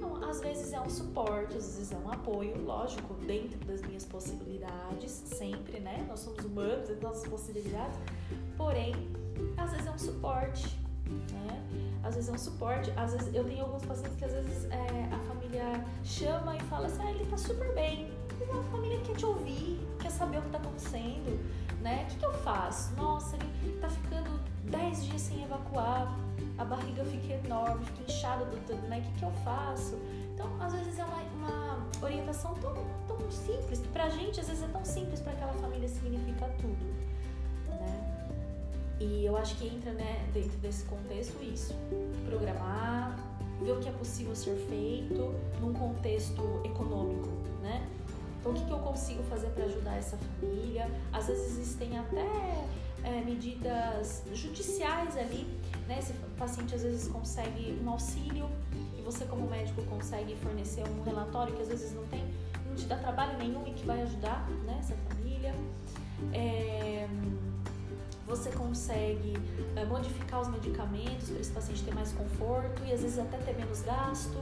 Não, 0.00 0.28
às 0.28 0.40
vezes 0.40 0.72
é 0.72 0.80
um 0.80 0.88
suporte, 0.88 1.56
às 1.56 1.76
vezes 1.76 1.92
é 1.92 1.96
um 1.96 2.10
apoio, 2.10 2.60
lógico, 2.64 3.14
dentro 3.26 3.58
das 3.66 3.82
minhas 3.82 4.04
possibilidades, 4.04 5.10
sempre, 5.10 5.78
né? 5.78 6.04
Nós 6.08 6.20
somos 6.20 6.44
humanos, 6.44 6.88
dentro 6.88 6.94
das 6.94 7.02
nossas 7.02 7.28
possibilidades, 7.28 7.98
porém, 8.56 8.94
às 9.56 9.70
vezes 9.70 9.86
é 9.86 9.90
um 9.90 9.98
suporte, 9.98 10.78
né? 11.32 11.87
Às 12.02 12.14
vezes 12.14 12.30
é 12.30 12.32
um 12.32 12.38
suporte, 12.38 12.92
às 12.96 13.12
vezes 13.12 13.34
eu 13.34 13.44
tenho 13.44 13.64
alguns 13.64 13.84
pacientes 13.84 14.16
que 14.16 14.24
às 14.24 14.32
vezes 14.32 14.64
é, 14.70 15.08
a 15.12 15.18
família 15.28 15.84
chama 16.04 16.56
e 16.56 16.60
fala 16.62 16.86
assim, 16.86 17.02
ah, 17.02 17.10
ele 17.10 17.26
tá 17.26 17.36
super 17.36 17.74
bem. 17.74 18.12
Mas 18.38 18.50
a 18.50 18.62
família 18.70 19.00
quer 19.00 19.16
te 19.16 19.26
ouvir, 19.26 19.80
quer 19.98 20.10
saber 20.10 20.38
o 20.38 20.42
que 20.42 20.50
tá 20.50 20.58
acontecendo, 20.58 21.38
né? 21.80 22.04
O 22.04 22.12
que, 22.12 22.18
que 22.18 22.24
eu 22.24 22.32
faço? 22.34 22.94
Nossa, 22.94 23.36
ele 23.36 23.78
tá 23.80 23.88
ficando 23.88 24.40
10 24.64 25.04
dias 25.06 25.20
sem 25.22 25.42
evacuar, 25.42 26.16
a 26.56 26.64
barriga 26.64 27.04
fica 27.04 27.34
enorme, 27.34 27.84
fica 27.84 28.02
inchada 28.02 28.44
do 28.44 28.56
tudo, 28.66 28.82
né? 28.88 28.98
O 28.98 29.02
que, 29.02 29.18
que 29.18 29.24
eu 29.24 29.32
faço? 29.44 29.98
Então, 30.34 30.50
às 30.60 30.72
vezes 30.72 30.98
é 30.98 31.04
uma, 31.04 31.22
uma 31.34 31.86
orientação 32.02 32.54
tão, 32.54 32.74
tão 33.06 33.30
simples, 33.30 33.80
que 33.80 33.88
pra 33.88 34.08
gente 34.08 34.40
às 34.40 34.48
vezes 34.48 34.62
é 34.62 34.68
tão 34.68 34.84
simples, 34.84 35.20
para 35.20 35.32
aquela 35.32 35.52
família 35.54 35.88
significa 35.88 36.46
tudo? 36.60 36.94
E 39.00 39.24
eu 39.24 39.36
acho 39.36 39.56
que 39.56 39.66
entra, 39.66 39.92
né, 39.92 40.28
dentro 40.32 40.56
desse 40.58 40.84
contexto 40.84 41.40
isso, 41.42 41.74
programar, 42.26 43.16
ver 43.62 43.72
o 43.72 43.80
que 43.80 43.88
é 43.88 43.92
possível 43.92 44.34
ser 44.34 44.56
feito 44.68 45.34
num 45.60 45.72
contexto 45.72 46.42
econômico, 46.64 47.28
né? 47.62 47.86
Então, 48.40 48.52
o 48.52 48.54
que, 48.54 48.64
que 48.64 48.72
eu 48.72 48.78
consigo 48.78 49.22
fazer 49.24 49.48
para 49.48 49.64
ajudar 49.64 49.96
essa 49.96 50.16
família? 50.16 50.88
Às 51.12 51.26
vezes 51.26 51.58
existem 51.58 51.98
até 51.98 52.64
é, 53.04 53.20
medidas 53.24 54.22
judiciais 54.32 55.16
ali, 55.16 55.46
né? 55.86 55.98
Esse 55.98 56.12
paciente 56.36 56.74
às 56.74 56.82
vezes 56.82 57.08
consegue 57.08 57.78
um 57.84 57.90
auxílio 57.90 58.48
e 58.96 59.02
você 59.02 59.24
como 59.24 59.48
médico 59.48 59.82
consegue 59.84 60.36
fornecer 60.36 60.84
um 60.88 61.02
relatório 61.02 61.54
que 61.54 61.62
às 61.62 61.68
vezes 61.68 61.92
não 61.94 62.06
tem, 62.06 62.24
não 62.66 62.74
te 62.74 62.86
dá 62.86 62.96
trabalho 62.96 63.36
nenhum 63.38 63.66
e 63.66 63.72
que 63.72 63.84
vai 63.84 64.02
ajudar, 64.02 64.48
né? 64.64 64.76
Essa 64.80 64.94
família. 65.08 65.54
É, 66.32 67.08
você 68.28 68.50
consegue 68.50 69.32
é, 69.74 69.84
modificar 69.86 70.40
os 70.42 70.48
medicamentos 70.48 71.30
para 71.30 71.40
esse 71.40 71.50
paciente 71.50 71.82
ter 71.82 71.94
mais 71.94 72.12
conforto 72.12 72.82
e 72.84 72.92
às 72.92 73.00
vezes 73.00 73.18
até 73.18 73.38
ter 73.38 73.56
menos 73.56 73.80
gasto. 73.82 74.36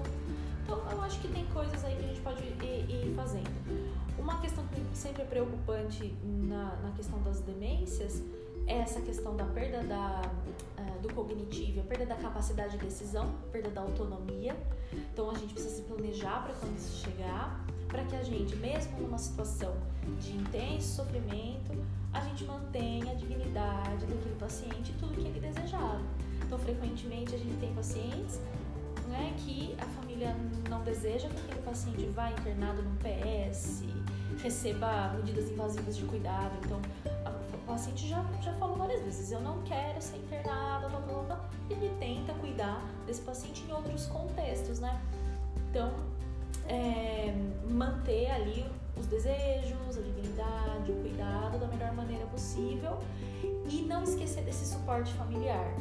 Então, 0.65 0.83
eu 0.91 1.01
acho 1.03 1.21
que 1.21 1.29
tem 1.29 1.47
coisas 1.47 1.85
aí 1.85 1.95
que 1.95 2.05
a 2.05 2.09
gente 2.09 2.21
pode 2.21 2.43
ir, 2.43 2.91
ir 2.91 3.15
fazendo. 3.15 3.49
Uma 4.19 4.41
questão 4.41 4.67
que 4.67 4.83
sempre 4.97 5.23
é 5.23 5.25
preocupante 5.25 6.13
na, 6.25 6.75
na 6.83 6.91
questão 6.97 7.23
das 7.23 7.41
demências 7.41 8.23
é 8.67 8.79
essa 8.79 9.01
questão 9.01 9.37
da 9.37 9.45
perda 9.45 9.85
da, 9.85 10.23
uh, 10.79 11.01
do 11.01 11.15
cognitivo, 11.15 11.81
a 11.81 11.85
perda 11.85 12.07
da 12.07 12.17
capacidade 12.17 12.77
de 12.77 12.85
decisão, 12.85 13.33
perda 13.53 13.71
da 13.71 13.83
autonomia. 13.83 14.57
Então, 14.93 15.31
a 15.31 15.35
gente 15.35 15.53
precisa 15.53 15.77
se 15.77 15.83
planejar 15.83 16.43
para 16.43 16.55
quando 16.55 16.77
isso 16.77 17.05
chegar, 17.05 17.65
para 17.87 18.05
que 18.05 18.17
a 18.17 18.25
gente, 18.25 18.57
mesmo 18.57 18.99
numa 18.99 19.19
situação 19.19 19.77
de 20.21 20.33
intenso 20.33 20.97
sofrimento, 20.97 21.73
a 22.17 22.21
gente 22.21 22.45
mantenha 22.45 23.13
a 23.13 23.15
dignidade 23.15 24.07
daquele 24.07 24.37
paciente 24.39 24.91
e 24.91 24.95
tudo 24.95 25.15
que 25.15 25.29
ele 25.29 25.41
desejava. 25.41 26.01
Então, 26.43 26.59
frequentemente, 26.59 27.35
a 27.35 27.39
gente 27.39 27.57
tem 27.59 27.75
pacientes 27.75 28.41
né, 29.09 29.35
que 29.39 29.77
a 29.79 29.85
família 30.01 30.35
não 30.69 30.83
deseja 30.83 31.29
que 31.29 31.37
aquele 31.37 31.63
paciente 31.63 32.07
vá 32.07 32.31
internado 32.31 32.83
no 32.83 32.97
PS, 32.97 33.85
receba 34.43 35.13
medidas 35.17 35.51
invasivas 35.51 35.97
de 35.97 36.05
cuidado. 36.05 36.53
Então, 36.65 36.81
a, 37.25 37.31
o 37.31 37.59
paciente 37.67 38.09
já, 38.09 38.25
já 38.43 38.53
falou 38.55 38.77
várias 38.77 39.03
vezes: 39.03 39.31
eu 39.31 39.41
não 39.41 39.63
quero 39.63 40.01
ser 40.01 40.17
internado, 40.17 40.89
blá, 40.89 41.01
blá, 41.01 41.23
blá, 41.23 41.49
e 41.69 41.75
ele 41.75 41.95
tenta 41.99 42.33
cuidar 42.35 42.83
desse 43.07 43.21
paciente 43.21 43.63
em 43.69 43.73
outros 43.73 44.07
contextos, 44.07 44.81
né? 44.81 45.01
Então, 45.71 45.93
é, 46.69 47.35
manter 47.69 48.31
ali 48.31 48.65
os 48.99 49.07
desejos, 49.07 49.99
a 49.99 50.01
dignidade, 50.01 50.93
o 50.93 50.95
cuidado 50.97 51.59
da 51.59 51.67
melhor 51.67 51.93
maneira 51.95 52.27
possível 52.27 52.99
e 53.69 53.83
não 53.83 54.03
esquecer 54.03 54.43
desse 54.45 54.67
suporte 54.67 55.13
familiar 55.15 55.75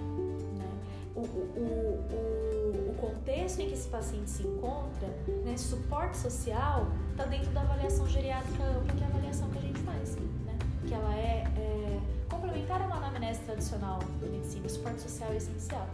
o, 1.16 1.22
o, 1.22 2.06
o, 2.12 2.92
o 2.92 2.96
contexto 2.96 3.62
em 3.62 3.68
que 3.68 3.74
esse 3.74 3.88
paciente 3.88 4.30
se 4.30 4.44
encontra, 4.44 5.08
né, 5.46 5.56
suporte 5.58 6.18
social, 6.18 6.88
está 7.12 7.26
dentro 7.26 7.50
da 7.52 7.62
avaliação 7.62 8.08
geriátrica 8.08 8.64
ampla, 8.64 8.94
que 8.94 9.02
é 9.02 9.06
a 9.06 9.10
avaliação 9.10 9.50
que 9.50 9.58
a 9.58 9.62
gente 9.62 9.80
faz, 9.80 10.16
né? 10.18 10.58
que 10.86 10.94
ela 10.94 11.16
é, 11.16 11.46
é 11.58 12.00
complementar 12.30 12.82
a 12.82 12.86
uma 12.86 12.98
anamnese 12.98 13.40
tradicional 13.42 14.00
da 14.00 14.28
medicina, 14.28 14.66
o 14.66 14.70
suporte 14.70 15.02
social 15.02 15.32
é 15.32 15.38
essencial. 15.38 15.88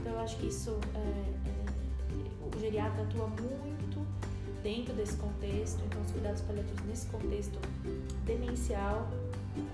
Então 0.00 0.12
eu 0.12 0.20
acho 0.20 0.36
que 0.38 0.46
isso, 0.46 0.78
é, 0.94 0.98
é, 0.98 2.56
o 2.56 2.58
geriatra 2.58 3.02
atua 3.02 3.26
muito 3.28 3.75
dentro 4.66 4.92
desse 4.94 5.16
contexto, 5.16 5.80
então 5.86 6.02
os 6.02 6.10
cuidados 6.10 6.42
paliativos 6.42 6.84
nesse 6.86 7.06
contexto 7.06 7.56
demencial, 8.24 9.08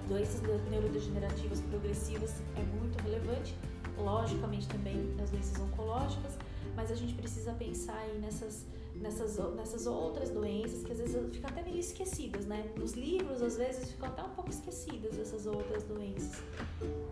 doenças 0.07 0.43
neurodegenerativas 0.70 1.62
progressivas 1.62 2.34
é 2.57 2.62
muito 2.78 3.03
relevante 3.03 3.57
logicamente 3.97 4.68
também 4.68 4.99
nas 5.16 5.30
doenças 5.30 5.59
oncológicas, 5.61 6.36
mas 6.76 6.90
a 6.90 6.95
gente 6.95 7.14
precisa 7.14 7.53
pensar 7.53 7.97
aí 7.97 8.18
nessas, 8.18 8.66
nessas, 8.95 9.38
nessas 9.55 9.86
outras 9.86 10.28
doenças 10.28 10.82
que 10.82 10.93
às 10.93 10.99
vezes 10.99 11.34
ficam 11.34 11.49
até 11.49 11.62
meio 11.62 11.78
esquecidas, 11.78 12.45
né? 12.45 12.70
Nos 12.78 12.93
livros, 12.93 13.43
às 13.43 13.57
vezes, 13.57 13.90
ficam 13.90 14.09
até 14.09 14.22
um 14.22 14.30
pouco 14.30 14.51
esquecidas 14.51 15.18
essas 15.18 15.47
outras 15.47 15.84
doenças. 15.84 16.43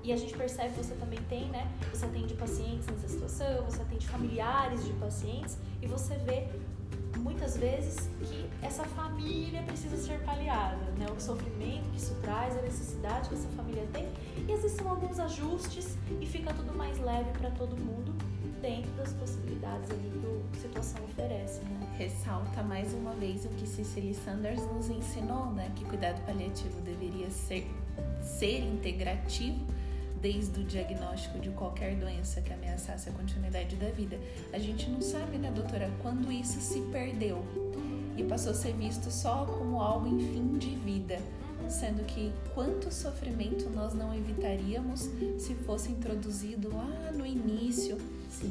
E 0.03 0.13
a 0.13 0.17
gente 0.17 0.37
percebe 0.37 0.75
que 0.75 0.85
você 0.85 0.95
também 0.95 1.21
tem, 1.29 1.49
né? 1.51 1.71
Você 1.93 2.05
atende 2.05 2.35
pacientes 2.35 2.87
nessa 2.87 3.09
situação, 3.09 3.65
você 3.65 3.81
atende 3.83 4.07
familiares 4.07 4.85
de 4.85 4.93
pacientes 4.95 5.57
e 5.83 5.87
você 5.87 6.17
vê 6.17 6.49
muitas 7.21 7.57
vezes 7.57 8.09
que 8.21 8.49
essa 8.63 8.85
família 8.85 9.63
precisa 9.63 9.97
ser 9.97 10.21
paliada, 10.21 10.91
né? 10.99 11.07
O 11.17 11.21
sofrimento 11.21 11.89
que 11.91 11.97
isso 11.97 12.15
traz, 12.23 12.57
a 12.57 12.63
necessidade 12.63 13.29
que 13.29 13.35
essa 13.35 13.49
família 13.51 13.87
tem, 13.93 14.09
e 14.49 14.69
são 14.69 14.89
alguns 14.89 15.19
ajustes 15.19 15.97
e 16.21 16.27
fica 16.27 16.53
tudo 16.53 16.77
mais 16.77 16.99
leve 16.99 17.31
para 17.39 17.51
todo 17.51 17.77
mundo 17.77 18.13
dentro 18.61 18.91
das 18.93 19.13
possibilidades 19.15 19.91
ali 19.91 20.11
que 20.53 20.59
a 20.59 20.61
situação 20.61 21.03
oferece, 21.05 21.61
né? 21.63 21.95
Ressalta 21.97 22.63
mais 22.63 22.93
uma 22.95 23.13
vez 23.15 23.45
o 23.45 23.49
que 23.49 23.67
Cicely 23.67 24.15
Sanders 24.15 24.61
nos 24.73 24.91
ensinou, 24.91 25.51
né? 25.53 25.71
Que 25.77 25.85
cuidado 25.85 26.21
paliativo 26.27 26.81
deveria 26.83 27.31
ser 27.31 27.71
ser 28.23 28.61
integrativo 28.61 29.59
desde 30.21 30.61
o 30.61 30.65
diagnóstico 30.65 31.39
de 31.39 31.51
qualquer 31.51 31.97
doença 31.97 32.41
que 32.41 32.53
ameaçasse 32.53 33.09
a 33.09 33.13
continuidade 33.13 33.77
da 33.77 33.89
vida. 33.91 34.19
A 34.53 34.59
gente 34.59 34.89
não 34.91 35.01
sabe, 35.01 35.39
né, 35.39 35.51
doutora, 35.51 35.91
quando 36.03 36.31
isso 36.31 36.61
se 36.61 36.81
perdeu 36.93 37.43
e 38.17 38.23
passou 38.25 38.53
a 38.53 38.55
ser 38.55 38.75
visto 38.75 39.11
só 39.11 39.47
como 39.47 39.81
algo 39.81 40.07
em 40.07 40.19
fim 40.19 40.59
de 40.59 40.77
vida, 40.77 41.19
sendo 41.69 42.05
que 42.05 42.33
quanto 42.55 42.93
sofrimento 42.93 43.71
nós 43.71 43.95
não 43.95 44.15
evitaríamos 44.15 45.09
se 45.39 45.55
fosse 45.67 45.91
introduzido 45.91 46.69
lá 46.75 47.13
no 47.13 47.25
início 47.25 47.97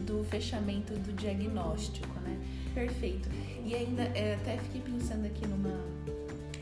do 0.05 0.23
fechamento 0.25 0.93
do 0.93 1.13
diagnóstico, 1.13 2.19
né? 2.21 2.37
Perfeito. 2.73 3.29
E 3.65 3.75
ainda 3.75 4.03
é, 4.03 4.35
até 4.35 4.57
fiquei 4.57 4.81
pensando 4.81 5.25
aqui 5.25 5.45
numa, 5.47 5.83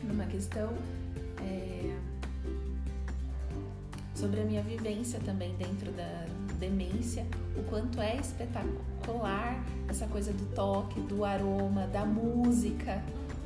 numa 0.02 0.26
questão. 0.26 0.72
É, 1.40 1.77
sobre 4.18 4.40
a 4.40 4.44
minha 4.44 4.62
vivência 4.62 5.20
também 5.20 5.54
dentro 5.54 5.92
da 5.92 6.26
demência, 6.58 7.24
o 7.56 7.62
quanto 7.62 8.00
é 8.00 8.16
espetacular 8.16 9.64
essa 9.88 10.08
coisa 10.08 10.32
do 10.32 10.44
toque, 10.54 11.00
do 11.02 11.24
aroma, 11.24 11.86
da 11.86 12.04
música, 12.04 13.00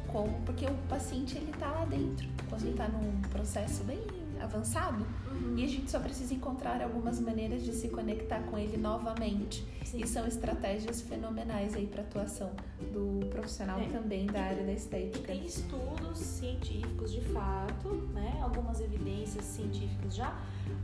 como, 0.08 0.32
porque 0.46 0.64
o 0.64 0.74
paciente 0.88 1.36
ele 1.36 1.52
tá 1.58 1.70
lá 1.70 1.84
dentro, 1.84 2.26
quando 2.48 2.62
ele 2.62 2.76
tá 2.76 2.88
num 2.88 3.20
processo 3.28 3.84
bem 3.84 4.00
avançado, 4.42 5.06
uhum. 5.30 5.54
e 5.56 5.64
a 5.64 5.68
gente 5.68 5.90
só 5.90 5.98
precisa 6.00 6.34
encontrar 6.34 6.82
algumas 6.82 7.20
maneiras 7.20 7.62
de 7.62 7.72
se 7.72 7.88
conectar 7.88 8.40
com 8.44 8.58
ele 8.58 8.76
novamente. 8.76 9.66
Sim. 9.84 10.00
E 10.02 10.06
são 10.06 10.26
estratégias 10.26 11.00
fenomenais 11.02 11.74
aí 11.74 11.86
para 11.86 12.02
atuação 12.02 12.50
do 12.92 13.26
profissional 13.28 13.80
é. 13.80 13.86
também 13.86 14.26
da 14.26 14.40
área 14.40 14.64
da 14.64 14.72
estética. 14.72 15.32
E 15.32 15.38
tem 15.38 15.46
estudos 15.46 16.18
científicos 16.18 17.12
de 17.12 17.20
fato, 17.20 17.88
né, 18.14 18.38
algumas 18.42 18.80
evidências 18.80 19.44
científicas 19.44 20.14
já 20.14 20.36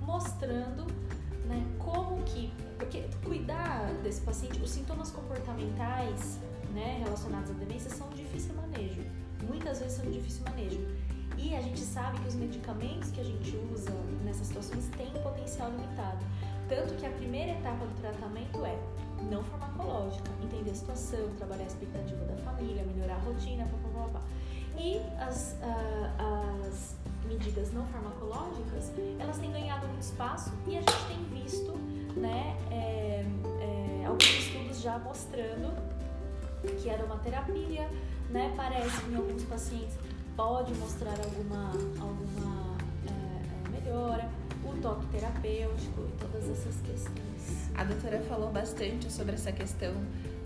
mostrando 0.02 0.86
né, 1.46 1.64
como 1.78 2.22
que. 2.22 2.52
Porque 2.76 3.04
cuidar 3.24 3.92
desse 4.02 4.20
paciente, 4.20 4.60
os 4.62 4.70
sintomas 4.70 5.10
comportamentais 5.10 6.38
né, 6.72 7.00
relacionados 7.02 7.50
à 7.50 7.54
demência 7.54 7.90
são 7.90 8.08
de 8.10 8.22
difícil 8.22 8.54
manejo. 8.54 9.02
Muitas 9.48 9.80
vezes 9.80 9.96
são 9.96 10.04
de 10.04 10.12
difícil 10.12 10.44
manejo. 10.44 10.80
E 11.38 11.54
a 11.54 11.60
gente 11.60 11.80
sabe 11.80 12.18
que 12.20 12.28
os 12.28 12.34
medicamentos 12.34 13.10
que 13.10 13.20
a 13.20 13.24
gente 13.24 13.56
usa 13.72 13.90
nessas 14.24 14.48
situações 14.48 14.88
têm 14.96 15.10
potencial 15.22 15.70
limitado. 15.70 16.24
Tanto 16.68 16.94
que 16.94 17.06
a 17.06 17.10
primeira 17.10 17.52
etapa 17.52 17.86
do 17.86 18.00
tratamento 18.00 18.64
é 18.64 18.76
não 19.30 19.42
farmacológica, 19.42 20.30
entender 20.42 20.70
a 20.70 20.74
situação, 20.74 21.28
trabalhar 21.38 21.64
a 21.64 21.66
expectativa 21.66 22.24
da 22.24 22.36
família, 22.36 22.84
melhorar 22.84 23.14
a 23.14 23.20
rotina, 23.20 23.64
blá, 23.64 23.78
blá, 23.78 23.90
blá, 23.90 24.08
blá. 24.08 24.22
E 24.76 25.00
as, 25.20 25.56
uh, 25.62 26.66
as 26.68 26.96
medidas 27.26 27.72
não 27.72 27.84
farmacológicas, 27.86 28.92
elas 29.18 29.38
têm 29.38 29.50
ganhado 29.50 29.86
muito 29.88 30.02
espaço 30.02 30.52
e 30.66 30.76
a 30.76 30.80
gente 30.80 31.06
tem 31.06 31.42
visto 31.42 31.72
né, 32.16 32.56
é, 32.70 33.24
é, 33.60 34.06
alguns 34.06 34.38
estudos 34.38 34.80
já 34.80 34.98
mostrando 34.98 35.72
que 36.82 36.90
a 36.90 36.94
aromaterapia 36.94 37.88
né, 38.30 38.52
parece 38.56 39.06
em 39.10 39.16
alguns 39.16 39.44
pacientes 39.44 39.96
pode 40.38 40.72
mostrar 40.74 41.16
alguma, 41.18 41.72
alguma 42.00 42.76
é, 43.08 43.10
é 43.10 43.80
melhora, 43.80 44.30
o 44.64 44.80
toque 44.80 45.04
terapêutico 45.06 46.02
e 46.02 46.12
todas 46.16 46.48
essas 46.48 46.80
questões. 46.82 47.68
A 47.74 47.82
doutora 47.82 48.20
falou 48.20 48.48
bastante 48.48 49.12
sobre 49.12 49.34
essa 49.34 49.50
questão 49.50 49.92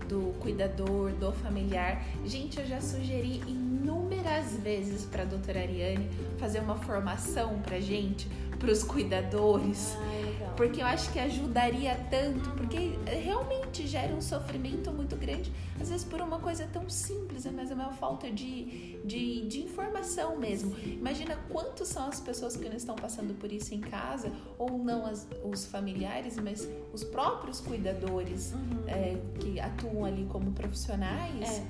do 0.09 0.33
cuidador, 0.39 1.11
do 1.11 1.31
familiar. 1.31 2.03
Gente, 2.25 2.59
eu 2.59 2.65
já 2.65 2.81
sugeri 2.81 3.43
inúmeras 3.47 4.57
vezes 4.57 5.05
para 5.05 5.21
a 5.21 5.25
doutora 5.25 5.59
Ariane 5.59 6.09
fazer 6.39 6.61
uma 6.61 6.75
formação 6.75 7.59
para 7.59 7.79
gente, 7.79 8.27
para 8.63 8.71
os 8.71 8.81
cuidadores. 8.81 9.97
Ah, 9.99 10.53
porque 10.55 10.81
eu 10.81 10.85
acho 10.85 11.11
que 11.11 11.19
ajudaria 11.19 11.95
tanto, 12.09 12.49
porque 12.51 12.97
realmente 13.07 13.87
gera 13.87 14.13
um 14.13 14.21
sofrimento 14.21 14.91
muito 14.91 15.15
grande, 15.15 15.51
às 15.81 15.89
vezes 15.89 16.05
por 16.05 16.21
uma 16.21 16.39
coisa 16.39 16.67
tão 16.71 16.87
simples, 16.87 17.45
mas 17.51 17.71
é 17.71 17.73
uma 17.73 17.91
falta 17.91 18.31
de, 18.31 18.99
de, 19.03 19.47
de 19.47 19.63
informação 19.63 20.37
mesmo. 20.37 20.75
Imagina 20.85 21.35
quantos 21.49 21.87
são 21.87 22.07
as 22.07 22.19
pessoas 22.19 22.55
que 22.55 22.69
não 22.69 22.77
estão 22.77 22.95
passando 22.95 23.33
por 23.33 23.51
isso 23.51 23.73
em 23.73 23.81
casa, 23.81 24.31
ou 24.57 24.77
não 24.77 25.05
as, 25.07 25.27
os 25.43 25.65
familiares, 25.65 26.37
mas 26.37 26.67
os 26.93 27.03
próprios 27.03 27.59
cuidadores 27.59 28.53
uhum. 28.53 28.87
é, 28.87 29.17
que 29.39 29.59
atuam 29.59 30.05
ali 30.05 30.25
como 30.29 30.51
profissionais, 30.51 31.49
é. 31.49 31.65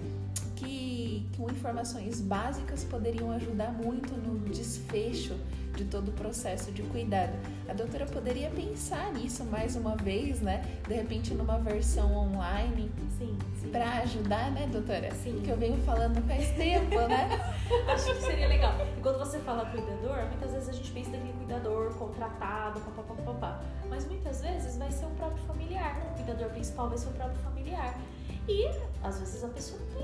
que 0.58 0.94
que 1.14 1.28
com 1.38 1.50
informações 1.50 2.22
básicas 2.22 2.84
poderiam 2.84 3.32
ajudar 3.32 3.72
muito 3.72 4.14
no 4.14 4.40
desfecho 4.50 5.36
de 5.76 5.86
todo 5.86 6.10
o 6.10 6.12
processo 6.12 6.72
de 6.72 6.84
cuidado. 6.84 7.34
A 7.68 7.74
doutora 7.74 8.06
poderia 8.06 8.50
pensar 8.50 9.12
nisso 9.14 9.44
mais 9.46 9.76
uma 9.76 9.96
vez, 9.96 10.42
né? 10.42 10.64
De 10.88 10.94
repente 10.94 11.34
numa 11.34 11.58
versão 11.58 12.16
online. 12.16 12.92
Sim, 13.18 13.38
sim. 13.60 13.70
Pra 13.70 14.00
ajudar, 14.00 14.52
né, 14.52 14.68
doutora? 14.72 15.12
Sim. 15.16 15.42
Que 15.44 15.50
eu 15.50 15.58
venho 15.58 15.78
falando 15.84 16.22
faz 16.28 16.52
tempo, 16.52 17.00
né? 17.08 17.30
Acho 17.88 18.14
que 18.14 18.22
seria 18.22 18.48
legal. 18.48 18.74
E 18.98 19.02
quando 19.02 19.18
você 19.18 19.40
fala 19.40 19.66
cuidador, 19.66 20.26
muitas 20.28 20.52
vezes 20.52 20.70
a 20.70 20.74
gente 20.74 20.92
pensa 20.92 21.12
naquele 21.12 21.34
cuidador 21.34 21.94
contratado, 21.96 22.80
papapá. 22.80 23.62
Mas 23.90 24.06
muitas 24.06 24.42
vezes 24.42 24.78
vai 24.78 24.92
ser 24.92 25.06
o 25.06 25.12
próprio 25.12 25.44
familiar. 25.46 26.02
O 26.12 26.16
cuidador 26.16 26.50
principal 26.50 26.90
vai 26.90 26.98
ser 26.98 27.08
o 27.10 27.14
próprio 27.14 27.38
familiar. 27.42 28.00
E 28.48 28.68
às 29.02 29.20
vezes 29.20 29.44
a 29.44 29.48
pessoa 29.48 29.80
tem. 29.94 30.04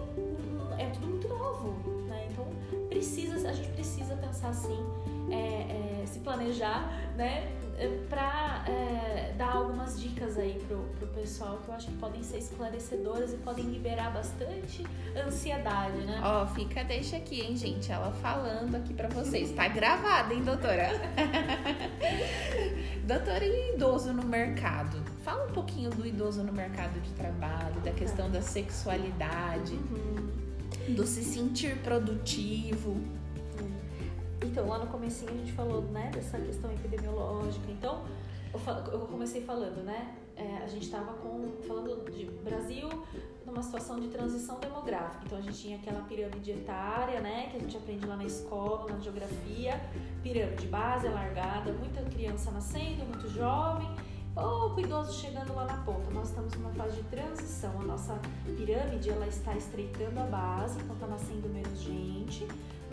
É 0.78 0.90
tudo 0.92 1.08
muito 1.08 1.28
novo, 1.28 1.74
né? 2.08 2.28
Então 2.32 2.48
precisa, 2.88 3.50
a 3.50 3.54
gente 3.54 3.70
precisa 3.70 4.16
pensar 4.16 4.50
assim 4.50 4.80
é, 5.32 6.02
é, 6.02 6.06
se 6.06 6.20
planejar, 6.20 6.92
né? 7.16 7.56
Para 8.10 8.66
é, 8.68 9.34
dar 9.38 9.54
algumas 9.54 10.02
dicas 10.02 10.38
aí 10.38 10.62
pro, 10.68 10.80
pro 10.98 11.08
pessoal 11.08 11.60
que 11.64 11.70
eu 11.70 11.74
acho 11.74 11.88
que 11.88 11.94
podem 11.94 12.22
ser 12.22 12.40
esclarecedoras 12.40 13.34
e 13.34 13.38
podem 13.38 13.64
liberar 13.66 14.12
bastante 14.12 14.86
ansiedade, 15.16 15.98
né? 16.00 16.20
Ó, 16.22 16.46
fica, 16.48 16.84
deixa 16.84 17.16
aqui, 17.16 17.40
hein, 17.40 17.56
gente? 17.56 17.90
Ela 17.90 18.12
falando 18.12 18.76
aqui 18.76 18.94
para 18.94 19.08
vocês. 19.08 19.54
Tá 19.54 19.70
gravado, 19.70 20.34
hein, 20.34 20.44
doutora? 20.44 20.90
doutora, 23.08 23.46
e 23.46 23.76
idoso 23.76 24.12
no 24.12 24.26
mercado? 24.26 25.02
Fala 25.24 25.50
um 25.50 25.54
pouquinho 25.54 25.90
do 25.90 26.06
idoso 26.06 26.44
no 26.44 26.52
mercado 26.52 27.00
de 27.00 27.12
trabalho, 27.12 27.80
da 27.80 27.92
questão 27.92 28.30
da 28.30 28.42
sexualidade, 28.42 29.74
uhum. 29.74 30.96
do 30.96 31.08
se 31.08 31.24
sentir 31.24 31.78
produtivo. 31.78 33.19
Então, 34.42 34.68
lá 34.68 34.80
no 34.80 34.88
comecinho 34.88 35.32
a 35.32 35.36
gente 35.36 35.52
falou, 35.52 35.82
né, 35.82 36.12
dessa 36.14 36.40
questão 36.40 36.72
epidemiológica. 36.72 37.70
Então, 37.70 38.04
eu, 38.92 39.00
comecei 39.02 39.44
falando, 39.44 39.84
né, 39.84 40.16
é, 40.36 40.64
a 40.64 40.68
gente 40.68 40.86
estava 40.86 41.14
falando 41.68 42.10
de 42.12 42.26
Brasil 42.44 42.88
numa 43.46 43.62
situação 43.62 44.00
de 44.00 44.08
transição 44.08 44.60
demográfica. 44.60 45.24
Então, 45.26 45.38
a 45.38 45.42
gente 45.42 45.58
tinha 45.58 45.78
aquela 45.78 46.02
pirâmide 46.02 46.52
etária, 46.52 47.20
né, 47.20 47.50
que 47.52 47.58
a 47.58 47.60
gente 47.60 47.76
aprende 47.76 48.06
lá 48.06 48.16
na 48.16 48.26
escola, 48.26 48.92
na 48.92 49.00
geografia, 49.00 49.80
pirâmide 50.24 50.68
base, 50.68 51.08
alargada, 51.08 51.72
muita 51.74 52.02
criança 52.04 52.50
nascendo, 52.52 53.06
muito 53.06 53.30
jovem, 53.30 53.88
pouco 54.34 54.80
idoso 54.80 55.20
chegando 55.20 55.54
lá 55.54 55.66
na 55.66 55.78
ponta. 55.84 56.10
Nós 56.12 56.30
estamos 56.30 56.54
numa 56.54 56.72
fase 56.72 56.98
de 56.98 57.04
transição. 57.04 57.82
A 57.82 57.84
nossa 57.84 58.20
pirâmide, 58.46 59.10
ela 59.10 59.28
está 59.28 59.56
estreitando 59.56 60.20
a 60.20 60.24
base, 60.24 60.80
então 60.80 60.96
está 60.96 61.08
nascendo 61.08 61.50
menos 61.50 61.69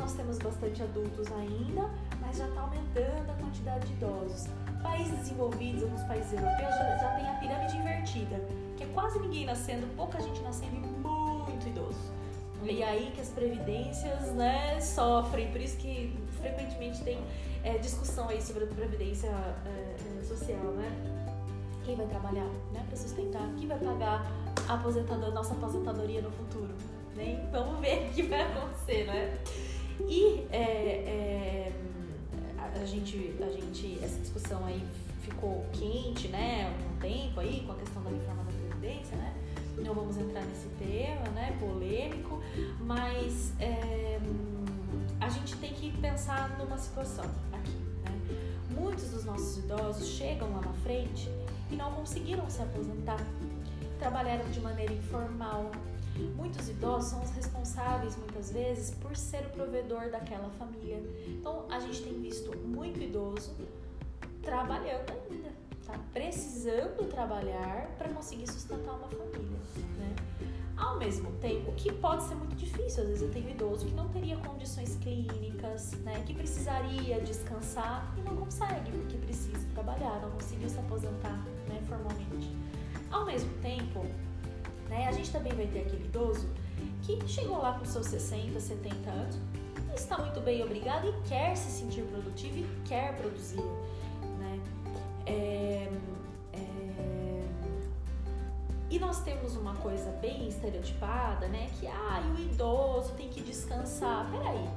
nós 0.06 0.14
temos 0.14 0.38
bastante 0.38 0.80
adultos 0.84 1.26
ainda, 1.32 1.90
mas 2.20 2.36
já 2.36 2.46
está 2.46 2.60
aumentando 2.60 3.28
a 3.28 3.34
quantidade 3.42 3.88
de 3.88 3.94
idosos. 3.94 4.46
Países 4.80 5.18
desenvolvidos, 5.18 5.82
alguns 5.82 6.02
países 6.04 6.32
europeus, 6.32 6.70
já, 6.76 6.96
já 6.96 7.10
tem 7.16 7.28
a 7.28 7.32
pirâmide 7.40 7.76
invertida, 7.76 8.40
que 8.76 8.84
é 8.84 8.86
quase 8.94 9.18
ninguém 9.18 9.44
nascendo, 9.46 9.84
pouca 9.96 10.20
gente 10.22 10.40
nascendo 10.42 10.76
e 10.76 10.78
muito 10.78 11.66
idoso. 11.66 11.98
E 12.62 12.84
aí 12.84 13.10
que 13.16 13.20
as 13.20 13.30
previdências 13.30 14.32
né, 14.34 14.80
sofrem, 14.80 15.50
por 15.50 15.60
isso 15.60 15.76
que 15.76 16.16
frequentemente 16.40 17.02
tem 17.02 17.18
é, 17.64 17.76
discussão 17.78 18.28
aí 18.28 18.40
sobre 18.40 18.62
a 18.62 18.68
previdência 18.68 19.28
é, 19.28 20.22
social, 20.22 20.70
né? 20.74 20.88
Quem 21.84 21.96
vai 21.96 22.06
trabalhar 22.06 22.48
né, 22.72 22.84
para 22.86 22.96
sustentar? 22.96 23.42
Quem 23.58 23.66
vai 23.66 23.78
pagar 23.80 24.24
a 24.68 24.74
aposentador, 24.74 25.32
nossa 25.34 25.52
aposentadoria 25.54 26.22
no 26.22 26.30
futuro? 26.30 26.72
Né? 27.16 27.48
Vamos 27.50 27.80
ver 27.80 28.08
o 28.08 28.14
que 28.14 28.22
vai 28.22 28.42
acontecer, 28.42 29.04
né? 29.06 29.38
E 30.00 30.46
é, 30.52 30.58
é, 30.58 31.72
a, 32.80 32.84
gente, 32.84 33.34
a 33.40 33.50
gente, 33.50 33.98
essa 34.02 34.20
discussão 34.20 34.64
aí 34.64 34.82
ficou 35.22 35.64
quente, 35.72 36.28
né, 36.28 36.72
um 36.92 37.00
tempo 37.00 37.40
aí 37.40 37.62
com 37.66 37.72
a 37.72 37.76
questão 37.76 38.02
da 38.02 38.10
reforma 38.10 38.44
da 38.44 38.52
Previdência, 38.52 39.16
né? 39.16 39.34
Não 39.78 39.94
vamos 39.94 40.16
entrar 40.16 40.42
nesse 40.42 40.68
tema, 40.78 41.28
né, 41.30 41.56
polêmico, 41.58 42.40
mas 42.80 43.52
é, 43.60 44.20
a 45.20 45.28
gente 45.28 45.56
tem 45.56 45.72
que 45.72 45.90
pensar 45.98 46.56
numa 46.58 46.78
situação 46.78 47.24
aqui, 47.52 47.76
né? 48.04 48.40
Muitos 48.70 49.10
dos 49.10 49.24
nossos 49.24 49.58
idosos 49.58 50.08
chegam 50.08 50.52
lá 50.52 50.60
na 50.60 50.72
frente 50.74 51.28
e 51.70 51.76
não 51.76 51.92
conseguiram 51.92 52.48
se 52.48 52.62
aposentar, 52.62 53.20
trabalharam 53.98 54.48
de 54.50 54.60
maneira 54.60 54.92
informal, 54.92 55.70
Muitos 56.36 56.68
idosos 56.68 57.10
são 57.10 57.22
os 57.22 57.30
responsáveis, 57.30 58.16
muitas 58.16 58.50
vezes, 58.50 58.90
por 58.90 59.16
ser 59.16 59.46
o 59.46 59.50
provedor 59.50 60.10
daquela 60.10 60.48
família. 60.50 61.02
Então, 61.28 61.66
a 61.70 61.78
gente 61.80 62.02
tem 62.02 62.20
visto 62.20 62.56
muito 62.58 63.00
idoso 63.00 63.54
trabalhando 64.42 65.10
ainda, 65.10 65.50
tá? 65.84 65.98
Precisando 66.12 67.08
trabalhar 67.10 67.90
para 67.98 68.08
conseguir 68.10 68.46
sustentar 68.46 68.94
uma 68.94 69.08
família, 69.08 69.58
né? 69.98 70.14
Ao 70.76 70.98
mesmo 70.98 71.32
tempo, 71.40 71.72
que 71.72 71.90
pode 71.90 72.22
ser 72.24 72.34
muito 72.34 72.54
difícil, 72.54 73.02
às 73.02 73.08
vezes 73.08 73.22
eu 73.22 73.30
tenho 73.30 73.48
idoso 73.48 73.86
que 73.86 73.94
não 73.94 74.08
teria 74.08 74.36
condições 74.36 74.96
clínicas, 74.96 75.92
né, 76.02 76.22
que 76.26 76.34
precisaria 76.34 77.18
descansar 77.20 78.14
e 78.18 78.20
não 78.20 78.36
consegue, 78.36 78.92
porque 78.92 79.16
precisa 79.16 79.66
trabalhar, 79.72 80.20
não 80.20 80.30
conseguiu 80.32 80.68
se 80.68 80.78
aposentar 80.78 81.42
né, 81.66 81.82
formalmente. 81.88 82.54
Ao 83.10 83.24
mesmo 83.24 83.50
tempo, 83.62 84.04
né? 84.88 85.06
A 85.08 85.12
gente 85.12 85.30
também 85.30 85.52
vai 85.52 85.66
ter 85.66 85.80
aquele 85.80 86.04
idoso 86.04 86.48
que 87.02 87.26
chegou 87.26 87.58
lá 87.58 87.78
com 87.78 87.84
seus 87.84 88.06
60, 88.06 88.58
70 88.58 89.10
anos 89.10 89.36
está 89.96 90.18
muito 90.18 90.40
bem 90.40 90.62
obrigado 90.62 91.08
e 91.08 91.28
quer 91.28 91.56
se 91.56 91.70
sentir 91.70 92.02
produtivo 92.02 92.58
e 92.58 92.66
quer 92.86 93.16
produzir. 93.16 93.60
Né? 94.38 94.60
É, 95.26 95.90
é... 96.52 97.44
E 98.90 98.98
nós 98.98 99.22
temos 99.22 99.56
uma 99.56 99.74
coisa 99.76 100.10
bem 100.22 100.48
estereotipada, 100.48 101.48
né? 101.48 101.68
Que 101.80 101.86
ah, 101.86 102.22
o 102.36 102.40
idoso 102.40 103.12
tem 103.14 103.28
que 103.28 103.42
descansar. 103.42 104.30
Peraí, 104.30 104.68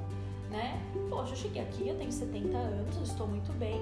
né? 0.50 0.82
Poxa, 1.08 1.32
eu 1.32 1.36
cheguei 1.36 1.62
aqui, 1.62 1.88
eu 1.88 1.96
tenho 1.96 2.10
70 2.10 2.56
anos, 2.56 2.96
eu 2.96 3.02
estou 3.02 3.26
muito 3.26 3.52
bem, 3.58 3.80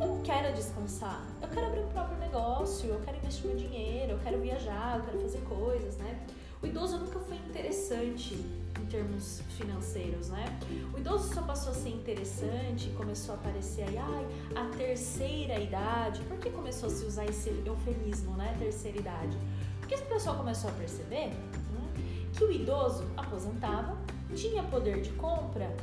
eu 0.00 0.20
quero 0.22 0.54
descansar, 0.54 1.26
eu 1.42 1.48
quero 1.48 1.66
abrir 1.66 1.80
um 1.80 1.88
próprio 1.88 2.18
negócio, 2.18 2.90
eu 2.90 3.00
quero 3.00 3.16
investir 3.16 3.46
meu 3.46 3.56
dinheiro, 3.56 4.12
eu 4.12 4.18
quero 4.18 4.40
viajar, 4.40 4.98
eu 4.98 5.04
quero 5.04 5.20
fazer 5.20 5.40
coisas, 5.40 5.96
né? 5.96 6.26
O 6.62 6.66
idoso 6.66 6.98
nunca 6.98 7.18
foi 7.20 7.36
interessante 7.36 8.34
em 8.34 8.86
termos 8.86 9.42
financeiros, 9.56 10.28
né? 10.28 10.44
O 10.92 10.98
idoso 10.98 11.32
só 11.32 11.42
passou 11.42 11.72
a 11.72 11.74
ser 11.74 11.90
interessante, 11.90 12.90
começou 12.96 13.34
a 13.34 13.38
aparecer 13.38 13.82
aí, 13.82 13.96
ai, 13.96 14.26
a 14.56 14.76
terceira 14.76 15.58
idade. 15.60 16.20
Por 16.22 16.38
que 16.38 16.50
começou 16.50 16.88
a 16.88 16.92
se 16.92 17.04
usar 17.04 17.26
esse 17.26 17.50
eufemismo, 17.64 18.36
né? 18.36 18.56
Terceira 18.58 18.98
idade? 18.98 19.36
Porque 19.78 19.94
o 19.94 20.06
pessoal 20.06 20.36
começou 20.36 20.70
a 20.70 20.72
perceber 20.74 21.28
hum, 21.28 22.28
que 22.32 22.44
o 22.44 22.50
idoso 22.50 23.04
aposentava, 23.16 23.96
tinha 24.34 24.62
poder 24.64 25.00
de 25.00 25.10
compra 25.10 25.74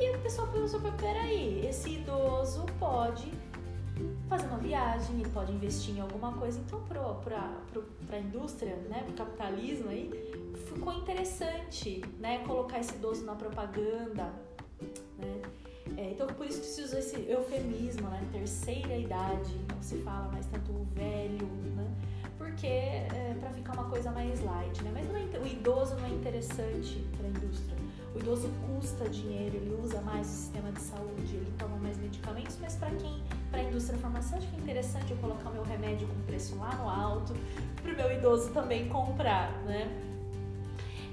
e 0.00 0.16
o 0.16 0.18
pessoal 0.20 0.48
pensou, 0.48 0.80
peraí, 0.98 1.66
esse 1.66 1.90
idoso 1.90 2.64
pode 2.78 3.32
fazer 4.28 4.46
uma 4.46 4.58
viagem, 4.58 5.16
ele 5.16 5.28
pode 5.30 5.52
investir 5.52 5.96
em 5.96 6.00
alguma 6.00 6.32
coisa. 6.32 6.58
Então, 6.60 6.80
para 6.82 8.16
a 8.16 8.20
indústria, 8.20 8.76
né, 8.88 9.02
para 9.02 9.10
o 9.10 9.14
capitalismo, 9.14 9.90
aí, 9.90 10.10
ficou 10.66 10.92
interessante 10.92 12.02
né, 12.20 12.38
colocar 12.46 12.78
esse 12.78 12.94
idoso 12.94 13.24
na 13.24 13.34
propaganda. 13.34 14.32
Né? 15.18 15.42
É, 15.96 16.10
então, 16.10 16.26
por 16.26 16.46
isso 16.46 16.60
que 16.60 16.66
se 16.66 16.82
usa 16.82 16.98
esse 16.98 17.16
eufemismo, 17.28 18.08
né, 18.08 18.22
terceira 18.30 18.96
idade, 18.96 19.56
não 19.72 19.82
se 19.82 19.96
fala 19.98 20.28
mais 20.28 20.46
tanto 20.46 20.70
o 20.70 20.86
velho, 20.94 21.46
né? 21.74 21.90
porque 22.36 22.66
é, 22.66 23.36
para 23.40 23.50
ficar 23.50 23.72
uma 23.72 23.88
coisa 23.90 24.10
mais 24.12 24.40
light, 24.42 24.82
né? 24.82 24.90
Mas 24.92 25.34
é, 25.34 25.38
o 25.38 25.46
idoso 25.46 25.96
não 25.96 26.06
é 26.06 26.10
interessante 26.10 27.04
para 27.16 27.26
a 27.26 27.30
indústria. 27.30 27.76
O 28.18 28.20
idoso 28.20 28.50
custa 28.66 29.08
dinheiro, 29.08 29.54
ele 29.54 29.80
usa 29.80 30.00
mais 30.00 30.26
o 30.26 30.30
sistema 30.30 30.72
de 30.72 30.80
saúde, 30.80 31.36
ele 31.36 31.54
toma 31.56 31.76
mais 31.76 31.96
medicamentos, 31.98 32.58
mas 32.60 32.74
para 32.74 32.90
quem, 32.90 33.22
para 33.48 33.60
a 33.60 33.62
indústria 33.62 33.96
farmacêutica 33.96 34.56
é 34.56 34.58
interessante 34.58 35.12
eu 35.12 35.16
colocar 35.18 35.50
o 35.50 35.52
meu 35.52 35.62
remédio 35.62 36.08
com 36.08 36.20
preço 36.22 36.56
lá 36.56 36.74
no 36.74 36.88
alto, 36.88 37.32
para 37.80 37.92
o 37.92 37.96
meu 37.96 38.12
idoso 38.12 38.50
também 38.50 38.88
comprar, 38.88 39.52
né? 39.62 39.86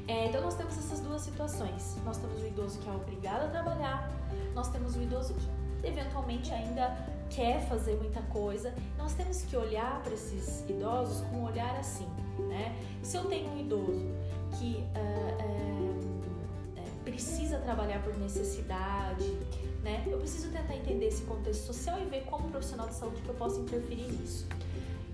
É, 0.08 0.26
então 0.26 0.42
nós 0.42 0.56
temos 0.56 0.76
essas 0.80 1.00
duas 1.00 1.22
situações. 1.22 1.96
Nós 2.04 2.18
temos 2.18 2.42
o 2.42 2.48
idoso 2.48 2.80
que 2.80 2.90
é 2.90 2.92
obrigado 2.92 3.44
a 3.44 3.50
trabalhar, 3.50 4.12
nós 4.56 4.68
temos 4.70 4.96
o 4.96 5.02
idoso 5.02 5.36
que 5.36 5.88
eventualmente 5.88 6.52
ainda 6.52 6.98
quer 7.30 7.62
fazer 7.68 7.98
muita 7.98 8.22
coisa. 8.24 8.74
Nós 8.98 9.14
temos 9.14 9.44
que 9.44 9.56
olhar 9.56 10.02
para 10.02 10.14
esses 10.14 10.68
idosos 10.68 11.22
com 11.28 11.38
um 11.38 11.46
olhar 11.46 11.76
assim, 11.76 12.08
né? 12.50 12.76
Se 13.04 13.16
eu 13.16 13.26
tenho 13.26 13.52
um 13.52 13.60
idoso 13.60 14.12
que 14.58 14.84
uh, 14.96 15.44
uh, 15.44 15.95
precisa 17.06 17.60
trabalhar 17.60 18.02
por 18.04 18.18
necessidade, 18.18 19.32
né? 19.84 20.04
Eu 20.08 20.18
preciso 20.18 20.50
tentar 20.52 20.76
entender 20.76 21.06
esse 21.06 21.22
contexto 21.22 21.68
social 21.68 21.98
e 22.02 22.06
ver 22.06 22.24
como 22.24 22.50
profissional 22.50 22.88
de 22.88 22.96
saúde 22.96 23.22
que 23.22 23.30
eu 23.30 23.36
posso 23.36 23.62
interferir 23.62 24.12
nisso. 24.12 24.48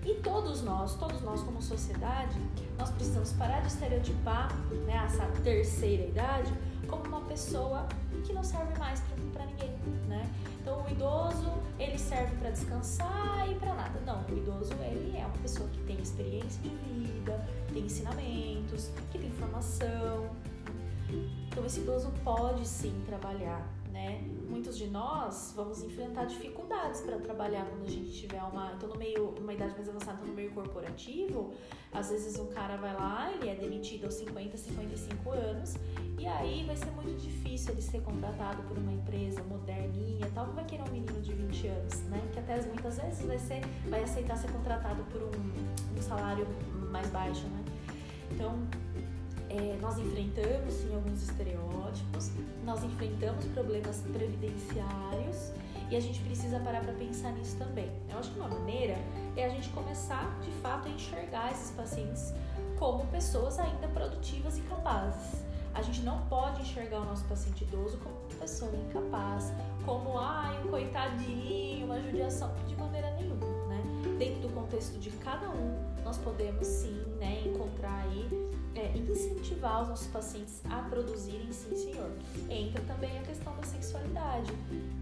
E 0.04 0.14
todos 0.14 0.62
nós, 0.62 0.94
todos 0.94 1.20
nós 1.22 1.42
como 1.42 1.62
sociedade, 1.62 2.36
nós 2.76 2.90
precisamos 2.90 3.32
parar 3.34 3.60
de 3.60 3.68
estereotipar 3.68 4.52
né, 4.86 5.00
essa 5.04 5.24
terceira 5.44 6.06
idade 6.06 6.52
como 6.88 7.04
uma 7.04 7.20
pessoa 7.20 7.86
que 8.24 8.32
não 8.32 8.42
serve 8.42 8.76
mais 8.78 9.00
para 9.32 9.46
ninguém, 9.46 9.70
né? 10.08 10.28
Então 10.60 10.84
o 10.84 10.90
idoso 10.90 11.52
ele 11.78 11.98
serve 11.98 12.34
para 12.36 12.50
descansar 12.50 13.48
e 13.50 13.54
para 13.54 13.74
nada. 13.74 14.00
Não, 14.06 14.24
o 14.24 14.38
idoso 14.38 14.72
ele 14.80 15.16
é 15.16 15.24
uma 15.24 15.38
pessoa 15.38 15.68
que 15.68 15.78
tem 15.84 16.00
experiência 16.00 16.60
de 16.62 16.68
vida, 16.68 17.46
tem 17.72 17.84
ensinamentos, 17.84 18.90
que 19.10 19.18
tem 19.18 19.30
formação. 19.30 19.88
Então 21.52 21.66
esse 21.66 21.80
idoso 21.80 22.10
pode 22.24 22.66
sim 22.66 22.94
trabalhar, 23.04 23.68
né? 23.92 24.22
Muitos 24.48 24.76
de 24.76 24.86
nós 24.86 25.52
vamos 25.54 25.82
enfrentar 25.82 26.24
dificuldades 26.24 27.02
para 27.02 27.18
trabalhar 27.18 27.66
quando 27.66 27.84
a 27.84 27.90
gente 27.90 28.10
tiver 28.10 28.42
uma, 28.42 28.72
então 28.72 28.88
no 28.88 28.96
meio, 28.96 29.34
uma 29.38 29.52
idade 29.52 29.74
mais 29.74 29.86
avançada, 29.86 30.14
então 30.14 30.28
no 30.28 30.34
meio 30.34 30.50
corporativo, 30.52 31.52
às 31.92 32.08
vezes 32.08 32.38
um 32.38 32.46
cara 32.46 32.76
vai 32.78 32.94
lá, 32.94 33.30
ele 33.34 33.50
é 33.50 33.54
demitido 33.54 34.06
aos 34.06 34.14
50, 34.14 34.56
55 34.56 35.30
anos, 35.30 35.74
e 36.18 36.26
aí 36.26 36.64
vai 36.64 36.74
ser 36.74 36.90
muito 36.92 37.20
difícil 37.20 37.72
ele 37.72 37.82
ser 37.82 38.00
contratado 38.00 38.62
por 38.62 38.78
uma 38.78 38.92
empresa 38.92 39.42
moderninha, 39.42 40.30
tal, 40.34 40.46
não 40.46 40.54
vai 40.54 40.64
querer 40.64 40.84
um 40.84 40.90
menino 40.90 41.20
de 41.20 41.34
20 41.34 41.66
anos, 41.66 42.00
né? 42.04 42.30
Que 42.32 42.38
até 42.38 42.62
muitas 42.62 42.96
vezes 42.98 43.26
vai 43.26 43.38
ser, 43.38 43.60
vai 43.90 44.02
aceitar 44.02 44.38
ser 44.38 44.50
contratado 44.50 45.04
por 45.04 45.20
um, 45.20 45.98
um 45.98 46.00
salário 46.00 46.46
mais 46.90 47.10
baixo, 47.10 47.46
né? 47.48 47.62
Então, 48.30 48.58
é, 49.52 49.78
nós 49.80 49.98
enfrentamos 49.98 50.72
sim 50.72 50.94
alguns 50.94 51.22
estereótipos, 51.22 52.30
nós 52.64 52.82
enfrentamos 52.82 53.44
problemas 53.46 54.02
previdenciários 54.12 55.52
e 55.90 55.96
a 55.96 56.00
gente 56.00 56.20
precisa 56.20 56.58
parar 56.60 56.80
para 56.82 56.94
pensar 56.94 57.32
nisso 57.32 57.58
também. 57.58 57.90
Eu 58.10 58.18
acho 58.18 58.30
que 58.30 58.38
uma 58.38 58.48
maneira 58.48 58.96
é 59.36 59.44
a 59.44 59.48
gente 59.50 59.68
começar 59.70 60.38
de 60.40 60.50
fato 60.62 60.88
a 60.88 60.90
enxergar 60.90 61.52
esses 61.52 61.70
pacientes 61.72 62.32
como 62.78 63.06
pessoas 63.08 63.58
ainda 63.58 63.88
produtivas 63.88 64.56
e 64.56 64.62
capazes. 64.62 65.42
A 65.74 65.82
gente 65.82 66.00
não 66.00 66.26
pode 66.26 66.62
enxergar 66.62 67.00
o 67.00 67.04
nosso 67.04 67.24
paciente 67.24 67.64
idoso 67.64 67.98
como 67.98 68.14
pessoa 68.38 68.72
incapaz, 68.74 69.52
como 69.84 70.18
ai, 70.18 70.62
um 70.64 70.68
coitadinho, 70.68 71.86
uma 71.86 72.00
judiação, 72.00 72.52
de 72.66 72.76
maneira 72.76 73.10
nenhuma, 73.12 73.46
né? 73.68 73.82
Dentro 74.18 74.48
do 74.48 74.54
contexto 74.54 74.98
de 74.98 75.10
cada 75.10 75.48
um, 75.48 76.02
nós 76.04 76.18
podemos 76.18 76.66
sim, 76.66 77.02
né, 77.18 77.42
encontrar 77.46 78.02
aí 78.02 78.51
é, 78.74 78.96
incentivar 78.96 79.82
os 79.82 79.88
nossos 79.88 80.06
pacientes 80.08 80.60
a 80.70 80.82
produzirem 80.88 81.52
sim, 81.52 81.76
senhor. 81.76 82.10
Entra 82.48 82.82
também 82.82 83.18
a 83.18 83.22
questão 83.22 83.54
da 83.56 83.62
sexualidade. 83.64 84.52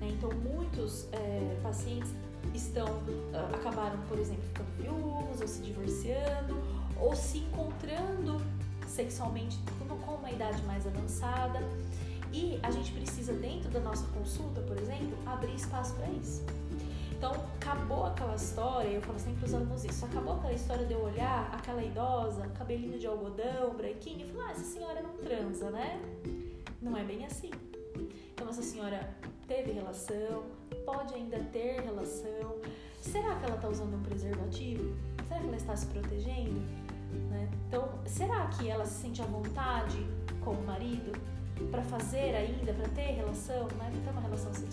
Né? 0.00 0.08
Então, 0.10 0.30
muitos 0.30 1.06
é, 1.12 1.58
pacientes 1.62 2.10
estão 2.54 2.86
uh, 2.86 3.54
acabaram, 3.54 3.98
por 4.08 4.18
exemplo, 4.18 4.42
ficando 4.44 4.70
viúvos 4.78 5.40
ou 5.40 5.48
se 5.48 5.60
divorciando 5.60 6.56
ou 6.98 7.14
se 7.14 7.38
encontrando 7.38 8.40
sexualmente 8.86 9.58
com 9.78 10.14
uma 10.14 10.30
idade 10.30 10.62
mais 10.62 10.86
avançada. 10.86 11.60
E 12.32 12.60
a 12.62 12.70
gente 12.70 12.92
precisa, 12.92 13.32
dentro 13.32 13.70
da 13.70 13.80
nossa 13.80 14.06
consulta, 14.08 14.60
por 14.60 14.76
exemplo, 14.76 15.16
abrir 15.26 15.54
espaço 15.54 15.94
para 15.94 16.08
isso. 16.10 16.44
Então, 17.20 17.32
acabou 17.60 18.06
aquela 18.06 18.34
história, 18.34 18.88
eu 18.88 19.02
falo 19.02 19.18
sempre 19.18 19.44
os 19.44 19.52
alunos 19.52 19.84
isso, 19.84 20.06
acabou 20.06 20.36
aquela 20.36 20.54
história 20.54 20.86
de 20.86 20.94
eu 20.94 21.02
olhar 21.02 21.50
aquela 21.52 21.84
idosa, 21.84 22.46
cabelinho 22.56 22.98
de 22.98 23.06
algodão, 23.06 23.74
branquinho, 23.76 24.24
e 24.24 24.32
falar, 24.32 24.48
ah, 24.48 24.52
essa 24.52 24.64
senhora 24.64 25.02
não 25.02 25.12
transa, 25.18 25.68
né? 25.70 26.00
Não 26.80 26.96
é 26.96 27.04
bem 27.04 27.26
assim. 27.26 27.50
Então, 28.32 28.48
essa 28.48 28.62
senhora 28.62 29.14
teve 29.46 29.70
relação, 29.72 30.44
pode 30.86 31.12
ainda 31.12 31.38
ter 31.52 31.82
relação. 31.82 32.56
Será 33.02 33.34
que 33.36 33.44
ela 33.44 33.56
está 33.56 33.68
usando 33.68 33.96
um 33.96 34.02
preservativo? 34.02 34.96
Será 35.28 35.40
que 35.40 35.46
ela 35.46 35.56
está 35.58 35.76
se 35.76 35.86
protegendo? 35.88 36.58
Né? 37.28 37.50
Então, 37.68 37.86
será 38.06 38.46
que 38.46 38.66
ela 38.66 38.86
se 38.86 39.02
sente 39.02 39.20
à 39.20 39.26
vontade 39.26 40.06
com 40.42 40.52
o 40.52 40.64
marido 40.64 41.12
para 41.70 41.82
fazer 41.82 42.34
ainda, 42.34 42.72
para 42.72 42.88
ter 42.88 43.12
relação, 43.12 43.64
né? 43.76 43.90
para 43.92 44.00
ter 44.04 44.10
uma 44.10 44.22
relação 44.22 44.54
sexual? 44.54 44.69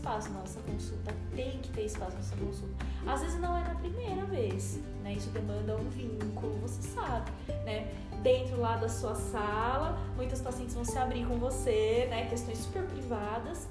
Espaço 0.00 0.30
na 0.30 0.40
nossa 0.40 0.60
consulta, 0.60 1.14
tem 1.36 1.58
que 1.58 1.68
ter 1.72 1.84
espaço 1.84 2.12
na 2.12 2.22
nossa 2.22 2.36
consulta. 2.36 2.86
Às 3.06 3.20
vezes 3.20 3.38
não 3.38 3.54
é 3.54 3.62
na 3.62 3.74
primeira 3.74 4.24
vez, 4.24 4.80
né? 5.02 5.12
Isso 5.12 5.28
demanda 5.28 5.76
um 5.76 5.90
vínculo, 5.90 6.56
você 6.62 6.80
sabe, 6.80 7.30
né? 7.66 7.92
Dentro 8.22 8.58
lá 8.58 8.78
da 8.78 8.88
sua 8.88 9.14
sala, 9.14 9.98
muitos 10.16 10.40
pacientes 10.40 10.74
vão 10.74 10.86
se 10.86 10.96
abrir 10.96 11.26
com 11.26 11.38
você, 11.38 12.06
né? 12.08 12.26
Questões 12.30 12.56
super 12.60 12.82
privadas. 12.84 13.68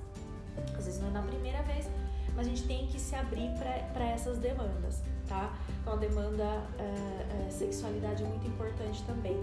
Às 0.78 0.86
vezes 0.86 1.02
não 1.02 1.08
é 1.08 1.12
na 1.14 1.24
primeira 1.24 1.64
vez, 1.64 1.90
mas 2.36 2.46
a 2.46 2.50
gente 2.52 2.68
tem 2.68 2.86
que 2.86 3.00
se 3.00 3.16
abrir 3.16 3.50
para 3.92 4.06
essas 4.06 4.38
demandas, 4.38 5.02
tá? 5.28 5.52
Então 5.82 5.94
a 5.94 5.96
demanda 5.96 6.44
uh, 6.44 7.48
uh, 7.48 7.52
sexualidade 7.52 8.22
é 8.22 8.28
muito 8.28 8.46
importante 8.46 9.04
também. 9.06 9.36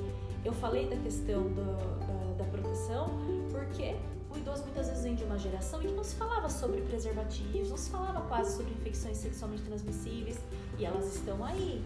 Eu 0.45 0.53
falei 0.53 0.89
da 0.89 0.97
questão 0.99 1.43
do, 1.43 2.37
da 2.39 2.45
proteção 2.45 3.11
porque 3.51 3.97
o 4.37 4.39
idoso 4.39 4.63
muitas 4.65 4.89
vezes 4.89 5.03
vem 5.03 5.15
de 5.15 5.25
uma 5.25 5.39
geração 5.39 5.83
em 5.83 5.89
que 5.89 5.95
não 5.95 6.05
se 6.05 6.15
falava 6.15 6.49
sobre 6.49 6.81
preservativos, 6.83 7.71
não 7.71 7.77
se 7.77 7.91
falava 7.91 8.21
quase 8.29 8.57
sobre 8.57 8.73
infecções 8.73 9.17
sexualmente 9.17 9.63
transmissíveis 9.63 10.39
e 10.79 10.85
elas 10.85 11.15
estão 11.15 11.45
aí. 11.45 11.83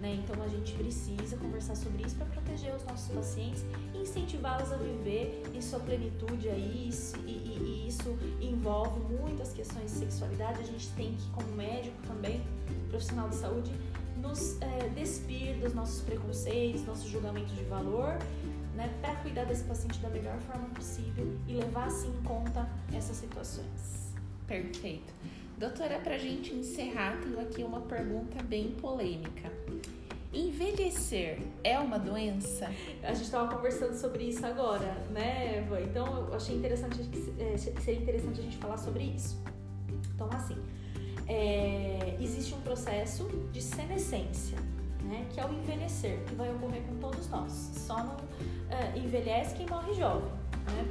Né? 0.00 0.20
Então 0.22 0.42
a 0.42 0.48
gente 0.48 0.72
precisa 0.74 1.36
conversar 1.36 1.76
sobre 1.76 2.02
isso 2.02 2.16
para 2.16 2.26
proteger 2.26 2.74
os 2.74 2.84
nossos 2.84 3.08
pacientes 3.14 3.64
e 3.94 3.98
incentivá-los 3.98 4.72
a 4.72 4.76
viver 4.76 5.42
em 5.54 5.60
sua 5.60 5.78
plenitude 5.80 6.48
aí, 6.48 6.90
e, 7.26 7.30
e, 7.30 7.58
e, 7.58 7.88
isso 7.88 8.16
envolve 8.40 9.00
muitas 9.14 9.52
questões 9.52 9.92
de 9.92 9.98
sexualidade. 9.98 10.60
A 10.60 10.64
gente 10.64 10.88
tem 10.90 11.14
que, 11.14 11.30
como 11.30 11.48
médico 11.52 11.96
também, 12.06 12.42
profissional 12.90 13.28
de 13.28 13.36
saúde, 13.36 13.72
nos 14.20 14.60
é, 14.60 14.88
despir 14.90 15.58
dos 15.58 15.74
nossos 15.74 16.02
preconceitos, 16.02 16.84
nosso 16.84 17.08
julgamento 17.08 17.52
de 17.54 17.64
valor 17.64 18.18
né, 18.74 18.92
para 19.00 19.14
cuidar 19.16 19.44
desse 19.44 19.64
paciente 19.64 19.98
da 20.00 20.08
melhor 20.08 20.38
forma 20.40 20.68
possível 20.70 21.36
e 21.46 21.54
levar 21.54 21.86
assim 21.86 22.08
em 22.08 22.22
conta 22.22 22.68
essas 22.92 23.16
situações. 23.16 24.12
Perfeito. 24.46 25.12
Doutora, 25.58 26.00
para 26.00 26.16
a 26.16 26.18
gente 26.18 26.52
encerrar, 26.52 27.18
tenho 27.22 27.40
aqui 27.40 27.62
uma 27.62 27.80
pergunta 27.80 28.42
bem 28.42 28.72
polêmica. 28.72 29.52
Envelhecer 30.32 31.38
é 31.62 31.78
uma 31.78 31.96
doença? 31.96 32.66
A 33.04 33.14
gente 33.14 33.24
estava 33.24 33.54
conversando 33.54 33.94
sobre 33.94 34.24
isso 34.24 34.44
agora, 34.44 34.92
né, 35.10 35.58
Eva? 35.58 35.80
Então 35.80 36.28
eu 36.28 36.34
achei 36.34 36.56
interessante, 36.56 37.08
é, 37.38 37.56
seria 37.56 38.00
interessante 38.00 38.40
a 38.40 38.42
gente 38.42 38.56
falar 38.56 38.76
sobre 38.76 39.04
isso. 39.04 39.40
Então, 40.12 40.28
assim, 40.32 40.56
é, 41.28 42.16
existe 42.20 42.52
um 42.52 42.60
processo 42.62 43.28
de 43.52 43.62
senescência, 43.62 44.58
né, 45.14 45.26
que 45.32 45.40
é 45.40 45.46
o 45.46 45.52
envelhecer, 45.52 46.18
que 46.26 46.34
vai 46.34 46.50
ocorrer 46.52 46.82
com 46.82 46.96
todos 46.96 47.28
nós. 47.28 47.52
Só 47.52 47.98
não 47.98 48.14
uh, 48.14 48.96
envelhece 48.98 49.54
quem 49.54 49.66
morre 49.66 49.94
jovem. 49.94 50.30
Né? 50.66 50.84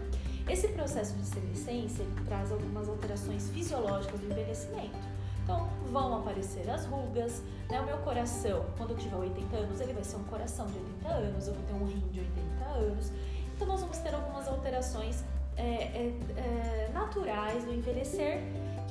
Esse 0.49 0.69
processo 0.69 1.13
de 1.15 1.26
senescência 1.26 2.05
traz 2.26 2.51
algumas 2.51 2.88
alterações 2.88 3.49
fisiológicas 3.49 4.19
do 4.19 4.26
envelhecimento. 4.26 5.13
Então, 5.43 5.69
vão 5.91 6.19
aparecer 6.19 6.69
as 6.69 6.86
rugas, 6.86 7.43
né? 7.69 7.82
O 7.82 7.86
meu 7.86 7.97
coração, 7.97 8.65
quando 8.78 8.91
eu 8.91 8.97
tiver 8.97 9.15
80 9.15 9.55
anos, 9.57 9.82
ele 9.82 9.91
vai 9.91 10.03
ser 10.03 10.15
um 10.15 10.24
coração 10.24 10.65
de 10.67 10.78
80 10.78 11.07
anos, 11.09 11.47
eu 11.47 11.53
vou 11.53 11.63
ter 11.63 11.74
um 11.74 11.86
rim 11.86 12.07
de 12.11 12.19
80 12.21 12.63
anos. 12.65 13.11
Então, 13.53 13.67
nós 13.67 13.82
vamos 13.82 13.97
ter 13.97 14.15
algumas 14.15 14.47
alterações 14.47 15.24
é, 15.57 15.63
é, 15.63 16.13
é, 16.38 16.89
naturais 16.93 17.65
do 17.65 17.74
envelhecer 17.74 18.41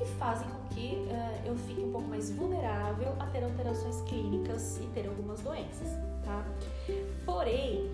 que 0.02 0.08
fazem 0.16 0.48
com 0.48 0.74
que 0.74 1.08
é, 1.08 1.42
eu 1.46 1.56
fique 1.56 1.80
um 1.80 1.92
pouco 1.92 2.08
mais 2.08 2.30
vulnerável 2.30 3.14
a 3.18 3.26
ter 3.26 3.44
alterações 3.44 4.00
clínicas 4.02 4.78
e 4.78 4.86
ter 4.88 5.06
algumas 5.06 5.40
doenças, 5.40 5.88
tá? 6.24 6.44
Porém, 7.24 7.90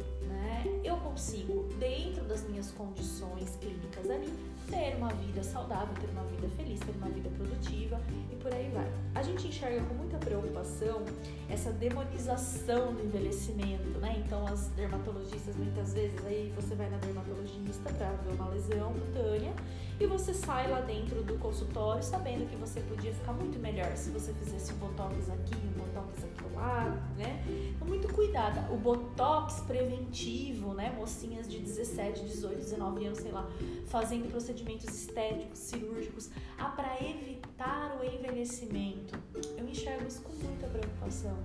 eu 0.85 0.97
consigo, 0.97 1.69
dentro 1.79 2.25
das 2.25 2.43
minhas 2.49 2.71
condições 2.71 3.57
clínicas 3.61 4.09
ali, 4.11 4.33
ter 4.71 4.97
uma 4.97 5.09
vida 5.09 5.43
saudável, 5.43 5.95
ter 6.01 6.09
uma 6.11 6.25
vida 6.25 6.49
feliz, 6.57 6.81
ter 6.81 6.93
uma 6.93 7.09
vida 7.09 7.29
produtiva 7.31 8.01
e 8.31 8.37
por 8.37 8.53
aí 8.53 8.71
vai. 8.71 8.87
A 9.14 9.23
gente 9.23 9.49
enxerga 9.49 9.83
com 9.87 9.95
muita 9.95 10.19
preocupação 10.19 11.05
essa 11.49 11.73
demonização 11.73 12.95
do 12.95 13.05
envelhecimento, 13.05 13.99
né? 13.99 14.23
Então 14.25 14.47
as 14.47 14.69
dermatologistas 14.69 15.57
muitas 15.57 15.95
vezes 15.95 16.25
aí 16.27 16.53
você 16.55 16.75
vai 16.75 16.89
na 16.91 16.99
dermatologista 16.99 17.91
para 17.93 18.11
ver 18.12 18.33
uma 18.35 18.49
lesão 18.49 18.93
cutânea 18.93 19.55
e 19.99 20.07
você 20.07 20.33
sai 20.35 20.71
lá 20.71 20.81
dentro 20.81 21.23
do 21.23 21.39
consultório 21.39 22.03
sabendo 22.03 22.49
que 22.49 22.57
você 22.57 22.81
podia 22.81 23.12
ficar 23.12 23.33
muito 23.33 23.59
melhor 23.59 23.97
se 23.97 24.11
você 24.11 24.33
fizesse 24.35 24.73
um 24.73 24.77
botox 24.77 25.31
aqui, 25.31 25.57
um 25.57 25.79
botox 25.79 26.25
aqui 26.25 26.28
ao 26.59 26.67
lado, 26.67 27.01
né? 27.17 27.45
Então, 27.75 27.87
muito 27.87 28.13
cuidado. 28.13 28.73
O 28.73 28.77
botox 28.77 29.61
preventivo, 29.61 30.75
né? 30.75 30.95
Mocinhas 30.97 31.49
de 31.49 31.59
17, 31.59 32.25
18, 32.25 32.57
19 32.57 33.07
anos, 33.07 33.19
sei 33.19 33.31
lá, 33.31 33.49
fazendo 33.87 34.29
procedimentos 34.31 34.87
estéticos, 34.87 35.59
cirúrgicos, 35.59 36.31
ah, 36.59 36.69
para 36.69 36.97
evitar 37.03 37.99
o 38.01 38.05
envelhecimento. 38.05 39.19
Eu 39.57 39.69
enxergo 39.69 40.07
isso 40.07 40.23
com 40.23 40.33
muita 40.33 40.67
preocupação. 40.67 41.37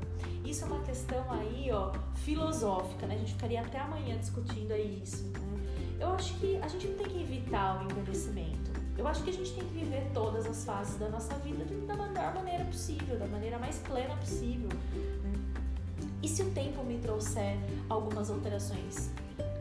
Isso 0.44 0.64
é 0.64 0.68
uma 0.68 0.82
questão 0.82 1.32
aí, 1.32 1.72
ó, 1.72 1.92
filosófica, 2.16 3.06
né? 3.06 3.16
A 3.16 3.20
gente 3.20 3.34
ficaria 3.34 3.62
até 3.62 3.80
amanhã 3.80 4.18
discutindo 4.18 4.72
aí 4.72 5.02
isso, 5.04 5.24
né? 5.28 5.44
eu 6.04 6.12
acho 6.12 6.34
que 6.36 6.58
a 6.58 6.68
gente 6.68 6.88
não 6.88 6.98
tem 6.98 7.08
que 7.08 7.22
evitar 7.22 7.82
o 7.82 7.90
envelhecimento. 7.90 8.73
Eu 8.98 9.08
acho 9.08 9.24
que 9.24 9.30
a 9.30 9.34
gente 9.34 9.52
tem 9.54 9.66
que 9.66 9.74
viver 9.74 10.10
todas 10.14 10.46
as 10.46 10.64
fases 10.64 10.98
da 10.98 11.10
nossa 11.10 11.34
vida 11.36 11.66
da 11.88 11.96
melhor 11.96 12.34
maneira 12.34 12.64
possível, 12.66 13.18
da 13.18 13.26
maneira 13.26 13.58
mais 13.58 13.78
plena 13.80 14.16
possível. 14.18 14.70
Né? 15.24 15.34
E 16.22 16.28
se 16.28 16.42
o 16.44 16.52
tempo 16.52 16.84
me 16.84 17.00
trouxer 17.00 17.58
algumas 17.90 18.30
alterações 18.30 19.12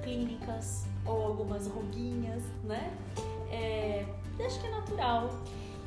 clínicas 0.03 0.85
ou 1.05 1.23
algumas 1.23 1.67
ruguinhas, 1.67 2.43
né? 2.65 2.97
É, 3.51 4.05
acho 4.45 4.61
que 4.61 4.67
é 4.67 4.71
natural. 4.71 5.31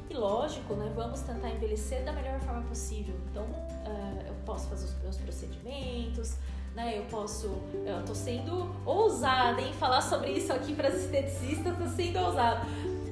E 0.09 0.13
lógico, 0.13 0.73
né? 0.75 0.91
Vamos 0.95 1.21
tentar 1.21 1.49
envelhecer 1.49 2.03
da 2.03 2.13
melhor 2.13 2.39
forma 2.39 2.61
possível. 2.63 3.15
Então, 3.31 3.43
uh, 3.43 4.27
eu 4.27 4.33
posso 4.45 4.67
fazer 4.67 4.85
os 4.85 4.95
meus 5.01 5.17
procedimentos, 5.17 6.35
né? 6.75 6.97
Eu 6.97 7.05
posso. 7.05 7.47
Eu 7.85 8.03
tô 8.05 8.13
sendo 8.13 8.75
ousada 8.85 9.61
em 9.61 9.73
falar 9.73 10.01
sobre 10.01 10.31
isso 10.31 10.53
aqui 10.53 10.75
para 10.75 10.89
as 10.89 10.95
esteticistas, 10.95 11.77
tô 11.77 11.87
sendo 11.87 12.19
ousada. 12.19 12.61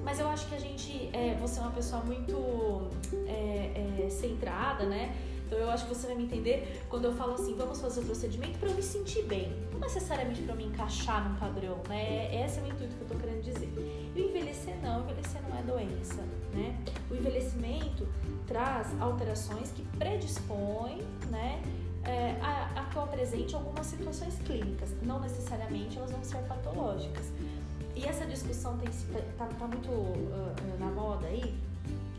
Mas 0.03 0.19
eu 0.19 0.27
acho 0.27 0.47
que 0.47 0.55
a 0.55 0.59
gente. 0.59 1.09
É, 1.13 1.35
você 1.39 1.59
é 1.59 1.61
uma 1.61 1.71
pessoa 1.71 2.03
muito 2.03 2.89
é, 3.27 4.05
é, 4.05 4.09
centrada, 4.09 4.85
né? 4.85 5.15
Então 5.45 5.57
eu 5.59 5.69
acho 5.69 5.85
que 5.87 5.93
você 5.93 6.07
vai 6.07 6.15
me 6.15 6.23
entender 6.23 6.81
quando 6.89 7.05
eu 7.05 7.13
falo 7.13 7.33
assim, 7.33 7.53
vamos 7.55 7.79
fazer 7.79 7.99
o 7.99 8.05
procedimento 8.05 8.57
para 8.57 8.69
eu 8.69 8.75
me 8.75 8.81
sentir 8.81 9.23
bem, 9.23 9.53
não 9.71 9.79
necessariamente 9.79 10.41
para 10.41 10.55
me 10.55 10.65
encaixar 10.65 11.29
num 11.29 11.35
padrão, 11.35 11.79
né? 11.87 12.43
Esse 12.43 12.59
é 12.59 12.63
o 12.63 12.67
intuito 12.67 12.95
que 12.95 13.01
eu 13.01 13.07
tô 13.07 13.15
querendo 13.15 13.43
dizer. 13.43 13.71
E 14.15 14.21
o 14.21 14.29
envelhecer 14.29 14.75
não, 14.81 15.01
envelhecer 15.01 15.41
não 15.47 15.57
é 15.57 15.61
doença, 15.61 16.23
né? 16.53 16.75
O 17.09 17.15
envelhecimento 17.15 18.07
traz 18.47 18.99
alterações 18.99 19.71
que 19.71 19.83
predispõem, 19.97 21.01
né? 21.29 21.61
É, 22.05 22.35
a, 22.41 22.81
a 22.81 22.85
que 22.85 22.95
eu 22.97 23.03
apresente 23.03 23.55
algumas 23.55 23.85
situações 23.85 24.37
clínicas, 24.39 24.89
não 25.03 25.21
necessariamente 25.21 25.97
elas 25.97 26.11
vão 26.11 26.23
ser 26.23 26.39
patológicas. 26.47 27.31
E 28.03 28.05
essa 28.05 28.25
discussão 28.25 28.77
tem 28.77 28.89
tá, 29.37 29.47
muito 29.65 29.89
uh, 29.89 30.77
na 30.77 30.87
moda 30.87 31.25
aí, 31.25 31.55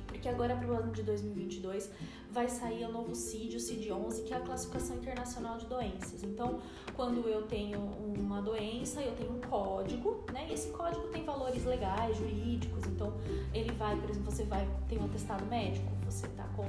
porque 0.06 0.26
agora 0.30 0.56
para 0.56 0.66
o 0.66 0.74
ano 0.74 0.90
de 0.92 1.02
2022 1.02 1.90
vai 2.32 2.48
sair 2.48 2.86
o 2.86 2.90
novo 2.90 3.14
CID, 3.14 3.56
o 3.56 3.60
CID-11, 3.60 4.24
que 4.24 4.32
é 4.32 4.38
a 4.38 4.40
classificação 4.40 4.96
internacional 4.96 5.58
de 5.58 5.66
doenças. 5.66 6.24
Então, 6.24 6.58
quando 6.96 7.28
eu 7.28 7.42
tenho 7.42 7.78
uma 8.18 8.40
doença, 8.40 9.02
eu 9.02 9.14
tenho 9.14 9.32
um 9.32 9.40
código, 9.42 10.24
né? 10.32 10.46
E 10.48 10.54
esse 10.54 10.68
código 10.70 11.06
tem 11.08 11.22
valores 11.22 11.64
legais, 11.66 12.16
jurídicos. 12.16 12.86
Então, 12.86 13.12
ele 13.52 13.70
vai, 13.72 13.94
por 14.00 14.08
exemplo, 14.08 14.32
você 14.32 14.44
vai 14.44 14.66
ter 14.88 14.98
um 14.98 15.04
atestado 15.04 15.44
médico, 15.44 15.86
você 16.06 16.26
tá 16.28 16.48
com 16.56 16.64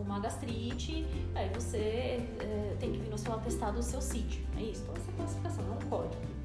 uma 0.00 0.20
gastrite, 0.20 1.06
aí 1.34 1.48
você 1.48 1.78
é, 1.78 2.76
tem 2.78 2.92
que 2.92 2.98
vir 2.98 3.08
no 3.08 3.18
seu 3.18 3.32
atestado 3.32 3.78
o 3.78 3.82
seu 3.82 4.02
CID. 4.02 4.46
É 4.58 4.62
isso. 4.62 4.82
Então, 4.82 4.94
essa 4.96 5.12
classificação 5.12 5.64
é 5.64 5.84
um 5.84 5.88
código. 5.88 6.39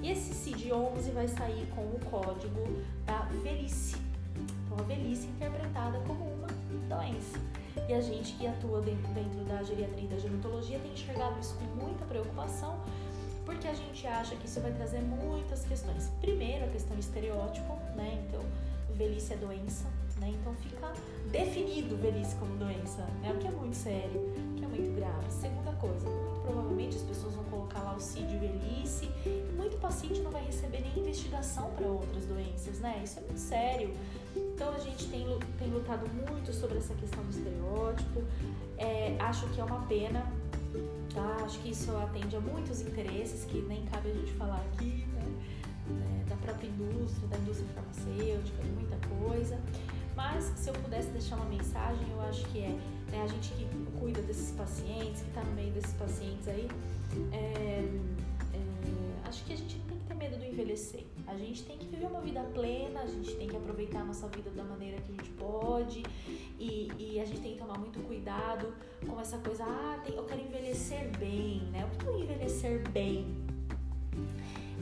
E 0.00 0.10
esse 0.10 0.32
CID-11 0.34 1.12
vai 1.12 1.28
sair 1.28 1.66
com 1.74 1.82
o 1.82 2.00
código 2.10 2.82
da 3.04 3.20
velhice. 3.42 3.96
Então, 4.64 4.78
a 4.78 4.82
velhice 4.82 5.26
interpretada 5.26 5.98
como 6.06 6.24
uma 6.24 6.48
doença. 6.88 7.38
E 7.88 7.92
a 7.94 8.00
gente 8.00 8.34
que 8.34 8.46
atua 8.46 8.80
dentro, 8.80 9.12
dentro 9.12 9.44
da 9.44 9.62
geriatria 9.62 10.04
e 10.04 10.08
da 10.08 10.18
gerontologia 10.18 10.78
tem 10.78 10.92
enxergado 10.92 11.38
isso 11.40 11.54
com 11.56 11.84
muita 11.84 12.04
preocupação, 12.04 12.78
porque 13.44 13.66
a 13.66 13.74
gente 13.74 14.06
acha 14.06 14.36
que 14.36 14.46
isso 14.46 14.60
vai 14.60 14.72
trazer 14.72 15.00
muitas 15.00 15.64
questões. 15.64 16.10
Primeiro, 16.20 16.64
a 16.64 16.68
questão 16.68 16.98
estereótipo, 16.98 17.74
né? 17.96 18.22
Então, 18.28 18.40
velhice 18.94 19.32
é 19.32 19.36
doença, 19.36 19.86
né? 20.22 20.32
Então 20.40 20.54
fica 20.54 20.92
definido 21.30 21.96
velhice 21.96 22.36
como 22.36 22.56
doença, 22.56 23.02
né? 23.20 23.32
O 23.32 23.38
que 23.38 23.48
é 23.48 23.50
muito 23.50 23.76
sério, 23.76 24.20
o 24.52 24.54
que 24.54 24.64
é 24.64 24.68
muito 24.68 24.94
grave. 24.94 25.30
Segunda 25.30 25.72
coisa, 25.72 26.08
muito 26.08 26.32
provavelmente 26.42 26.96
as 26.96 27.02
pessoas 27.02 27.34
vão 27.34 27.44
colocar 27.44 27.80
lá 27.80 27.94
o 27.96 28.00
CID 28.00 28.38
velhice 28.38 29.10
e 29.26 29.52
muito 29.56 29.76
paciente 29.78 30.20
não 30.20 30.30
vai 30.30 30.44
receber 30.44 30.80
nem 30.80 30.98
investigação 30.98 31.70
para 31.72 31.86
outras 31.86 32.24
doenças, 32.26 32.78
né? 32.78 33.00
Isso 33.02 33.18
é 33.18 33.22
muito 33.22 33.40
sério. 33.40 33.94
Então 34.36 34.72
a 34.72 34.78
gente 34.78 35.08
tem, 35.08 35.26
tem 35.58 35.68
lutado 35.68 36.06
muito 36.08 36.52
sobre 36.52 36.78
essa 36.78 36.94
questão 36.94 37.22
do 37.24 37.30
estereótipo. 37.30 38.22
É, 38.78 39.16
acho 39.18 39.46
que 39.48 39.60
é 39.60 39.64
uma 39.64 39.84
pena, 39.86 40.24
tá? 41.12 41.44
Acho 41.44 41.58
que 41.60 41.70
isso 41.70 41.94
atende 41.96 42.36
a 42.36 42.40
muitos 42.40 42.80
interesses 42.80 43.44
que 43.44 43.60
nem 43.62 43.84
cabe 43.86 44.10
a 44.10 44.14
gente 44.14 44.32
falar 44.34 44.64
aqui, 44.72 45.06
né? 45.14 45.22
É, 45.90 46.28
da 46.28 46.36
própria 46.36 46.68
indústria, 46.68 47.28
da 47.28 47.38
indústria 47.38 47.68
farmacêutica, 47.74 48.62
de 48.62 48.70
muita 48.70 48.96
coisa. 49.08 49.58
Mas 50.14 50.44
se 50.56 50.68
eu 50.68 50.74
pudesse 50.74 51.08
deixar 51.08 51.36
uma 51.36 51.46
mensagem, 51.46 52.06
eu 52.10 52.20
acho 52.22 52.44
que 52.48 52.60
é 52.60 52.78
né, 53.10 53.22
a 53.22 53.26
gente 53.26 53.52
que 53.54 53.66
cuida 53.98 54.20
desses 54.22 54.50
pacientes, 54.52 55.22
que 55.22 55.28
está 55.28 55.42
no 55.42 55.52
meio 55.52 55.72
desses 55.72 55.92
pacientes 55.94 56.48
aí, 56.48 56.68
é, 57.32 57.36
é, 58.54 59.28
acho 59.28 59.44
que 59.44 59.52
a 59.52 59.56
gente 59.56 59.78
não 59.78 59.86
tem 59.86 59.98
que 59.98 60.04
ter 60.06 60.14
medo 60.14 60.36
do 60.38 60.44
envelhecer. 60.44 61.04
A 61.26 61.36
gente 61.36 61.64
tem 61.64 61.78
que 61.78 61.86
viver 61.86 62.06
uma 62.06 62.20
vida 62.20 62.42
plena, 62.54 63.00
a 63.00 63.06
gente 63.06 63.34
tem 63.36 63.48
que 63.48 63.56
aproveitar 63.56 64.00
a 64.00 64.04
nossa 64.04 64.26
vida 64.28 64.50
da 64.50 64.64
maneira 64.64 65.00
que 65.00 65.12
a 65.12 65.16
gente 65.16 65.30
pode 65.30 66.02
e, 66.58 66.90
e 66.98 67.20
a 67.20 67.24
gente 67.24 67.40
tem 67.40 67.52
que 67.52 67.58
tomar 67.58 67.78
muito 67.78 68.00
cuidado 68.00 68.74
com 69.06 69.20
essa 69.20 69.38
coisa, 69.38 69.64
ah, 69.64 70.00
tem, 70.04 70.14
eu 70.14 70.24
quero 70.24 70.40
envelhecer 70.40 71.16
bem, 71.18 71.62
né? 71.70 71.84
O 71.84 71.98
que 71.98 72.08
é 72.08 72.18
envelhecer 72.18 72.88
bem? 72.90 73.51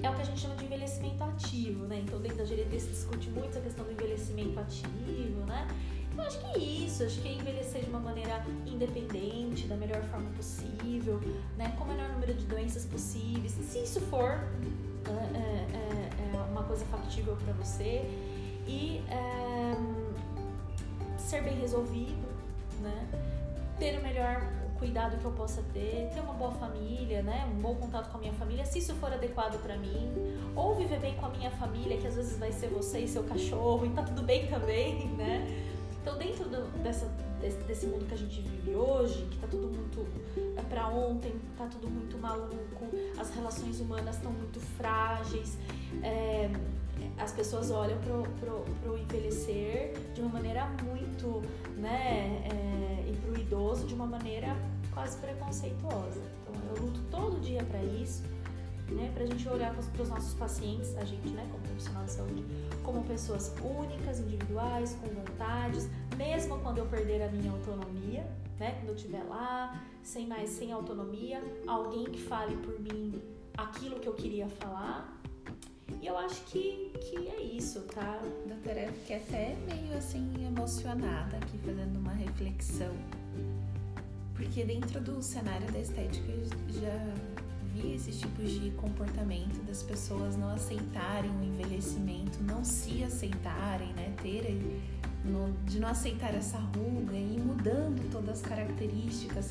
É 0.03 0.09
o 0.09 0.15
que 0.15 0.23
a 0.23 0.25
gente 0.25 0.41
chama 0.41 0.57
de 0.57 0.65
envelhecimento 0.65 1.23
ativo, 1.23 1.85
né? 1.85 2.01
Então, 2.03 2.19
dentro 2.21 2.39
da 2.39 2.45
geriatria 2.45 2.81
se 2.81 2.89
discute 2.89 3.29
muito 3.31 3.59
a 3.59 3.61
questão 3.61 3.85
do 3.85 3.93
envelhecimento 3.93 4.59
ativo, 4.59 5.45
né? 5.47 5.69
Eu 6.17 6.23
acho 6.23 6.41
que 6.41 6.47
é 6.47 6.59
isso, 6.59 7.05
acho 7.05 7.21
que 7.21 7.29
é 7.29 7.33
envelhecer 7.33 7.83
de 7.83 7.91
uma 7.91 8.01
maneira 8.01 8.45
independente, 8.67 9.67
da 9.67 9.77
melhor 9.77 10.03
forma 10.05 10.29
possível, 10.31 11.21
né? 11.57 11.75
Com 11.79 11.85
o 11.85 11.89
menor 11.89 12.09
número 12.11 12.35
de 12.35 12.47
doenças 12.47 12.85
possíveis. 12.85 13.53
Se 13.53 13.79
isso 13.79 14.01
for 14.03 14.31
é, 15.07 15.11
é, 15.11 16.35
é 16.35 16.41
uma 16.51 16.65
coisa 16.65 16.85
factível 16.87 17.37
para 17.37 17.53
você 17.55 18.05
e 18.67 19.03
é, 19.09 19.77
ser 21.19 21.43
bem 21.43 21.59
resolvido, 21.61 22.29
né? 22.81 23.07
Ter 23.79 23.99
o 23.99 24.03
melhor 24.03 24.43
cuidado 24.81 25.19
que 25.19 25.25
eu 25.25 25.31
possa 25.33 25.63
ter, 25.75 26.11
ter 26.13 26.21
uma 26.21 26.33
boa 26.33 26.51
família, 26.53 27.23
né? 27.23 27.47
Um 27.55 27.61
bom 27.61 27.75
contato 27.75 28.11
com 28.11 28.17
a 28.17 28.21
minha 28.21 28.33
família, 28.33 28.65
se 28.65 28.79
isso 28.79 28.95
for 28.95 29.13
adequado 29.13 29.61
para 29.63 29.77
mim, 29.77 30.11
ou 30.57 30.75
viver 30.75 30.99
bem 30.99 31.15
com 31.17 31.27
a 31.27 31.29
minha 31.29 31.51
família, 31.51 31.99
que 31.99 32.07
às 32.07 32.17
vezes 32.17 32.39
vai 32.39 32.51
ser 32.51 32.69
você 32.69 33.01
e 33.01 33.07
seu 33.07 33.23
cachorro, 33.23 33.85
e 33.85 33.91
tá 33.91 34.03
tudo 34.03 34.23
bem 34.23 34.49
também, 34.49 35.07
né? 35.15 35.47
Então, 36.01 36.17
dentro 36.17 36.49
do, 36.49 36.67
dessa, 36.83 37.07
desse, 37.43 37.59
desse, 37.59 37.87
mundo 37.87 38.07
que 38.07 38.15
a 38.15 38.17
gente 38.17 38.41
vive 38.41 38.75
hoje, 38.75 39.29
que 39.31 39.39
tá 39.39 39.47
tudo 39.47 39.69
muito 39.69 40.07
é 40.57 40.63
para 40.63 40.89
ontem, 40.89 41.35
tá 41.59 41.67
tudo 41.67 41.91
muito 41.91 42.17
maluco, 42.17 42.89
as 43.19 43.29
relações 43.35 43.81
humanas 43.81 44.17
estão 44.17 44.33
muito 44.33 44.59
frágeis, 44.61 45.59
é, 46.03 46.51
as 47.19 47.33
pessoas 47.33 47.71
olham 47.71 47.99
pro, 47.99 48.23
pro, 48.41 48.65
pro 48.83 48.99
envelhecer 48.99 49.93
de 50.15 50.23
uma 50.23 50.31
maneira 50.31 50.67
muito, 50.83 51.43
né, 51.77 52.43
é, 52.51 52.70
idoso 53.51 53.87
de 53.87 53.95
uma 53.95 54.07
maneira 54.07 54.57
quase 54.95 55.19
preconceituosa. 55.19 56.21
Então, 56.49 56.77
eu 56.77 56.83
luto 56.83 57.01
todo 57.11 57.41
dia 57.41 57.65
para 57.65 57.83
isso 57.83 58.23
né, 58.95 59.11
para 59.15 59.25
a 59.25 59.27
gente 59.27 59.49
olhar 59.49 59.75
para 59.75 60.03
os 60.03 60.09
nossos 60.09 60.35
pacientes, 60.35 60.97
a 60.97 61.05
gente, 61.05 61.29
né, 61.29 61.47
como 61.51 61.63
profissional 61.63 62.05
de 62.05 62.13
saúde, 62.13 62.45
como 62.83 63.03
pessoas 63.05 63.55
únicas, 63.63 64.21
individuais, 64.21 64.97
com 65.01 65.09
vontades, 65.09 65.89
mesmo 66.17 66.59
quando 66.61 66.79
eu 66.79 66.87
perder 66.87 67.23
a 67.23 67.29
minha 67.29 67.53
autonomia, 67.53 68.27
né, 68.59 68.73
quando 68.79 68.89
eu 68.89 68.95
estiver 68.95 69.23
lá, 69.25 69.83
sem 70.03 70.27
mais, 70.27 70.51
sem 70.51 70.73
autonomia, 70.73 71.43
alguém 71.67 72.05
que 72.05 72.21
fale 72.21 72.57
por 72.57 72.79
mim 72.81 73.21
aquilo 73.57 74.01
que 74.01 74.09
eu 74.09 74.15
queria 74.15 74.49
falar. 74.49 75.17
E 76.01 76.07
eu 76.07 76.17
acho 76.17 76.41
que, 76.45 76.93
que 77.01 77.29
é 77.29 77.43
isso, 77.43 77.81
tá? 77.83 78.21
Doutora, 78.47 78.83
eu 78.83 78.93
fiquei 78.93 79.17
até 79.17 79.57
meio 79.67 79.97
assim 79.99 80.33
emocionada 80.47 81.37
aqui 81.37 81.59
fazendo 81.59 81.99
uma 81.99 82.13
reflexão. 82.13 82.95
Porque 84.41 84.65
dentro 84.65 85.03
do 85.03 85.23
cenário 85.23 85.71
da 85.71 85.79
estética 85.79 86.33
já 86.71 87.15
vi 87.75 87.93
esses 87.95 88.19
tipos 88.19 88.51
de 88.51 88.71
comportamento 88.71 89.63
das 89.67 89.83
pessoas 89.83 90.35
não 90.35 90.49
aceitarem 90.49 91.31
o 91.31 91.45
envelhecimento, 91.45 92.43
não 92.43 92.65
se 92.65 93.05
aceitarem, 93.05 93.93
né? 93.93 94.15
No, 95.23 95.53
de 95.67 95.79
não 95.79 95.89
aceitar 95.89 96.35
essa 96.35 96.57
ruga 96.57 97.15
e 97.15 97.37
ir 97.37 97.41
mudando 97.41 98.11
todas 98.11 98.41
as 98.41 98.41
características 98.41 99.51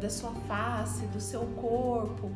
da 0.00 0.08
sua 0.08 0.32
face, 0.48 1.04
do 1.08 1.20
seu 1.20 1.42
corpo, 1.60 2.30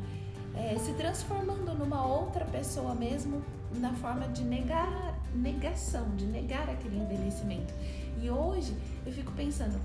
é, 0.53 0.77
se 0.77 0.93
transformando 0.93 1.73
numa 1.73 2.05
outra 2.05 2.45
pessoa 2.45 2.93
mesmo 2.93 3.41
na 3.77 3.93
forma 3.93 4.27
de 4.27 4.43
negar, 4.43 5.19
negação, 5.33 6.07
de 6.15 6.27
negar 6.27 6.69
aquele 6.69 6.97
envelhecimento. 6.97 7.73
E 8.21 8.29
hoje 8.29 8.77
eu 9.03 9.11
fico 9.11 9.31
pensando, 9.31 9.81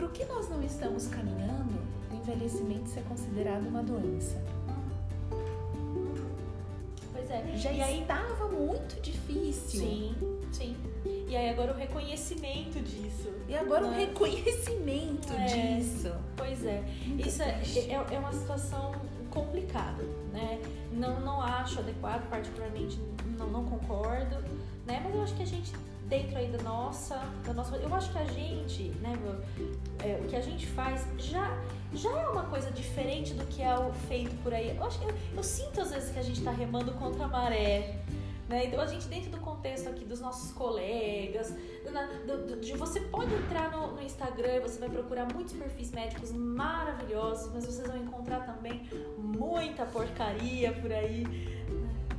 para 0.00 0.06
o 0.06 0.10
que 0.12 0.24
nós 0.24 0.48
não 0.48 0.62
estamos 0.62 1.08
caminhando, 1.08 1.78
o 2.10 2.16
envelhecimento 2.16 2.88
ser 2.88 3.02
considerado 3.02 3.66
uma 3.66 3.82
doença? 3.82 4.42
é. 7.28 7.56
Já 7.56 7.70
e 7.70 7.82
aí 7.82 8.00
estava 8.00 8.48
muito 8.48 8.98
difícil. 9.02 9.80
Sim, 9.80 10.14
sim. 10.50 10.76
E 11.04 11.36
aí 11.36 11.50
agora 11.50 11.72
o 11.72 11.76
reconhecimento 11.76 12.80
disso. 12.80 13.28
E 13.46 13.54
agora 13.54 13.82
né? 13.82 13.88
o 13.88 13.92
reconhecimento 13.92 15.32
é. 15.34 15.44
disso. 15.44 16.12
Pois 16.34 16.64
é. 16.64 16.82
Muito 17.06 17.28
Isso 17.28 17.42
é, 17.42 17.62
é, 17.76 18.14
é, 18.14 18.18
uma 18.18 18.32
situação 18.32 18.94
complicada, 19.30 20.02
né? 20.32 20.60
Não, 20.92 21.20
não 21.20 21.42
acho 21.42 21.78
adequado, 21.78 22.28
particularmente 22.30 22.98
não, 23.38 23.48
não 23.48 23.64
concordo, 23.66 24.36
né? 24.86 25.00
Mas 25.04 25.14
eu 25.14 25.22
acho 25.22 25.34
que 25.36 25.42
a 25.42 25.46
gente 25.46 25.72
dentro 26.10 26.36
aí 26.36 26.48
da 26.48 26.62
nossa, 26.62 27.16
da 27.46 27.54
nossa. 27.54 27.76
Eu 27.76 27.94
acho 27.94 28.12
que 28.12 28.18
a 28.18 28.24
gente, 28.24 28.82
né, 29.00 29.16
é, 30.04 30.20
o 30.22 30.28
que 30.28 30.34
a 30.34 30.40
gente 30.40 30.66
faz 30.66 31.06
já, 31.16 31.56
já 31.94 32.10
é 32.10 32.28
uma 32.28 32.42
coisa 32.46 32.70
diferente 32.72 33.32
do 33.32 33.46
que 33.46 33.62
é 33.62 33.72
o 33.78 33.92
feito 34.08 34.34
por 34.42 34.52
aí. 34.52 34.76
Eu, 34.76 34.84
acho, 34.84 35.00
eu, 35.04 35.14
eu 35.36 35.42
sinto 35.42 35.80
às 35.80 35.92
vezes 35.92 36.10
que 36.12 36.18
a 36.18 36.22
gente 36.22 36.40
está 36.40 36.50
remando 36.50 36.92
contra 36.94 37.24
a 37.24 37.28
maré. 37.28 38.00
Né? 38.48 38.66
Então 38.66 38.80
a 38.80 38.86
gente 38.86 39.06
dentro 39.06 39.30
do 39.30 39.38
contexto 39.38 39.88
aqui 39.88 40.04
dos 40.04 40.20
nossos 40.20 40.50
colegas, 40.50 41.54
do, 42.26 42.46
do, 42.46 42.60
de 42.60 42.72
você 42.72 43.00
pode 43.02 43.32
entrar 43.32 43.70
no, 43.70 43.92
no 43.92 44.02
Instagram 44.02 44.56
e 44.56 44.60
você 44.60 44.80
vai 44.80 44.90
procurar 44.90 45.32
muitos 45.32 45.52
perfis 45.52 45.92
médicos 45.92 46.32
maravilhosos, 46.32 47.52
mas 47.54 47.64
vocês 47.64 47.86
vão 47.86 47.96
encontrar 47.96 48.40
também 48.40 48.82
muita 49.16 49.86
porcaria 49.86 50.72
por 50.72 50.90
aí 50.90 51.24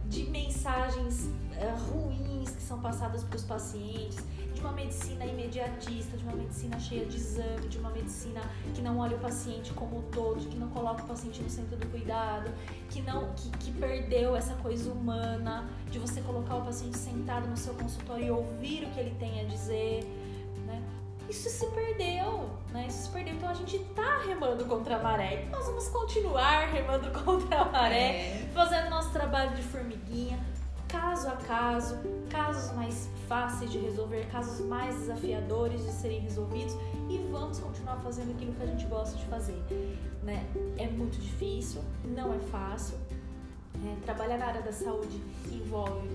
de 0.06 0.24
mensagens 0.30 1.26
uh, 1.26 1.92
ruins 1.92 2.31
que 2.50 2.62
são 2.62 2.80
passadas 2.80 3.24
para 3.24 3.36
os 3.36 3.44
pacientes, 3.44 4.18
de 4.54 4.62
uma 4.62 4.72
medicina 4.72 5.26
imediatista, 5.26 6.18
de 6.18 6.24
uma 6.24 6.36
medicina 6.36 6.80
cheia 6.80 7.06
de 7.06 7.16
exame, 7.16 7.68
de 7.68 7.78
uma 7.78 7.90
medicina 7.92 8.42
que 8.74 8.82
não 8.82 8.98
olha 9.00 9.16
o 9.16 9.20
paciente 9.20 9.72
como 9.74 10.00
um 10.00 10.02
todo, 10.12 10.48
que 10.48 10.58
não 10.58 10.70
coloca 10.70 11.04
o 11.04 11.08
paciente 11.08 11.42
no 11.42 11.50
centro 11.50 11.78
do 11.78 11.88
cuidado, 11.88 12.52
que 12.90 13.02
não 13.02 13.34
que, 13.34 13.50
que 13.52 13.72
perdeu 13.74 14.36
essa 14.36 14.56
coisa 14.56 14.92
humana 14.92 15.70
de 15.90 16.00
você 16.00 16.22
colocar 16.22 16.56
o 16.56 16.66
paciente 16.66 16.98
sentado 16.98 17.48
no 17.48 17.58
seu 17.58 17.74
consultório 17.74 18.26
e 18.26 18.32
ouvir 18.32 18.86
o 18.86 18.92
que 18.92 19.00
ele 19.00 19.16
tem 19.20 19.42
a 19.42 19.44
dizer 19.44 20.06
isso 21.32 21.50
se 21.50 21.66
perdeu, 21.68 22.50
né? 22.74 22.88
Isso 22.90 23.04
se 23.04 23.10
perdeu. 23.10 23.36
Então 23.36 23.50
a 23.50 23.54
gente 23.54 23.80
tá 23.96 24.20
remando 24.28 24.66
contra 24.66 24.98
a 24.98 25.00
maré. 25.02 25.48
Nós 25.50 25.66
vamos 25.66 25.88
continuar 25.88 26.68
remando 26.68 27.10
contra 27.24 27.62
a 27.62 27.66
maré, 27.66 27.98
é. 27.98 28.50
fazendo 28.54 28.90
nosso 28.90 29.12
trabalho 29.12 29.56
de 29.56 29.64
formiguinha, 29.64 30.38
caso 30.92 31.30
a 31.30 31.38
caso, 31.38 31.98
casos 32.30 32.76
mais 32.76 33.10
fáceis 33.28 33.72
de 33.72 33.80
resolver, 33.80 34.28
casos 34.30 34.66
mais 34.66 34.94
desafiadores 34.96 35.82
de 35.86 35.92
serem 35.92 36.20
resolvidos 36.20 36.76
e 37.10 37.18
vamos 37.32 37.60
continuar 37.60 37.98
fazendo 37.98 38.32
aquilo 38.32 38.54
que 38.54 38.64
a 38.64 38.66
gente 38.66 38.86
gosta 38.88 39.18
de 39.18 39.26
fazer, 39.26 39.58
né? 40.22 40.46
É 40.78 40.88
muito 40.88 41.18
difícil, 41.18 41.82
não 42.04 42.34
é 42.34 42.40
fácil. 42.40 42.98
É, 43.84 43.96
trabalhar 44.06 44.38
na 44.38 44.48
área 44.48 44.62
da 44.62 44.74
saúde 44.74 45.24
envolve 45.50 46.10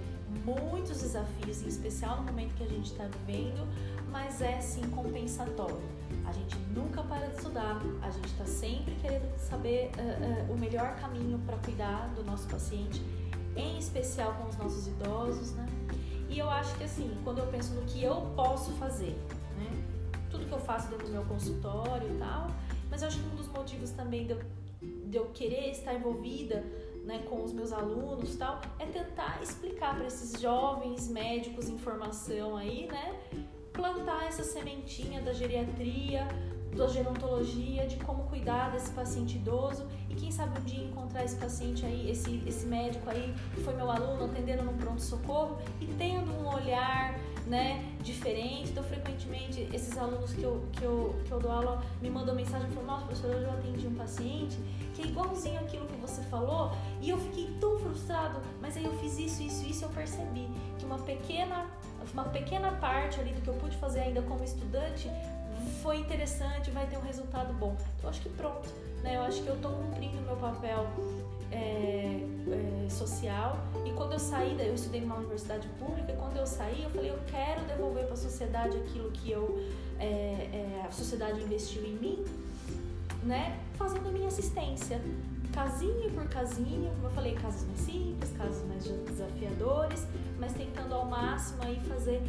muitos 0.45 1.01
desafios, 1.01 1.63
em 1.63 1.69
especial 1.69 2.19
no 2.19 2.25
momento 2.25 2.55
que 2.55 2.63
a 2.63 2.69
gente 2.69 2.93
está 2.93 3.05
vivendo, 3.05 3.67
mas 4.11 4.43
é 4.43 4.61
sim 4.61 4.83
compensatório. 4.91 5.81
A 6.27 6.33
gente 6.33 6.57
nunca 6.75 7.03
para 7.03 7.27
de 7.27 7.37
estudar, 7.37 7.81
a 8.03 8.11
gente 8.11 8.27
está 8.27 8.45
sempre 8.45 8.95
querendo 8.97 9.37
saber 9.39 9.91
uh, 9.97 10.51
uh, 10.51 10.55
o 10.55 10.59
melhor 10.59 10.97
caminho 10.97 11.39
para 11.47 11.57
cuidar 11.59 12.13
do 12.15 12.23
nosso 12.25 12.47
paciente, 12.47 13.01
em 13.57 13.79
especial 13.79 14.35
com 14.35 14.49
os 14.49 14.57
nossos 14.57 14.87
idosos, 14.87 15.53
né? 15.53 15.67
E 16.29 16.39
eu 16.39 16.51
acho 16.51 16.77
que 16.77 16.85
assim, 16.85 17.17
quando 17.25 17.39
eu 17.39 17.47
penso 17.47 17.73
no 17.75 17.83
que 17.83 18.03
eu 18.03 18.33
posso 18.35 18.73
fazer, 18.73 19.17
né? 19.59 19.85
Tudo 20.31 20.47
que 20.47 20.53
eu 20.53 20.59
faço 20.61 20.89
dentro 20.89 21.07
do 21.07 21.13
meu 21.13 21.25
consultório 21.25 22.09
e 22.15 22.19
tal, 22.19 22.49
mas 22.91 23.03
eu 23.03 23.09
acho 23.09 23.19
que 23.19 23.27
um 23.27 23.37
dos 23.37 23.49
motivos 23.49 23.91
também 23.91 24.27
de 24.27 24.33
eu, 24.33 24.41
de 24.81 25.17
eu 25.17 25.27
querer 25.27 25.71
estar 25.71 25.95
envolvida 25.95 26.65
né, 27.05 27.25
com 27.31 27.43
os 27.43 27.53
meus 27.53 27.73
alunos 27.73 28.37
tal, 28.37 28.61
é 28.81 28.87
tentar 28.87 29.39
explicar 29.41 29.95
para 29.95 30.07
esses 30.07 30.41
jovens 30.41 31.09
médicos 31.09 31.69
em 31.69 31.79
formação 31.79 32.57
aí, 32.57 32.89
né, 32.89 33.21
plantar 33.73 34.27
essa 34.27 34.43
sementinha 34.43 35.23
da 35.23 35.33
geriatria, 35.33 36.27
da 36.77 36.87
gerontologia, 36.87 37.87
de 37.87 37.97
como 37.97 38.25
cuidar 38.25 38.71
desse 38.71 38.91
paciente 38.91 39.37
idoso 39.37 39.87
e 40.09 40.15
quem 40.15 40.31
sabe 40.31 40.59
um 40.61 40.65
dia 40.65 40.85
encontrar 40.85 41.25
esse 41.25 41.37
paciente 41.37 41.85
aí, 41.85 42.11
esse, 42.11 42.43
esse 42.47 42.67
médico 42.67 43.09
aí 43.09 43.35
que 43.55 43.61
foi 43.63 43.75
meu 43.75 43.91
aluno 43.91 44.27
atendendo 44.27 44.63
num 44.63 44.77
pronto-socorro 44.77 45.59
e 45.81 45.87
tendo 45.87 46.31
um 46.33 46.55
olhar 46.55 47.19
né, 47.47 47.85
diferente. 48.03 48.71
Então, 48.71 48.83
frequentemente, 48.83 49.69
esses 49.73 49.97
alunos 49.97 50.33
que 50.33 50.43
eu, 50.43 50.65
que 50.73 50.83
eu, 50.83 51.15
que 51.25 51.31
eu 51.31 51.39
dou 51.39 51.51
aula 51.51 51.83
me 52.03 52.11
mandam 52.11 52.35
mensagem 52.35 52.69
e 52.69 52.73
falam: 52.73 52.87
Nossa, 52.87 53.07
professor, 53.07 53.31
hoje 53.31 53.45
eu 53.45 53.51
atendi 53.51 53.87
um 53.87 53.95
paciente 53.95 54.57
que 54.95 55.03
é 55.03 55.07
igualzinho 55.07 55.61
aquilo 55.61 55.87
que 55.87 55.97
você 56.01 56.23
falou 56.23 56.73
e 57.01 57.11
eu 57.11 57.19
fiquei 57.19 57.55
tão 57.61 57.79
frustrado, 57.79 58.41
mas 58.61 58.77
aí 58.77 58.85
eu 58.85 58.93
fiz 58.99 59.19
isso, 59.19 59.43
isso, 59.43 59.65
isso. 59.65 59.85
Eu 59.85 59.91
percebi 59.91 60.49
que 60.79 60.85
uma 60.85 60.99
pequena, 60.99 61.67
uma 62.13 62.25
pequena 62.25 62.73
parte 62.73 63.21
ali 63.21 63.33
do 63.33 63.41
que 63.41 63.49
eu 63.49 63.55
pude 63.55 63.77
fazer 63.77 64.01
ainda 64.01 64.23
como 64.23 64.43
estudante 64.43 65.09
foi 65.83 65.99
interessante, 65.99 66.71
vai 66.71 66.87
ter 66.87 66.97
um 66.97 67.03
resultado 67.03 67.53
bom. 67.55 67.77
Então, 67.99 68.11
acho 68.11 68.21
que 68.21 68.29
pronto, 68.31 68.69
né? 69.03 69.17
Eu 69.17 69.23
acho 69.23 69.43
que 69.43 69.49
eu 69.49 69.55
estou 69.55 69.73
cumprindo 69.73 70.19
o 70.19 70.23
meu 70.23 70.37
papel 70.37 70.87
é, 71.53 72.21
é, 72.87 72.91
social. 72.91 73.59
E 73.85 73.93
quando 73.93 74.13
eu 74.13 74.19
saí, 74.19 74.57
eu 74.59 74.75
estudei 74.75 75.01
numa 75.01 75.17
universidade 75.17 75.69
pública, 75.79 76.13
e 76.13 76.17
quando 76.17 76.37
eu 76.37 76.47
saí, 76.47 76.83
eu 76.83 76.91
falei, 76.91 77.11
eu 77.11 77.19
quero 77.27 77.65
devolver 77.65 78.05
para 78.05 78.15
a 78.15 78.17
sociedade 78.17 78.77
aquilo 78.77 79.11
que 79.13 79.31
eu, 79.31 79.65
é, 79.99 80.05
é, 80.07 80.85
a 80.87 80.91
sociedade 80.91 81.41
investiu 81.41 81.85
em 81.85 81.95
mim, 81.95 82.25
né? 83.23 83.59
Fazendo 83.75 84.09
a 84.09 84.13
minha 84.13 84.29
assistência. 84.29 85.01
Casinho 85.57 86.11
por 86.11 86.29
casinho, 86.29 86.91
como 86.97 87.07
eu 87.07 87.11
falei, 87.13 87.35
casos 87.35 87.67
mais 87.67 87.79
simples, 87.79 88.31
casos 88.37 88.63
mais 88.69 88.85
desafiadores, 88.85 90.07
mas 90.39 90.53
tentando 90.53 90.93
ao 90.95 91.07
máximo 91.07 91.63
aí 91.63 91.81
fazer 91.89 92.21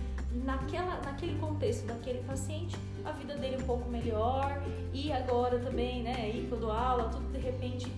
naquela, 0.45 1.01
naquele 1.01 1.37
contexto 1.37 1.85
daquele 1.85 2.19
paciente 2.19 2.77
a 3.03 3.11
vida 3.11 3.35
dele 3.35 3.57
um 3.61 3.65
pouco 3.65 3.89
melhor 3.89 4.63
e 4.93 5.11
agora 5.11 5.59
também, 5.59 6.03
né, 6.03 6.15
aí 6.17 6.45
que 6.47 6.53
eu 6.53 6.57
dou 6.57 6.71
aula, 6.71 7.09
tudo 7.09 7.29
de 7.33 7.39
repente 7.39 7.91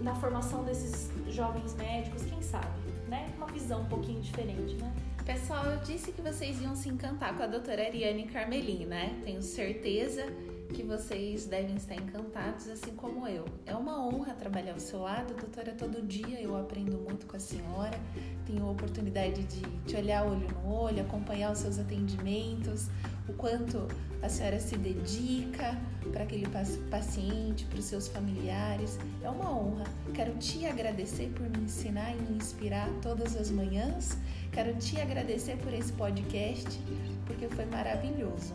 na 0.00 0.16
formação 0.16 0.64
desses 0.64 1.12
jovens 1.28 1.72
médicos, 1.76 2.24
quem 2.24 2.42
sabe, 2.42 2.66
né? 3.06 3.32
Uma 3.36 3.46
visão 3.46 3.82
um 3.82 3.86
pouquinho 3.86 4.20
diferente, 4.20 4.74
né? 4.74 4.92
Pessoal, 5.24 5.64
eu 5.66 5.78
disse 5.78 6.10
que 6.10 6.20
vocês 6.20 6.60
iam 6.60 6.74
se 6.74 6.88
encantar 6.88 7.36
com 7.36 7.42
a 7.44 7.46
doutora 7.46 7.82
Ariane 7.82 8.26
Carmelin, 8.26 8.86
né? 8.86 9.16
Tenho 9.24 9.42
certeza 9.42 10.26
que 10.66 10.82
vocês 10.82 11.46
devem 11.46 11.76
estar 11.76 11.94
encantados, 11.94 12.68
assim 12.68 12.94
como 12.94 13.26
eu. 13.26 13.44
É 13.64 13.74
uma 13.74 14.04
honra 14.04 14.34
trabalhar 14.34 14.72
ao 14.72 14.80
seu 14.80 15.00
lado, 15.00 15.34
doutora. 15.34 15.72
Todo 15.72 16.02
dia 16.02 16.40
eu 16.40 16.56
aprendo 16.56 16.98
muito 16.98 17.26
com 17.26 17.36
a 17.36 17.40
senhora, 17.40 17.98
tenho 18.44 18.64
a 18.66 18.70
oportunidade 18.70 19.42
de 19.44 19.60
te 19.86 19.96
olhar 19.96 20.24
olho 20.24 20.48
no 20.48 20.72
olho, 20.72 21.00
acompanhar 21.02 21.52
os 21.52 21.58
seus 21.58 21.78
atendimentos, 21.78 22.88
o 23.28 23.32
quanto 23.32 23.86
a 24.22 24.28
senhora 24.28 24.58
se 24.60 24.76
dedica 24.76 25.76
para 26.12 26.24
aquele 26.24 26.46
paciente, 26.90 27.64
para 27.66 27.78
os 27.78 27.84
seus 27.84 28.08
familiares. 28.08 28.98
É 29.22 29.28
uma 29.28 29.50
honra. 29.50 29.84
Quero 30.14 30.36
te 30.38 30.66
agradecer 30.66 31.32
por 31.34 31.48
me 31.48 31.64
ensinar 31.64 32.12
e 32.12 32.20
me 32.22 32.36
inspirar 32.36 32.88
todas 33.02 33.36
as 33.36 33.50
manhãs. 33.50 34.16
Quero 34.52 34.74
te 34.76 35.00
agradecer 35.00 35.56
por 35.58 35.72
esse 35.72 35.92
podcast, 35.92 36.80
porque 37.26 37.48
foi 37.48 37.66
maravilhoso. 37.66 38.54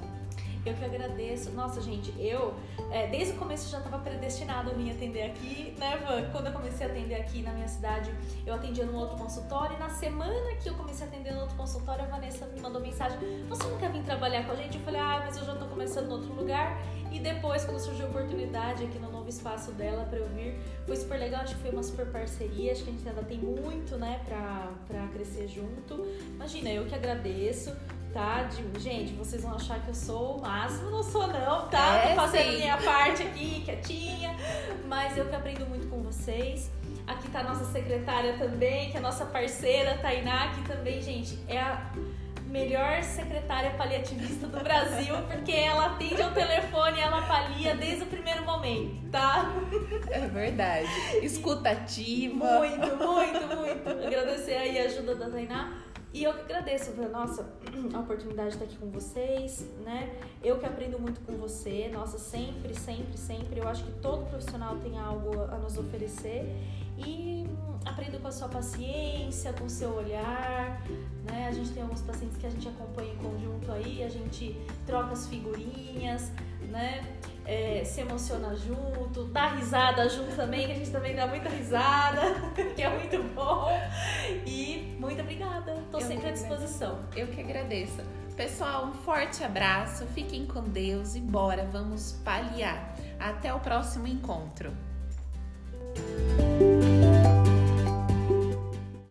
Eu 0.66 0.76
que 0.76 0.86
agradeço. 0.86 1.52
Nossa, 1.52 1.82
gente, 1.82 2.14
eu 2.20 2.54
é, 2.92 3.08
desde 3.08 3.34
o 3.34 3.38
começo 3.38 3.70
já 3.70 3.80
estava 3.80 3.98
predestinado 3.98 4.70
a 4.70 4.74
vir 4.74 4.92
atender 4.92 5.24
aqui, 5.24 5.76
né, 5.80 5.98
Van? 5.98 6.30
Quando 6.32 6.48
eu 6.48 6.54
comecei 6.54 6.86
a 6.86 6.90
atender 6.90 7.16
aqui 7.16 7.42
na 7.42 7.52
minha 7.52 7.68
cidade, 7.68 8.14
eu 8.46 8.54
atendia 8.54 8.86
num 8.86 8.96
outro 8.96 9.18
consultório. 9.18 9.76
E 9.76 9.80
na 9.80 9.90
semana 9.90 10.56
que 10.62 10.70
eu 10.70 10.76
comecei 10.76 11.06
a 11.06 11.10
atender 11.10 11.34
no 11.34 11.42
outro 11.42 11.56
consultório, 11.56 12.04
a 12.04 12.08
Vanessa 12.08 12.46
me 12.46 12.60
mandou 12.62 12.80
mensagem: 12.80 13.18
Você 13.50 13.64
não 13.64 13.78
quer 13.78 13.92
vir 13.92 14.04
trabalhar 14.04 14.46
com 14.46 14.52
a 14.52 14.56
gente? 14.56 14.78
Eu 14.78 14.84
falei: 14.84 15.00
Ah, 15.00 15.24
mas 15.26 15.38
eu 15.38 15.46
já 15.46 15.54
estou 15.54 15.68
começando 15.68 16.08
em 16.10 16.12
outro 16.12 16.34
lugar. 16.34 16.80
E 17.12 17.20
depois, 17.20 17.66
quando 17.66 17.80
surgiu 17.80 18.06
a 18.06 18.10
oportunidade 18.10 18.86
aqui 18.86 19.00
no 19.00 19.12
novo 19.12 19.28
espaço 19.28 19.72
dela 19.72 20.06
para 20.06 20.20
eu 20.20 20.30
vir, 20.30 20.58
foi 20.86 20.96
super 20.96 21.20
legal. 21.20 21.42
Acho 21.42 21.56
que 21.56 21.62
foi 21.62 21.72
uma 21.72 21.84
super 21.84 22.06
parceria. 22.06 22.72
Acho 22.72 22.84
que 22.84 22.90
a 22.90 22.94
gente 22.94 23.10
ainda 23.10 23.24
tem 23.24 23.40
muito, 23.40 23.98
né, 23.98 24.22
pra 24.26 25.08
crescer 25.12 25.48
junto. 25.48 26.06
Imagina, 26.36 26.70
eu 26.70 26.86
que 26.86 26.96
agradeço 26.96 27.76
tá? 28.14 28.44
De, 28.44 28.80
gente, 28.80 29.14
vocês 29.14 29.42
vão 29.42 29.56
achar 29.56 29.80
que 29.80 29.90
eu 29.90 29.96
sou 29.96 30.38
o 30.38 30.42
máximo, 30.42 30.90
não 30.90 31.04
sou 31.04 31.28
não, 31.28 31.68
tá? 31.70 31.96
É, 31.96 32.10
Tô 32.10 32.16
fazendo 32.22 32.52
sim. 32.52 32.58
minha 32.58 32.78
parte 32.78 33.24
aqui, 33.24 33.62
quietinha, 33.66 34.36
mas 34.88 35.18
eu 35.18 35.26
que 35.26 35.36
aprendo 35.36 35.66
muito 35.66 35.88
com 35.88 36.02
vocês. 36.02 36.72
Aqui 37.08 37.30
tá 37.30 37.40
a 37.40 37.44
nossa 37.44 37.66
secretária 37.66 38.38
também, 38.38 38.90
que 38.92 38.98
é 38.98 39.00
a 39.00 39.04
nossa 39.04 39.26
parceira, 39.26 39.98
Tainá, 39.98 40.50
que 40.50 40.68
também, 40.68 41.02
gente, 41.02 41.38
é 41.48 41.60
a 41.60 41.92
melhor 42.46 43.02
secretária 43.02 43.72
paliativista 43.72 44.46
do 44.46 44.60
Brasil, 44.60 45.16
porque 45.28 45.54
ela 45.54 45.88
atende 45.88 46.22
ao 46.22 46.32
telefone 46.32 47.00
ela 47.00 47.22
palia 47.22 47.76
desde 47.76 48.04
o 48.04 48.08
primeiro 48.08 48.44
momento, 48.44 49.10
tá? 49.10 49.52
É 50.10 50.28
verdade. 50.28 50.88
Escutativa. 51.22 52.60
Muito, 52.60 52.98
muito, 52.98 53.58
muito. 53.58 53.90
Agradecer 54.06 54.58
aí 54.58 54.80
a 54.80 54.84
ajuda 54.86 55.16
da 55.16 55.30
Tainá. 55.30 55.91
E 56.14 56.24
eu 56.24 56.34
que 56.34 56.42
agradeço, 56.42 56.92
nossa, 57.10 57.46
a 57.94 58.00
oportunidade 58.00 58.50
de 58.50 58.56
estar 58.56 58.66
aqui 58.66 58.78
com 58.78 58.90
vocês, 58.90 59.66
né? 59.86 60.14
Eu 60.44 60.60
que 60.60 60.66
aprendo 60.66 61.00
muito 61.00 61.22
com 61.22 61.38
você, 61.38 61.90
nossa, 61.94 62.20
sempre, 62.20 62.74
sempre, 62.74 63.18
sempre. 63.18 63.60
Eu 63.60 63.68
acho 63.68 63.84
que 63.84 63.92
todo 63.94 64.26
profissional 64.26 64.76
tem 64.78 65.00
algo 65.00 65.42
a 65.44 65.58
nos 65.58 65.78
oferecer 65.78 66.54
e 66.98 67.48
aprendo 67.86 68.20
com 68.20 68.28
a 68.28 68.32
sua 68.32 68.50
paciência, 68.50 69.54
com 69.54 69.66
o 69.66 69.70
seu 69.70 69.96
olhar, 69.96 70.86
né? 71.24 71.48
A 71.48 71.52
gente 71.52 71.72
tem 71.72 71.82
alguns 71.82 72.02
pacientes 72.02 72.38
que 72.38 72.46
a 72.46 72.50
gente 72.50 72.68
acompanha 72.68 73.14
em 73.14 73.18
conjunto 73.18 73.72
aí, 73.72 74.04
a 74.04 74.10
gente 74.10 74.56
troca 74.86 75.14
as 75.14 75.28
figurinhas, 75.28 76.30
né? 76.70 77.04
é, 77.52 77.84
se 77.84 78.00
emociona 78.00 78.56
junto, 78.56 79.26
dá 79.26 79.50
risada 79.50 80.08
junto 80.08 80.34
também, 80.38 80.68
que 80.68 80.72
a 80.72 80.76
gente 80.76 80.90
também 80.90 81.14
dá 81.14 81.28
muita 81.28 81.50
risada, 81.50 82.22
que 82.74 82.82
é 82.82 82.90
muito 82.90 83.22
bom. 83.36 83.68
E 84.46 84.96
muito 84.98 85.22
obrigada, 85.22 85.76
tô 85.92 86.00
eu 86.00 86.08
sempre 86.08 86.30
à 86.30 86.32
disposição. 86.32 87.00
Eu 87.14 87.28
que 87.28 87.42
agradeço. 87.42 88.02
Pessoal, 88.38 88.86
um 88.86 88.94
forte 88.94 89.44
abraço, 89.44 90.06
fiquem 90.16 90.46
com 90.46 90.62
Deus 90.62 91.16
e 91.16 91.20
bora, 91.20 91.68
vamos 91.70 92.14
paliar. 92.24 92.96
Até 93.20 93.54
o 93.54 93.60
próximo 93.60 94.08
encontro. 94.08 94.72